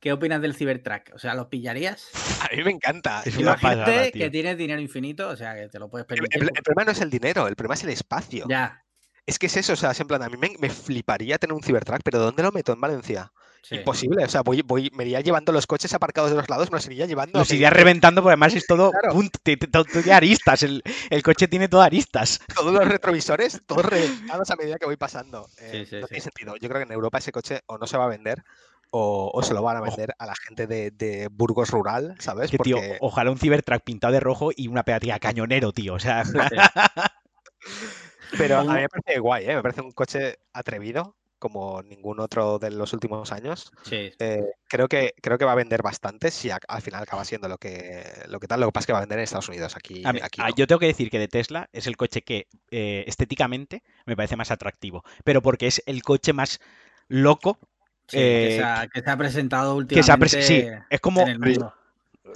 [0.00, 1.14] ¿qué opinas del Cybertruck?
[1.14, 2.08] O sea, ¿los pillarías?
[2.40, 3.22] A mí me encanta.
[3.24, 4.30] Es una pasada, que tío.
[4.30, 6.42] tienes dinero infinito, o sea, que te lo puedes permitir.
[6.42, 8.46] el- el problema no es el dinero, el problema es el espacio.
[8.48, 8.82] Ya,
[9.24, 11.54] Es que es eso, o sea, es en plan, a mí me, me fliparía tener
[11.54, 13.32] un Cybertruck, pero ¿dónde lo meto en Valencia?
[13.62, 13.76] Sí.
[13.76, 16.76] Imposible, o sea, voy, voy, me iría llevando los coches aparcados de los lados, me
[16.76, 17.38] los iría llevando.
[17.38, 19.14] Los iría reventando, porque además es todo, Claro.
[19.14, 19.38] punto,
[19.70, 20.62] todo de aristas.
[20.62, 22.40] El, el coche tiene todo aristas.
[22.54, 25.48] Todos los retrovisores, todos reventados a medida que voy pasando.
[25.58, 26.08] Eh, sí, no sí.
[26.08, 26.56] tiene sentido.
[26.56, 28.42] Yo creo que en Europa ese coche o no se va a vender
[28.90, 32.50] o, o se lo van a vender a la gente de, de Burgos Rural, ¿sabes?
[32.50, 35.94] Que, tío, ojalá un Cybertruck pintado de rojo y una pegatina cañonero, tío.
[35.94, 36.32] O sea, sí.
[38.38, 39.56] Pero a mí me parece guay, ¿eh?
[39.56, 43.72] Me parece un coche atrevido, como ningún otro de los últimos años.
[43.82, 47.24] Sí, Eh, creo, que, creo que va a vender bastante si a- al final acaba
[47.24, 48.60] siendo lo que, lo que tal.
[48.60, 49.74] Lo que pasa es que va a vender en Estados Unidos.
[49.76, 50.54] Aquí, a mí- aquí no.
[50.54, 54.36] yo tengo que decir que de Tesla es el coche que eh, estéticamente me parece
[54.36, 55.02] más atractivo.
[55.24, 56.60] Pero porque es el coche más
[57.08, 57.58] loco
[58.06, 61.00] sí, que, eh, se ha, que se ha presentado últimamente que se ha Sí, es
[61.00, 61.74] como en el mundo.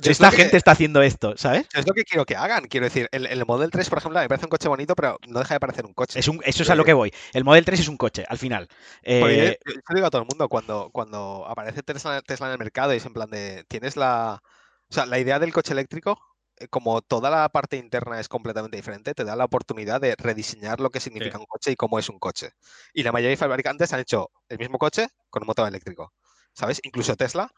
[0.03, 1.67] Esta que- gente está haciendo esto, ¿sabes?
[1.73, 2.65] es lo que quiero que hagan.
[2.67, 5.39] Quiero decir, el, el Model 3, por ejemplo, me parece un coche bonito, pero no
[5.39, 6.19] deja de parecer un coche.
[6.19, 7.13] Es un, eso es a lo que voy.
[7.33, 8.67] El Model 3 es un coche, al final.
[8.69, 12.53] Yo- Eh, yo, yo digo a todo el mundo, cuando, cuando aparece Tesla, Tesla en
[12.55, 14.43] el mercado y es en plan de, tienes la...
[14.89, 16.19] O sea, la idea del coche eléctrico,
[16.59, 20.81] eh, como toda la parte interna es completamente diferente, te da la oportunidad de rediseñar
[20.81, 22.51] lo que significa un coche y cómo es un coche.
[22.93, 26.13] Y la mayoría de fabricantes han hecho el mismo coche con un motor eléctrico,
[26.53, 26.81] ¿sabes?
[26.85, 27.51] Incluso Tesla,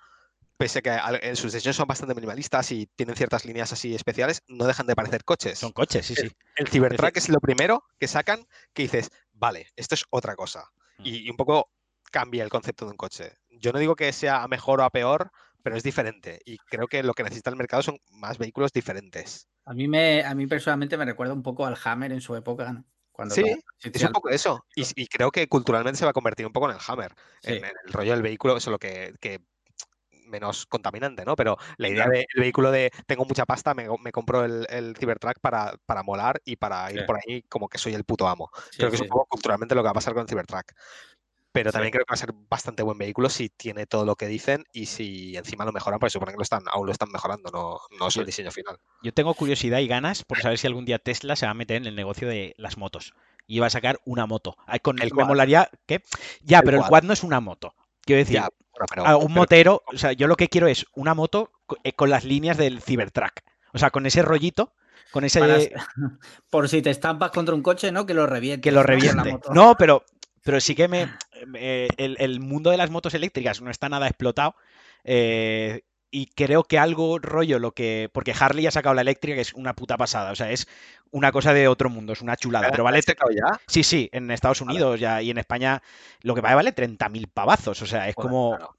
[0.58, 4.42] pese a que en sus diseños son bastante minimalistas y tienen ciertas líneas así especiales,
[4.48, 5.58] no dejan de parecer coches.
[5.58, 6.30] son coches, sí, sí.
[6.56, 8.44] El Cybertruck es lo primero que sacan
[8.74, 10.68] que dices, vale, esto es otra cosa.
[10.98, 11.02] Mm.
[11.06, 11.70] Y, y un poco
[12.10, 13.32] cambia el concepto de un coche.
[13.50, 15.30] Yo no digo que sea a mejor o a peor,
[15.62, 16.40] pero es diferente.
[16.44, 19.48] Y creo que lo que necesita el mercado son más vehículos diferentes.
[19.64, 22.72] A mí, me, a mí personalmente me recuerda un poco al Hammer en su época,
[22.72, 22.84] ¿no?
[23.12, 23.44] Cuando Sí,
[23.82, 24.64] Es un poco eso.
[24.74, 27.14] Y, y creo que culturalmente se va a convertir un poco en el Hammer.
[27.42, 27.54] Sí.
[27.54, 29.40] En, en el rollo del vehículo, eso lo que, que
[30.28, 31.34] menos contaminante, ¿no?
[31.36, 35.38] Pero la idea del vehículo de tengo mucha pasta, me, me compro el, el Cybertruck
[35.40, 37.04] para, para molar y para ir Sí.
[37.06, 38.50] por ahí como que soy el puto amo.
[38.70, 40.72] Sí, Creo que es un poco culturalmente lo que va a pasar con el Cybertruck.
[41.50, 44.26] Pero también creo que va a ser bastante buen vehículo si tiene todo lo que
[44.26, 47.50] dicen y si encima lo mejoran, porque suponen que lo están, aún lo están mejorando,
[47.50, 48.78] no, no es el diseño final.
[49.02, 51.78] Yo tengo curiosidad y ganas por saber si algún día Tesla se va a meter
[51.78, 53.14] en el negocio de las motos.
[53.46, 54.56] Y va a sacar una moto.
[54.82, 55.26] Con, El me Quad.
[55.26, 56.02] molaría que.
[56.42, 57.02] Ya, El pero el Quad.
[57.04, 57.74] no es una moto.
[58.02, 58.50] Quiero decir, Ya,
[58.88, 59.82] pero, a un pero- motero.
[59.92, 61.50] O sea, yo lo que quiero es una moto
[61.84, 63.40] eh, con las líneas del Cybertruck.
[63.72, 64.72] O sea, con ese rollito,
[65.10, 65.40] con ese.
[65.40, 65.58] Para-
[66.50, 68.06] por si te estampas contra un coche, ¿no?
[68.06, 68.62] Que lo reviente.
[68.62, 69.38] que lo reviente.
[69.52, 70.04] No, pero,
[70.42, 71.08] pero sí que me.
[71.54, 74.54] el, el mundo de las motos eléctricas no está nada explotado.
[75.04, 78.10] eh, y creo que algo rollo lo que.
[78.12, 80.32] Porque Harley ha sacado la eléctrica, que es una puta pasada.
[80.32, 80.66] O sea, es
[81.10, 82.70] una cosa de otro mundo, es una chulada.
[82.70, 82.98] Pero vale.
[82.98, 83.60] ¿Has sacado ya?
[83.66, 85.82] Sí, sí, en Estados Unidos ya y en España
[86.22, 87.82] lo que vale vale 30.000 pavazos.
[87.82, 88.56] O sea, es como.
[88.56, 88.74] claro.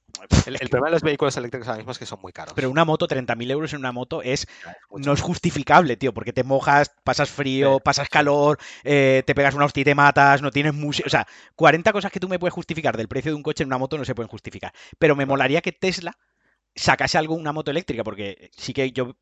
[0.47, 2.53] El, el problema de los vehículos eléctricos ahora mismo es que son muy caros.
[2.53, 4.47] Pero una moto, 30.000 euros en una moto es
[4.89, 5.07] mucho.
[5.07, 9.53] no es justificable, tío, porque te mojas, pasas frío, Sí, pasas calor, eh, te pegas
[9.53, 11.07] una hostia y te matas, no tienes música.
[11.07, 13.67] O sea, 40 cosas que tú me puedes justificar del precio de un coche en
[13.67, 14.73] una moto no se pueden justificar.
[14.97, 16.17] Pero me molaría que Tesla
[16.79, 19.15] sacase algo, una moto eléctrica, porque sí que yo.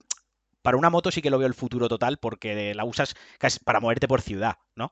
[0.61, 3.79] Para una moto sí que lo veo el futuro total, porque la usas casi para
[3.79, 4.91] moverte por ciudad, ¿no?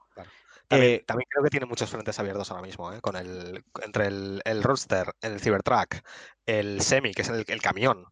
[0.68, 3.02] También, Eh, también creo que tiene muchos frentes abiertos ahora mismo, ¿eh?
[3.02, 5.98] Con el, entre el, el Roadster, el Cybertruck,
[6.46, 8.06] el Semi, que es el, el camión,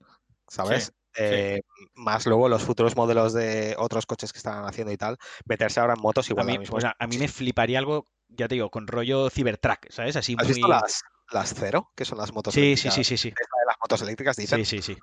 [0.47, 0.93] ¿sabes?
[1.17, 1.61] Eh,
[1.95, 5.93] Más luego los futuros modelos de otros coches que están haciendo y tal, meterse ahora
[5.95, 6.77] en motos A igual mí, ahora mismo.
[6.99, 10.15] a mí me fliparía algo, ya te digo, con rollo Cybertruck, ¿sabes?
[10.15, 10.47] Así ¿Has muy.
[10.47, 11.01] visto las,
[11.31, 11.91] las Cero?
[11.95, 12.93] Que son las motos Sí, sí, eléctricas.
[12.95, 13.29] sí, sí, sí.
[13.29, 14.65] De las motos eléctricas, dicen.
[14.65, 14.99] Sí, sí, sí.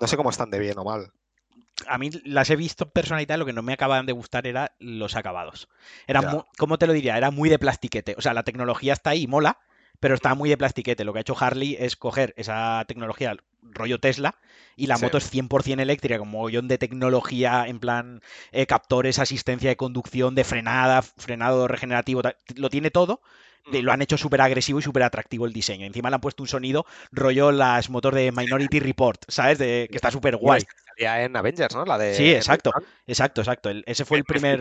[0.00, 1.10] No sé cómo están de bien o mal.
[1.88, 4.12] a mí las he visto en persona y tal, lo que no me acababan de
[4.12, 5.68] gustar era los acabados.
[6.06, 6.28] Era Ya.
[6.30, 7.16] mu- ¿cómo te lo diría?
[7.16, 8.14] Era muy de plastiquete.
[8.18, 9.58] O sea, la tecnología está ahí, mola,
[9.98, 11.04] pero está muy de plastiquete.
[11.04, 14.36] Lo que ha hecho Harley es coger esa tecnología rollo Tesla
[14.76, 15.04] y la Sí.
[15.04, 18.20] moto es 100% eléctrica, con mogollón de tecnología, en plan
[18.52, 22.22] eh, captores, asistencia de conducción, de frenada, frenado regenerativo,
[22.56, 23.22] lo tiene todo.
[23.70, 25.86] De- lo han hecho súper agresivo y súper atractivo el diseño.
[25.86, 29.58] Encima le han puesto un sonido rollo las motos de Minority Report, ¿sabes?
[29.58, 30.62] De, que está súper guay.
[30.86, 31.84] salía en Avengers, ¿no?
[31.84, 32.72] La de Sí, exacto.
[33.06, 33.70] Exacto, exacto.
[33.70, 34.60] El- ese fue el Me primer.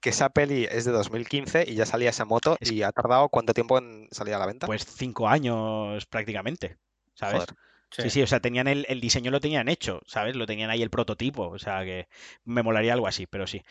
[0.00, 3.28] Que esa peli es de 2015 y ya salía esa moto Es- y ha tardado
[3.28, 4.66] cuánto tiempo en salir a la venta.
[4.66, 6.78] Pues cinco años prácticamente.
[7.14, 7.34] ¿Sabes?
[7.34, 7.48] Joder.
[7.90, 10.36] Sí, sí, o sea, tenían el, el diseño lo tenían hecho, ¿sabes?
[10.36, 12.06] Lo tenían ahí el prototipo, o sea que
[12.44, 13.62] me molaría algo así, pero sí.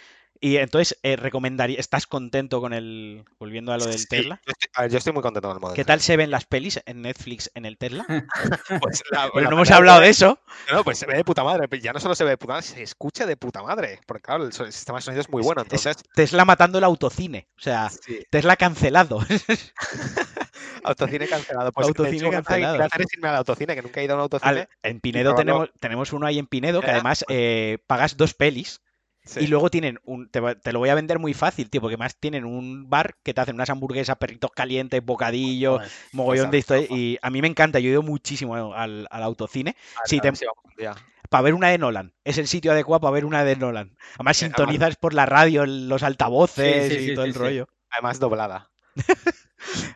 [0.42, 4.40] Y entonces, eh, recomendaría, ¿estás contento con el, volviendo a lo del Sí, Tesla?
[4.46, 5.76] yo estoy, a ver, yo estoy muy contento con el modelo.
[5.76, 8.06] ¿Qué tal se ven las pelis en Netflix en el Tesla?
[8.82, 10.40] Pues la- Pero la no hemos hablado de eso.
[10.72, 11.68] No, pues se ve de puta madre.
[11.68, 14.00] pero Ya no solo se ve de puta madre, se escucha de puta madre.
[14.06, 15.62] Porque claro, el, el sistema de sonido es muy bueno.
[15.62, 19.20] Es- Entonces, Tesla matando el autocine, o sea, sí, Tesla cancelado.
[20.84, 21.72] autocine cancelado.
[21.72, 22.74] Pues Autocine hecho, cancelado.
[22.76, 24.50] quiero hacer es irme al autocine, que nunca he ido a un autocine.
[24.52, 28.34] Al- en Pinedo tenemos, tenemos uno ahí en Pinedo que además pues- eh, pagas dos
[28.34, 28.82] pelis
[29.30, 29.42] Sí.
[29.42, 30.28] Y luego tienen un.
[30.30, 33.34] Te, te lo voy a vender muy fácil, tío, porque más tienen un bar que
[33.34, 35.92] te hacen unas hamburguesas, perritos calientes, bocadillos, Joder.
[36.14, 36.98] mogollón Pues de a- historia.
[36.98, 40.18] Y a mí me encanta, yo he ido muchísimo al, al autocine A ver, sí,
[40.18, 40.46] a te- ver si
[40.78, 40.96] día.
[41.30, 42.14] para ver una de Nolan.
[42.24, 43.90] Es el sitio adecuado para ver una de Nolan.
[43.90, 47.68] Además, además- sintonizas por la radio, los altavoces Sí, y todo el rollo.
[47.92, 48.72] Además, doblada.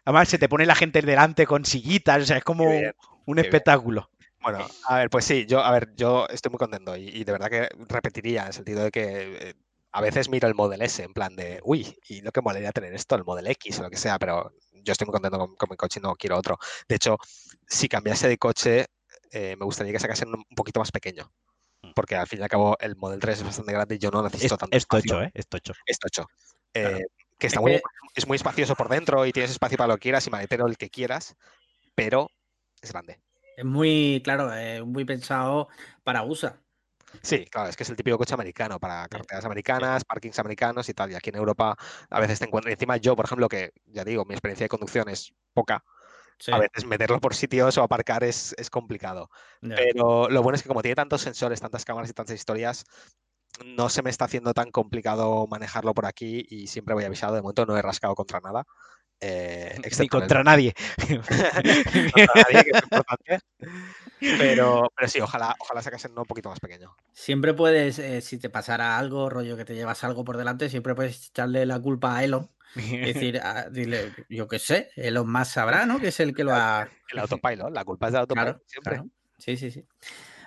[0.05, 2.93] Además, se te pone la gente delante con sillitas, o sea, es como bien,
[3.25, 3.45] un bien.
[4.44, 7.32] Bueno, a ver, pues sí, yo, a ver, yo estoy muy contento y, y de
[7.32, 9.54] verdad que repetiría en el sentido de que eh,
[9.91, 12.94] a veces miro el Model S en plan de, uy, y lo que molaría tener
[12.94, 15.70] esto, el Model X o lo que sea, pero yo estoy muy contento con, con
[15.70, 16.58] mi coche y no quiero otro.
[16.88, 17.18] De hecho,
[17.68, 18.88] si cambiase de coche,
[19.32, 21.32] eh, me gustaría que sacasen un, un poquito más pequeño,
[21.96, 24.20] porque al fin y al cabo el Model 3 es bastante grande y yo no
[24.26, 25.32] Es, necesito tanto es tocho, ¿eh?
[25.34, 25.74] Es tocho.
[25.86, 26.28] Es tocho.
[26.72, 26.98] Claro.
[26.98, 27.06] Eh,
[27.38, 27.82] que está Es muy que-
[28.16, 30.78] es muy espacioso por dentro y tienes espacio para lo que quieras y maletero el
[30.78, 31.36] que quieras,
[31.96, 32.30] pero
[32.82, 33.20] es grande.
[33.56, 35.68] Es muy, claro, es muy pensado
[36.04, 36.60] para USA.
[37.22, 40.93] Sí, claro, es que es el típico coche americano para carreteras americanas, parkings americanos y
[40.93, 41.12] tal.
[41.12, 41.76] Y aquí en Europa
[42.10, 42.74] a veces te encuentras.
[42.74, 45.84] Encima yo, por ejemplo, que ya digo, mi experiencia de conducción es poca,
[46.39, 49.30] Sí, a veces meterlo por sitios o aparcar es, es complicado.
[49.62, 52.86] Pero lo bueno es que como tiene tantos sensores, tantas cámaras y tantas historias,
[53.66, 57.36] no se me está haciendo tan complicado manejarlo por aquí y siempre voy avisado.
[57.36, 58.66] De momento no he rascado contra nada.
[59.24, 60.74] Eh, Ni el- contra nadie.
[60.97, 61.51] contra
[62.36, 63.39] nadie, que es importante.
[64.19, 66.95] Pero, pero sí, ojalá, ojalá sacasen uno un poquito más pequeño.
[67.11, 70.95] Siempre puedes, eh, si te pasara algo, rollo que te llevas algo por delante, siempre
[70.95, 72.49] puedes echarle la culpa a Elon.
[72.76, 73.39] y decir,
[73.71, 75.99] dile, yo qué sé, Elon más sabrá, ¿no?
[75.99, 76.89] Que es el que lo ha.
[77.11, 78.93] El autopilot, la culpa es del autopilot Claro, siempre.
[78.95, 79.09] claro.
[79.38, 79.86] Sí, sí, sí.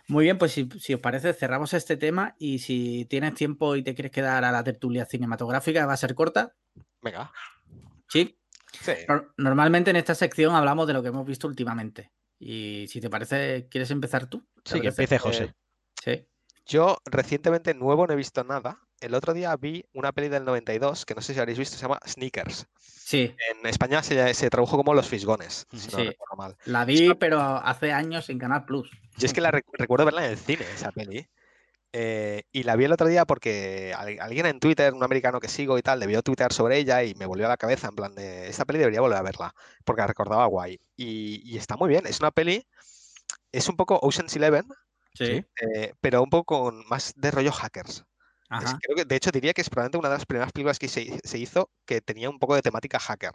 [0.09, 3.83] Muy bien, pues si, si os parece, cerramos este tema y si tienes tiempo y
[3.83, 6.53] te quieres quedar a la tertulia cinematográfica, va a ser corta.
[7.03, 7.31] Venga.
[8.09, 8.37] Sí.
[8.83, 8.93] Sí.
[9.37, 12.13] Normalmente en esta sección hablamos de lo que hemos visto últimamente.
[12.39, 14.47] Y si te parece, ¿quieres empezar tú?
[14.63, 15.55] ¿Te Sí, que empiece José.
[16.03, 16.27] Sí.
[16.67, 18.81] Yo recientemente nuevo no he visto nada.
[19.01, 21.83] el otro día vi una peli del 92 que no sé si habréis visto, se
[21.83, 22.67] llama Sneakers.
[22.81, 26.05] Sí, En España se, se tradujo como Los Fisgones, si no Sí.
[26.09, 26.57] recuerdo mal.
[26.65, 28.91] la vi, pero hace años en Canal Plus.
[29.19, 31.29] Yo es que la rec- recuerdo verla en el cine, esa peli.
[31.99, 35.49] Eh, y la vi el otro día porque al- alguien en Twitter, un americano que
[35.49, 38.15] sigo y tal, debió tuitear sobre ella y me volvió a la cabeza en plan
[38.15, 40.79] de, esta peli debería volver a verla, porque la recordaba guay.
[40.95, 42.67] Y, y está muy bien, es una peli,
[43.51, 44.67] es un poco Ocean's Eleven,
[45.15, 45.43] Sí.
[45.73, 48.05] eh, pero un poco con más de rollo hackers.
[48.63, 50.89] Es- creo que, de hecho, diría que es probablemente una de las primeras películas que
[50.89, 53.33] se, se hizo que tenía un poco de temática hacker.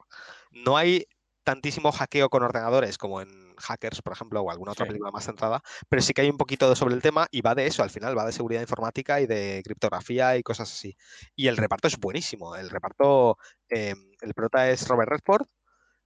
[0.51, 1.05] No hay
[1.43, 4.89] tantísimo hackeo con ordenadores como en Hackers, por ejemplo, o alguna otra Sí.
[4.89, 7.67] película más centrada, pero sí que hay un poquito sobre el tema y va de
[7.67, 10.95] eso al final, va de seguridad informática y de criptografía y cosas así.
[11.35, 12.55] Y el reparto es buenísimo.
[12.55, 13.37] El reparto,
[13.69, 15.47] eh, el prota es Robert Redford,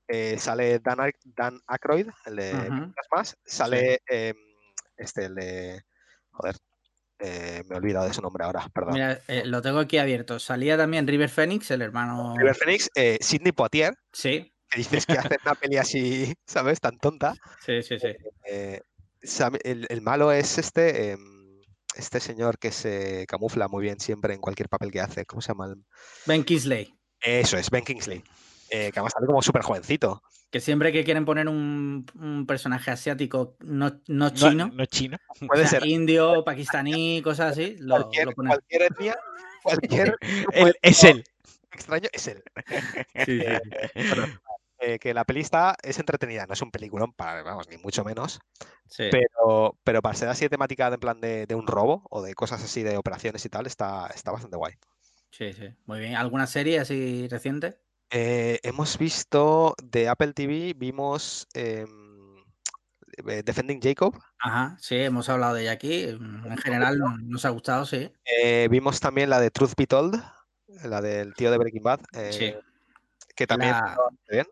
[0.07, 2.51] eh, sale Dan, Dan Aykroyd, el de.
[2.51, 4.33] Películas más, sale eh,
[4.97, 5.81] este, el de...
[6.31, 6.55] Joder,
[7.19, 8.93] eh, me he olvidado de su nombre ahora, perdón.
[8.93, 10.37] Mira, eh, lo tengo aquí abierto.
[10.37, 12.35] Salía también River Phoenix, el hermano.
[12.37, 16.79] River Phoenix, eh, Sidney Poitier, Sí, que dices que hace una peli así, ¿sabes?
[16.81, 17.33] Tan tonta.
[17.65, 18.07] sí, sí, sí.
[18.47, 18.81] Eh,
[19.63, 21.61] el, el malo es este, em,
[21.95, 25.25] este señor que se camufla muy bien siempre en cualquier papel que hace.
[25.25, 25.67] ¿Cómo se llama?
[25.67, 25.83] el-
[26.25, 26.93] Ben Kingsley.
[27.21, 28.21] Eso es, Ben Kingsley.
[28.69, 30.21] eh, que además sale como súper jovencito.
[30.51, 35.17] Que siempre que quieren poner un, un personaje asiático no, no No, chino, no chino.
[35.41, 38.49] o Puede sea, ser indio, pakistaní, cosas así, lo, cualquier, lo ponen.
[38.51, 39.17] cualquier etnia,
[39.63, 40.17] cualquier
[40.53, 41.23] Él- es él.
[41.71, 42.43] extraño es él.
[43.25, 43.69] Sí, sí, sí.
[44.79, 48.03] Eh, que la peli está, es entretenida, no es un peliculón, para, vamos, ni mucho
[48.03, 48.39] menos.
[48.87, 49.05] Sí.
[49.09, 52.21] Pero, pero para ser así de temática de, en plan de, de un robo o
[52.21, 54.73] de cosas así de operaciones y tal, está, está bastante guay.
[55.31, 55.69] Sí, sí.
[55.85, 56.15] Muy bien.
[56.15, 57.79] ¿Alguna serie así reciente?
[58.09, 62.37] Eh, hemos visto de Apple TV, vimos em,
[63.27, 66.05] eh, Defending Jacob, Ajá, sí, hemos hablado de ella aquí.
[66.19, 68.11] mm, En general no- nos ha gustado, sí.
[68.25, 70.21] eh, vimos también la de Truth Be Told,
[70.83, 72.01] la del tío de Breaking Bad,
[72.31, 72.53] Sí.
[73.35, 73.97] que también La-
[74.29, 74.45] bien.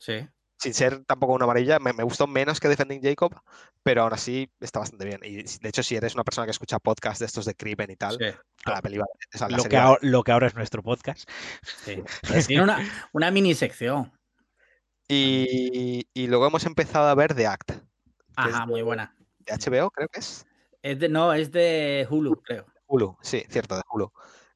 [0.00, 0.26] Sí.
[0.58, 3.34] Sin ser tampoco una amarilla, me, me gustó menos que Defending Jacob,
[3.82, 5.20] pero aún así está bastante bien.
[5.24, 7.96] Y de hecho, si eres una persona que escucha podcasts de estos de crimen y
[7.96, 8.24] tal, sí,
[8.66, 10.54] a la peli va- o sea, la Lo que, va- ahora, lo que ahora es
[10.54, 11.28] nuestro podcast.
[11.62, 12.02] sí.
[12.28, 14.12] Pero Tiene una, una mini sección.
[15.08, 17.72] Y, y luego hemos empezado a ver The Act,
[18.36, 19.16] Ajá, muy de- buena.
[19.38, 20.46] de HBO, creo que es.
[20.82, 22.66] Es de, no, es de Hulu, creo.
[22.86, 24.12] Hulu, sí, cierto, de Hulu.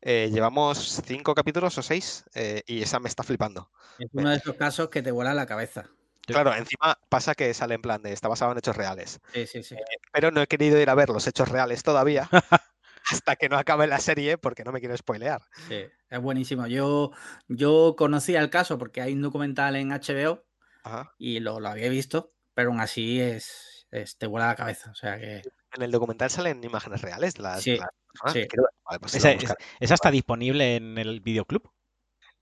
[0.06, 3.70] Eh, llevamos cinco capítulos o seis eh, y esa me está flipando.
[3.98, 5.88] Es uno de esos casos que te vuela la cabeza.
[6.26, 9.62] Claro, encima pasa que sale en plan de está basado en hechos reales, Sí, sí,
[9.62, 9.76] sí.
[10.12, 12.28] pero no he querido ir a ver los hechos reales todavía
[13.10, 15.42] hasta que no acabe la serie porque no me quiero spoilear.
[15.68, 16.66] Sí, es buenísimo.
[16.66, 17.10] Yo,
[17.48, 20.44] yo conocía el caso porque hay un documental en HBO
[20.82, 21.14] Ajá.
[21.18, 24.90] y lo, lo había visto, pero aún así es, es- te vuela la cabeza.
[24.90, 25.42] O sea que
[25.74, 28.32] En el documental salen imágenes reales de las, Sí, las personas.
[28.32, 28.48] sí.
[28.48, 28.70] Quiero ver.
[28.84, 31.68] Vale, pues Esa, está disponible en el videoclub.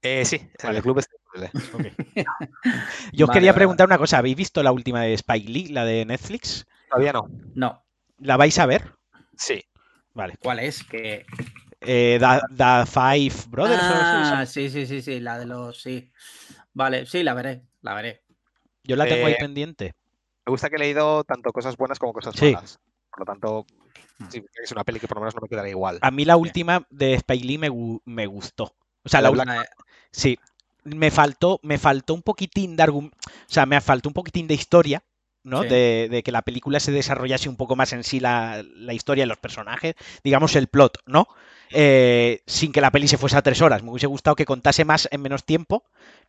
[0.03, 1.51] Eh, sí, en el club está disponible.
[3.13, 4.19] Yo os Vale, quería preguntar una cosa.
[4.19, 6.67] ¿Habéis visto la última de Spike Lee, la de Netflix?
[6.91, 7.29] Todavía no.
[7.55, 7.85] no.
[8.19, 8.93] ¿La vais a ver?
[9.37, 9.65] Sí.
[10.13, 10.35] Vale.
[10.43, 10.83] ¿Cuál es?
[10.85, 11.25] Que...
[11.81, 12.27] Eh, the,
[12.57, 13.81] The Five Brothers.
[13.83, 16.13] Ah, sí, sí, sí, sí, la de los, sí.
[16.75, 18.23] Vale, sí, la veré, la veré.
[18.85, 19.95] Yo la tengo ahí Eh, pendiente.
[20.47, 22.53] Me gusta que he leído tanto cosas buenas como cosas Sí.
[22.53, 22.79] malas.
[23.13, 23.67] Por lo tanto,
[24.19, 24.27] Mm.
[24.31, 25.99] sí, es una peli que por lo menos no me quedará igual.
[26.01, 28.75] A mí la última de Spike Lee me, gu- me gustó.
[29.05, 29.67] O sea, La La-
[30.11, 30.39] Sí,
[30.85, 34.55] me faltó, me faltó un poquitín de argum- o sea, me faltó un poquitín de
[34.55, 35.03] historia,
[35.45, 35.63] ¿no?
[35.63, 35.69] Sí.
[35.69, 39.25] De, de que la película se desarrollase un poco más en sí la, la historia,
[39.27, 41.27] los personajes, digamos el plot, ¿no?
[41.71, 43.83] Eh, sin que la peli se fuese a tres horas.
[43.83, 45.85] Me hubiese gustado que contase más en menos tiempo,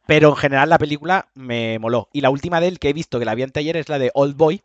[0.08, 2.08] pero en general la película me moló.
[2.14, 4.12] Y la última de él que he visto, que la vi anteayer, es la de
[4.14, 4.62] Old Boy,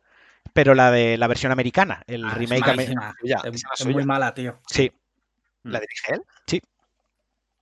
[0.53, 3.87] pero la de la versión americana, el Ah, remake ame- malísima, suya, es- es es
[3.87, 4.59] muy mala, tío.
[4.69, 4.91] Sí,
[5.65, 6.23] ¿La dirige él?
[6.47, 6.63] Sí.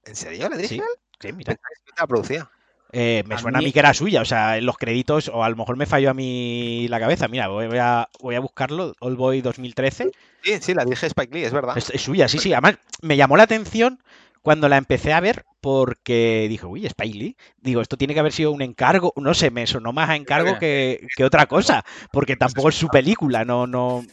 [0.05, 0.49] ¿En serio?
[0.49, 1.01] ¿La dirige sí, él?
[1.21, 1.57] sí, mira.
[1.99, 2.49] La producía.
[2.93, 5.43] Eh, me A suena a mí- que era suya, o sea, en los créditos, o
[5.43, 7.27] a lo mejor me falló a mí la cabeza.
[7.27, 10.13] Mira, voy a, voy a buscarlo, All Boy 2013.
[10.43, 11.77] Sí, sí, la dirige Spike Lee, es verdad.
[11.77, 12.53] Es, es suya, sí, sí.
[12.53, 14.01] Además, me llamó la atención
[14.47, 17.37] cuando la empecé a ver porque dije, uy, Spike Lee.
[17.57, 20.57] Digo, esto tiene que haber sido un encargo, no sé, me sonó más a encargo
[20.61, 24.05] que, que otra cosa, porque tampoco es su película, no, no.
[24.05, 24.09] Es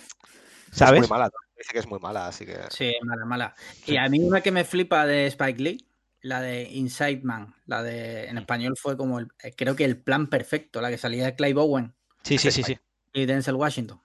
[0.71, 1.01] ¿Sabes?
[1.01, 1.29] muy mala.
[1.55, 2.57] Dice que es muy mala, así que.
[2.71, 3.55] Sí, mala, mala.
[3.85, 5.85] Y a mí una que me flipa de Spike Lee,
[6.21, 9.97] la de Inside Man, la de en español fue como el, eh, creo que el
[9.97, 11.93] plan perfecto, la que salía de Clay Bowen
[12.23, 12.79] Sí, sí, sí, sí.
[13.13, 14.01] y Denzel Washington.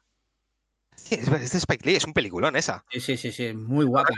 [0.95, 2.85] Sí, es, es de Spike Lee, es un peliculón esa.
[2.91, 4.13] Sí, sí, sí, sí, muy guapa.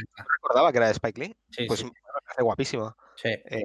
[0.50, 1.36] Recordaba que era de Spike Lee.
[1.50, 1.92] Sí, Pues sí, me
[2.24, 2.96] parece guapísima.
[3.16, 3.30] sí.
[3.48, 3.62] Sí.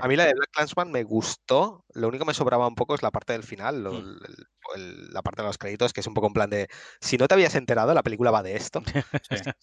[0.00, 1.84] A mí la de Black Clansman me gustó.
[1.92, 3.96] Lo único que me sobraba un poco es la parte del final, lo- Mm.
[3.96, 6.68] el- el- la parte de los créditos, que es un poco en plan de.
[7.02, 8.82] Si no te habías enterado, la película va de esto.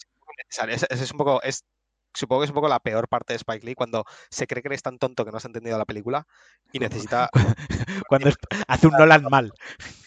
[0.69, 1.41] Es, es- es un poco.
[1.43, 1.65] Es
[2.13, 4.67] supongo que es un poco la peor parte de Spike Lee cuando se cree que
[4.67, 6.27] eres tan tonto que no has entendido la película
[6.73, 7.29] y necesita
[8.09, 8.29] Cuando
[8.67, 9.51] hace un Nolan mal.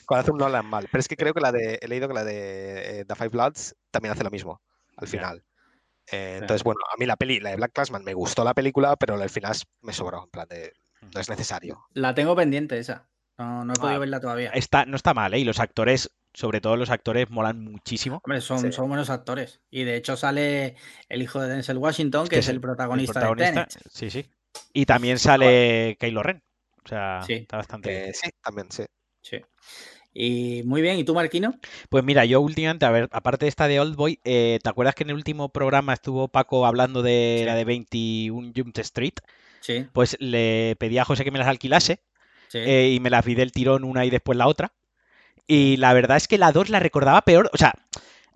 [0.07, 0.87] cuando hace un Nolan mal.
[0.93, 3.31] Pero es que creo que la de he leído que la de eh, The Five
[3.31, 4.61] Bloods también hace lo mismo
[4.97, 5.45] al final.
[6.13, 8.97] Eh, entonces, bueno, a mí la peli, la de Black Classman, me gustó la película,
[8.97, 10.73] pero al final me sobró, en plan de
[11.15, 11.85] no es necesario.
[11.95, 13.09] La tengo pendiente esa.
[13.37, 14.51] No, no he podido Ah, verla todavía.
[14.51, 15.39] Está, no está mal, ¿eh?
[15.41, 18.21] Y los actores, sobre todo los actores, molan muchísimo.
[18.25, 18.73] Hombre, son, Sí.
[18.73, 19.61] son buenos actores.
[19.71, 20.77] Y de hecho sale
[21.09, 23.69] el hijo de Denzel Washington, que, que es el protagonista, de Tenet.
[23.91, 24.31] Sí, sí.
[24.73, 26.43] Y también sale Kylo Ren.
[26.85, 27.33] O sea, Sí.
[27.35, 28.03] está bastante bien.
[28.11, 28.85] Eh, sí, también, sí.
[29.21, 29.41] Sí.
[30.15, 31.55] Y muy bien, ¿y tú, Marquino?
[31.89, 34.95] Pues mira, yo últimamente, a ver, aparte de esta de Old Boy, eh, ¿te acuerdas
[34.95, 37.45] que en el último programa estuvo Paco hablando de Sí.
[37.47, 39.15] la de 21 Jump Street?
[39.61, 42.01] Sí, Pues le pedí a José que me las alquilase
[42.49, 42.59] sí.
[42.59, 44.73] eh, y me las vi del tirón una y después la otra.
[45.47, 47.51] Y la verdad es que la 2 la recordaba peor.
[47.53, 47.75] O sea,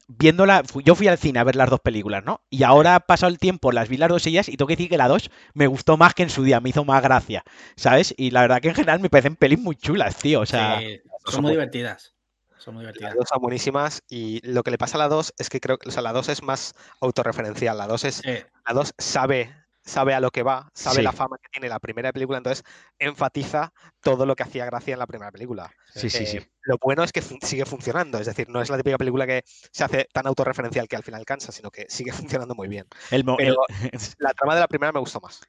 [0.09, 2.43] viéndola, yo fui al cine a ver las dos películas, ¿no?
[2.51, 4.89] Y ahora ha pasado el tiempo, las vi las dos ellas y tengo que decir
[4.91, 7.45] que la 2 me gustó más que en su día, me hizo más gracia,
[7.77, 8.15] ¿sabes?
[8.17, 10.41] Y la verdad que en general me parecen pelis muy chulas, tío.
[10.41, 12.15] O sea, Sí, son son muy divertidas.
[12.57, 13.15] Son muy Las divertidas.
[13.17, 15.89] dos son buenísimas y lo que le pasa a la 2 es que creo que
[15.89, 17.77] o sea, la 2 es más autorreferencial.
[17.79, 18.31] La 2 es Sí,
[18.67, 19.55] la 2 sabe,
[19.89, 21.03] sabe a lo que va, sabe Sí.
[21.03, 22.65] la fama que tiene la primera película, entonces
[22.99, 25.73] enfatiza todo lo que hacía gracia en la primera película.
[25.95, 26.39] sí, sí, Eh, sí.
[26.63, 29.43] Lo bueno es que fun- sigue funcionando, es decir, no es la típica película que
[29.47, 32.13] se hace tan autorreferencial que al final cansa, sino que sigue
[32.45, 32.87] funcionando muy bien.
[33.11, 33.57] El pero- el-
[34.19, 35.41] La trama de la primera me gustó más.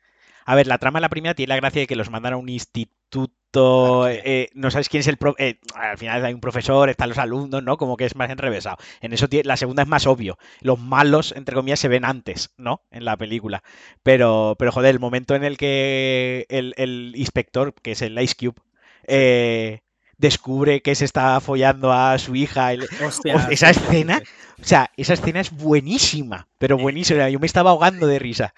[0.46, 2.38] A ver, la trama de la primera tiene la gracia de que los mandan a
[2.38, 4.18] un instituto, sí.
[4.24, 7.18] eh, no sabes quién es el pro- eh, al final hay un profesor, están los
[7.18, 7.78] alumnos, ¿no?
[7.78, 8.78] Como que es más enrevesado.
[9.02, 10.38] En eso la segunda es más obvio.
[10.62, 12.84] Los malos, entre comillas, se ven antes, ¿no?
[12.92, 13.64] En la película.
[14.04, 18.36] Pero, pero joder, el momento en el que el, el inspector, que es el Ice
[18.36, 18.62] Cube,
[19.08, 19.82] eh,
[20.18, 22.72] descubre que se está follando a su hija.
[23.06, 24.22] Hostia, esa escena-.
[24.62, 27.30] O sea, esa escena es buenísima, pero buenísima.
[27.30, 28.54] Yo me estaba ahogando de risa.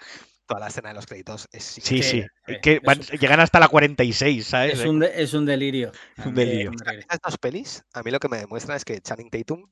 [0.52, 2.02] Toda la escena de los créditos es Sí, sí.
[2.02, 2.24] sí,
[2.62, 4.78] que es van- un- llegan hasta la 46, ¿sabes?
[4.80, 5.92] Es un, de- es un delirio.
[6.16, 6.70] Es un A mí- delirio.
[6.98, 9.70] Estas dos pelis, a mí lo que me demuestran es que Channing Tatum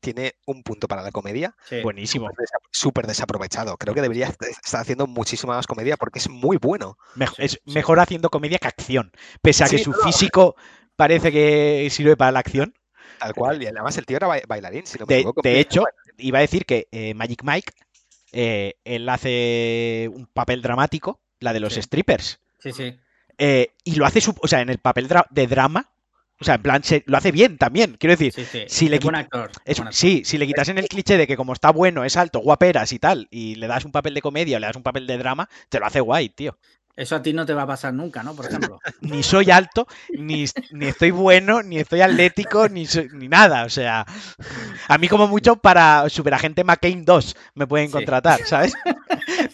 [0.00, 1.80] tiene un punto para la comedia Sí.
[1.80, 2.26] Buenísimo.
[2.28, 3.76] súper desa- súper desaprovechado.
[3.76, 6.96] Creo que debería est- estar haciendo muchísima más comedia porque es muy bueno.
[7.14, 7.58] Mejo- Sí, es sí.
[7.72, 9.12] mejor haciendo comedia que acción.
[9.42, 10.02] Pese a que su no, no.
[10.02, 10.56] físico
[10.96, 12.74] parece que sirve para la acción.
[13.20, 13.62] Tal cual.
[13.62, 15.42] Y además el tío era ba- bailarín, si no me De, equivoco.
[15.42, 15.84] de Fue- hecho,
[16.18, 17.72] iba a decir que eh, Magic Mike,
[18.32, 21.82] eh, él hace un papel dramático, la de los Sí.
[21.82, 22.40] strippers.
[22.58, 22.96] Sí, sí.
[23.38, 25.90] eh, y lo hace, su- o sea, en el papel dra- de drama,
[26.38, 27.96] o sea, en plan, se- lo hace bien también.
[27.98, 28.64] Quiero decir, sí, sí.
[28.68, 29.50] si le es buen quita- actor.
[29.64, 29.94] Es- buen actor.
[29.98, 32.98] sí, si le quitasen el cliché de que como está bueno, es alto, guaperas y
[32.98, 35.48] tal, y le das un papel de comedia o le das un papel de drama,
[35.70, 36.56] te lo hace guay, tío.
[36.94, 38.34] Eso a ti no te va a pasar nunca, ¿no?
[38.34, 38.78] Por ejemplo.
[39.00, 43.64] Ni soy alto, ni, ni estoy bueno, ni estoy atlético, ni, soy- ni nada.
[43.64, 44.04] O sea,
[44.88, 47.92] a mí como mucho para Superagente McCain 2 me pueden Sí.
[47.92, 48.74] contratar, ¿sabes?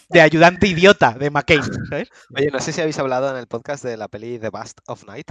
[0.09, 2.09] De ayudante idiota de McCain, ¿sabes?
[2.35, 5.05] Oye, no sé si habéis hablado en el podcast de la peli The Bust of
[5.07, 5.31] Night.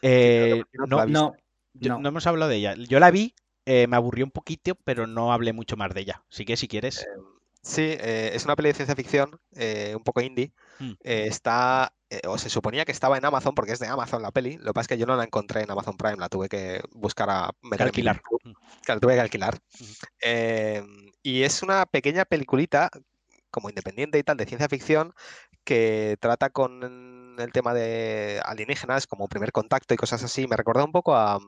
[0.00, 1.06] Eh, no no.
[1.06, 1.34] No,
[1.74, 1.98] yo- no.
[2.00, 2.74] no hemos hablado de ella.
[2.76, 3.34] Yo la vi,
[3.66, 6.22] eh, me aburrió un poquito, pero no hablé mucho más de ella.
[6.32, 7.06] Así que si quieres...
[7.62, 10.52] Sí, eh, es una peli de ciencia ficción, eh, un poco indie.
[10.80, 10.92] Mm.
[11.04, 14.32] Eh, está, eh, o se suponía que estaba en Amazon, porque es de Amazon la
[14.32, 14.56] peli.
[14.58, 16.82] Lo que pasa es que yo no la encontré en Amazon Prime, la tuve que
[16.90, 18.22] buscar a que meter en mi alquilar.
[18.44, 18.52] Mm.
[18.84, 19.58] que la tuve que alquilar.
[20.20, 20.82] Eh,
[21.22, 22.90] y es una pequeña peliculita,
[23.52, 25.14] como independiente y tal, de ciencia ficción,
[25.62, 30.48] que trata con el tema de alienígenas, como primer contacto y cosas así.
[30.48, 31.38] Me recuerda un poco a,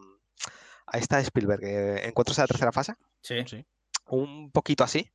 [0.86, 1.64] a esta de Spielberg,
[2.04, 3.42] Encuentros en la tercera fase Sí.
[3.46, 3.66] Sí.
[4.06, 5.10] un poquito así.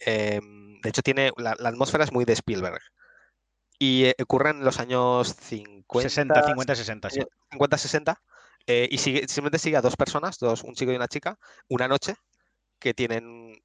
[0.00, 2.80] Em, de hecho, tiene la, la atmósfera es muy de Spielberg.
[3.78, 7.20] Y eh, ocurre en los años 50, 60, 50, 60, sí.
[7.52, 8.22] 50, 60.
[8.66, 11.88] eh, y sigue, simplemente sigue a dos personas, dos, un chico y una chica, una
[11.88, 12.14] noche,
[12.78, 13.62] que tienen.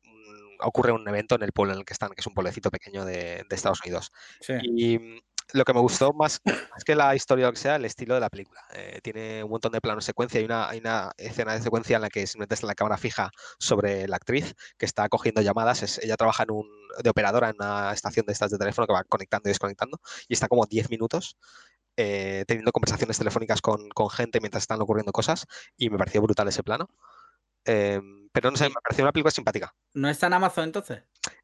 [0.59, 3.03] ocurre un evento en el pueblo en el que están, que es un pueblecito pequeño
[3.05, 4.11] de, de Estados Unidos.
[4.41, 4.53] sí.
[4.63, 5.21] Y
[5.53, 8.13] lo que me gustó más, más que la historia o lo que sea, el estilo
[8.15, 8.61] de la película.
[8.73, 10.39] Eh, tiene un montón de planos secuencia.
[10.39, 13.29] Hay una, hay una escena de secuencia en la que simplemente está la cámara fija
[13.59, 15.83] sobre la actriz que está cogiendo llamadas.
[15.83, 16.67] Es- ella trabaja en un,
[17.03, 20.33] de operadora en una estación de estas de teléfono que va conectando y desconectando y
[20.33, 21.37] está como 10 minutos.
[21.97, 25.45] eh, teniendo conversaciones telefónicas con, con gente mientras están ocurriendo cosas
[25.77, 26.89] y me pareció brutal ese plano.
[27.63, 29.73] Em, pero no sé, me pareció una película simpática.
[29.93, 31.03] ¿No está en Amazon entonces?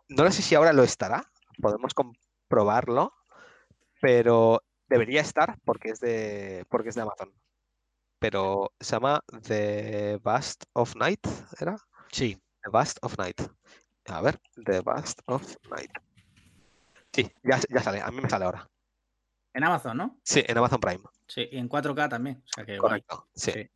[0.10, 1.23] No sé si ahora lo estará,
[1.61, 3.14] podemos comprobarlo,
[4.02, 7.34] pero debería estar porque es de, porque es de Amazon.
[8.19, 11.26] Pero se llama The Bust of Night,
[11.60, 11.78] ¿era?
[12.11, 12.38] Sí.
[12.64, 13.41] The Bust of Night.
[14.07, 15.91] A ver, The Bust of Night.
[17.14, 18.69] Sí, ya, ya sale, a mí me sale ahora.
[19.53, 20.19] En Amazon, ¿no?
[20.23, 22.41] Sí, en Amazon Prime, Sí, y en 4K también.
[22.45, 23.02] O sea que guay.
[23.02, 23.28] correcto.
[23.36, 23.52] Sí.
[23.52, 23.69] Sí.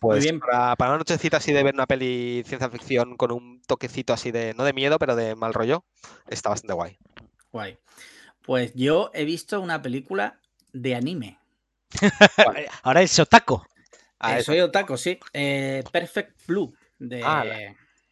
[0.00, 0.38] Pues bien.
[0.38, 4.30] Para, para una nochecita así de ver una peli ciencia ficción con un toquecito así
[4.30, 5.84] de, no de miedo, pero de mal rollo,
[6.28, 6.98] está bastante guay.
[7.52, 7.78] Guay.
[8.44, 10.40] Pues yo he visto una película
[10.72, 11.38] de anime.
[12.82, 13.66] Ahora es Otaco.
[14.18, 15.18] Ah, Eh, eso, soy otaku, sí.
[15.32, 17.44] Eh, Perfect Blue de, Ah,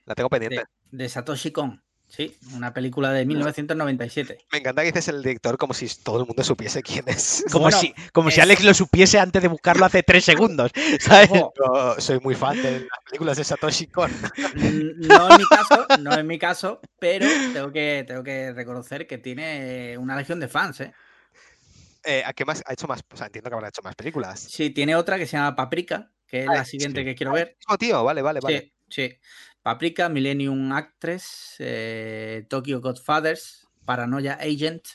[0.07, 0.65] la tengo pendiente.
[0.91, 1.83] de, de Satoshi Kon.
[2.09, 4.39] Sí, una película de 1997.
[4.51, 7.45] Me encanta que dices el director como si todo el mundo supiese quién es.
[7.53, 10.73] Como, Bueno, si, como si es- Alex lo supiese antes de buscarlo hace tres segundos.
[11.55, 14.11] Yo soy muy fan de las películas de Satoshi Kon.
[14.55, 19.19] No en mi caso, no en mi caso, pero tengo que, tengo que reconocer que
[19.19, 20.93] tiene una legión de fans, ¿eh?
[22.05, 22.63] Eh, ¿A qué más?
[22.65, 23.01] Ha hecho más.
[23.13, 24.41] O sea, entiendo que habrá hecho más películas.
[24.41, 26.71] Sí, tiene otra que se llama Paprika, que es Ah, la sí.
[26.73, 27.57] siguiente que quiero ver.
[27.69, 28.73] Oh, tío, vale, vale, vale.
[28.89, 29.19] Sí, sí.
[29.63, 34.87] Paprika, Millennium Actress, eh, Tokyo Godfathers, Paranoia Agent.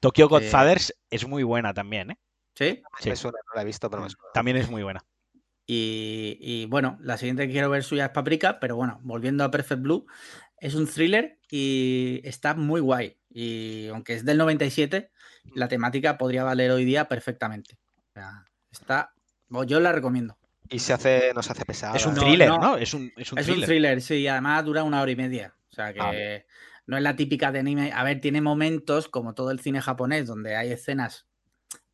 [0.00, 2.18] Tokyo Eh, Godfathers es muy buena también, ¿eh?
[2.54, 2.82] Sí.
[3.00, 3.10] Sí.
[3.10, 4.28] Me suena, no la he visto, pero me suena.
[4.32, 5.04] También es muy buena.
[5.66, 9.50] Y, y, bueno, la siguiente que quiero ver suya es Paprika, pero bueno, volviendo a
[9.50, 10.06] Perfect Blue,
[10.58, 13.18] es un thriller y está muy guay.
[13.28, 15.10] Y aunque es del 97,
[15.54, 17.78] la temática podría valer hoy día perfectamente.
[17.96, 19.14] O sea, está.
[19.66, 20.39] Yo la recomiendo.
[20.70, 21.96] Y se hace, no se hace pesada.
[21.96, 22.58] Es un thriller, no.
[22.58, 22.76] ¿no?
[22.76, 23.62] Es un, es un es thriller.
[23.62, 25.54] un thriller, sí, y además dura una hora y media.
[25.70, 26.46] O sea que
[26.86, 27.92] no es la típica de anime.
[27.92, 31.26] A ver, tiene momentos, como todo el cine japonés, donde hay escenas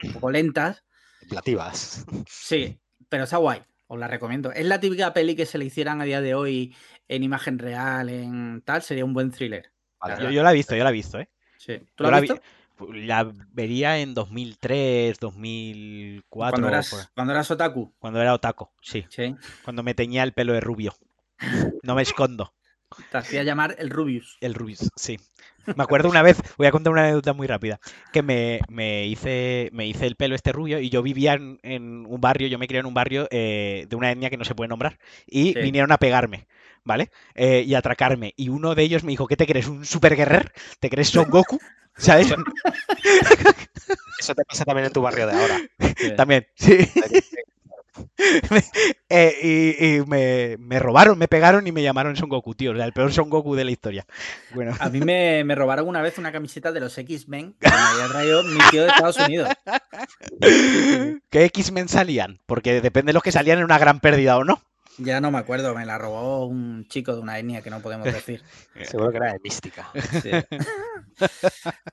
[0.03, 0.85] un poco lentas.
[1.28, 2.05] Plativas.
[2.28, 2.78] Sí,
[3.09, 3.62] pero está guay.
[3.89, 4.53] Os la recomiendo.
[4.53, 6.74] Es la típica peli que se le hicieran a día de hoy
[7.09, 9.70] en imagen real, en tal, sería un buen thriller.
[10.01, 11.28] Vale, Yo, yo la he visto, yo la he visto, ¿eh?
[11.57, 11.81] Sí.
[11.94, 12.43] ¿Tú la has vi- visto?
[12.93, 17.94] La vería en 2003, 2004, Cuando eras, cuando eras otaku.
[17.98, 19.05] cuando era otaco, sí.
[19.09, 19.35] Sí.
[19.65, 20.94] Cuando me teñía el pelo de rubio.
[21.82, 22.53] No me escondo.
[23.11, 24.36] Te hacía llamar el Rubius.
[24.40, 25.19] El Rubius, sí.
[25.74, 27.81] Me acuerdo una vez, voy a contar una anécdota muy rápida,
[28.12, 32.07] que me, me hice, me hice el pelo este rubio y yo vivía en, en
[32.07, 34.55] un barrio, yo me crié en un barrio eh, de una etnia que no se
[34.55, 35.61] puede nombrar y Sí.
[35.61, 36.47] vinieron a pegarme,
[36.87, 37.11] ¿vale?
[37.35, 38.33] Eh, y atracarme.
[38.37, 39.67] Y uno de ellos me dijo, ¿qué te crees?
[39.69, 40.53] ¿Un super guerrer?
[40.81, 41.59] ¿Te crees Son Goku?
[41.97, 42.29] ¿Sabes?
[44.19, 45.61] Eso te pasa también en tu barrio de ahora.
[46.17, 46.79] También, sí.
[49.09, 52.73] Eh, y y me, me robaron, me pegaron y me llamaron Son Goku, tío.
[52.73, 54.07] O sea, el peor Son Goku de la historia.
[54.51, 57.75] Bueno, A mí me, me robaron una vez una camiseta de los X-Men que me
[57.75, 59.49] había traído mi tío de Estados Unidos.
[61.31, 62.41] ¿qué X-Men salían?
[62.47, 64.61] Porque depende de los que salían en una gran pérdida o no.
[64.98, 68.06] Ya no me acuerdo, me la robó un chico de una etnia que no podemos
[68.06, 68.43] decir.
[68.82, 69.90] Seguro que era de mística.
[70.23, 70.31] Sí.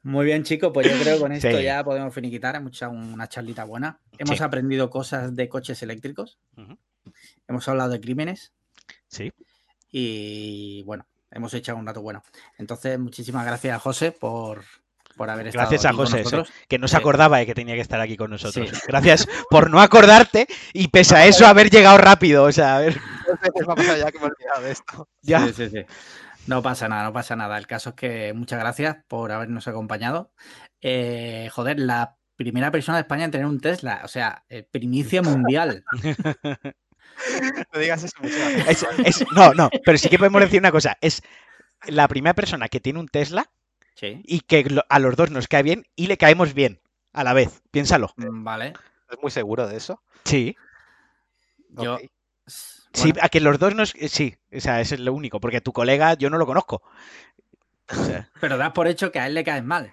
[0.03, 1.63] Muy bien, chicos, pues yo creo que con esto Sí.
[1.63, 2.55] ya podemos finiquitar.
[2.55, 3.99] Hemos echado una charlita buena.
[4.17, 4.43] Hemos Sí.
[4.43, 6.39] aprendido cosas de coches eléctricos.
[7.47, 8.53] Hemos hablado de crímenes
[9.07, 9.31] Sí.
[9.91, 12.23] y bueno, hemos echado un rato bueno.
[12.57, 14.63] Entonces, muchísimas gracias, José, por,
[15.15, 16.23] por haber estado Gracias a con José,
[16.67, 16.99] que no se Sí.
[16.99, 18.69] acordaba de que tenía que estar aquí con nosotros.
[18.69, 18.75] Sí.
[18.87, 22.43] Gracias por no acordarte y pese a eso haber llegado rápido.
[22.45, 24.71] O sea, a ver, Dos veces me ha pasado ya que me he olvidado de
[24.71, 25.09] esto.
[25.21, 25.47] ya.
[25.47, 25.85] Sí, sí, sí.
[26.47, 27.57] No pasa nada, no pasa nada.
[27.57, 30.31] El caso es que muchas gracias por habernos acompañado.
[30.81, 35.21] Eh, joder, la primera persona de España en tener un Tesla, o sea, eh, primicia
[35.21, 35.83] mundial.
[37.73, 38.35] No digas eso mucho.
[38.67, 40.97] Es- es- no, no, pero sí que podemos decir una cosa.
[40.99, 41.21] Es
[41.87, 43.49] la primera persona que tiene un Tesla
[44.03, 44.21] Sí.
[44.25, 46.81] y que a los dos nos cae bien y le caemos bien
[47.13, 47.61] a la vez.
[47.71, 48.11] Piénsalo.
[48.17, 48.73] Mm, Vale.
[49.09, 50.01] ¿Es muy seguro de eso?
[50.25, 50.57] Sí.
[51.69, 51.97] Yo.
[52.45, 53.95] Sí, a que los dos nos.
[53.95, 56.83] eh, Sí, o sea, eso es lo único, porque tu colega yo no lo conozco.
[57.89, 59.91] O sea, pero das por hecho que a él le caes mal.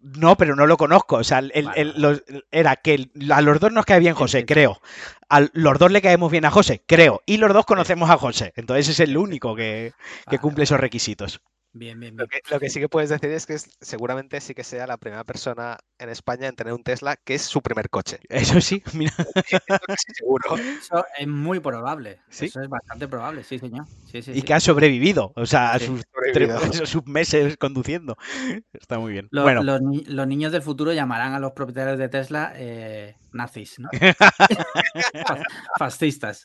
[0.00, 1.16] no, pero no lo conozco.
[1.16, 2.00] O sea, el- el- Vale, el- vale.
[2.00, 2.22] los-
[2.52, 4.80] era que el- a los dos nos cae bien José, creo.
[5.28, 7.22] A los dos le caemos bien a José, creo.
[7.26, 8.52] Y los dos conocemos a José.
[8.54, 11.40] Entonces es el único que, que Vale, cumple esos requisitos.
[11.78, 12.40] Bien, bien, Lo bien.
[12.44, 14.96] que, lo que sí que puedes decir es que es- seguramente sí que sea la
[14.96, 18.18] primera persona en España en tener un Tesla que es su primer coche.
[18.28, 19.12] Eso sí, mira.
[20.16, 20.56] Seguro.
[20.56, 22.18] Eso es muy probable.
[22.30, 22.46] ¿Sí?
[22.46, 23.86] Eso es bastante probable, sí, señor.
[24.10, 24.42] Sí, sí, Y sí.
[24.42, 25.32] que ha sobrevivido.
[25.36, 25.86] O sea, a Sí,
[26.84, 28.16] sus, meses conduciendo.
[28.72, 29.28] Está muy bien.
[29.30, 33.14] Lo- bueno, los, ni- los niños del futuro llamarán a los propietarios de Tesla eh,
[33.32, 33.88] nazis, ¿no?
[33.92, 35.42] Fas-
[35.78, 36.44] Fascistas.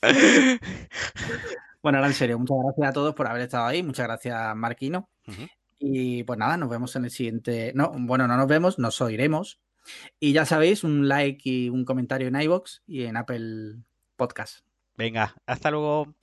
[1.84, 3.84] Bueno, ahora en serio, muchas gracias a todos por haber estado ahí.
[3.84, 5.10] Muchas gracias, Marquino.
[5.80, 7.74] Y pues nada, nos vemos en el siguiente.
[7.76, 9.60] No, bueno, no nos vemos, nos oiremos.
[10.18, 13.76] Y ya sabéis, un like y un comentario en iBox y en Apple
[14.16, 14.66] Podcast.
[14.96, 16.16] venga, hasta luego.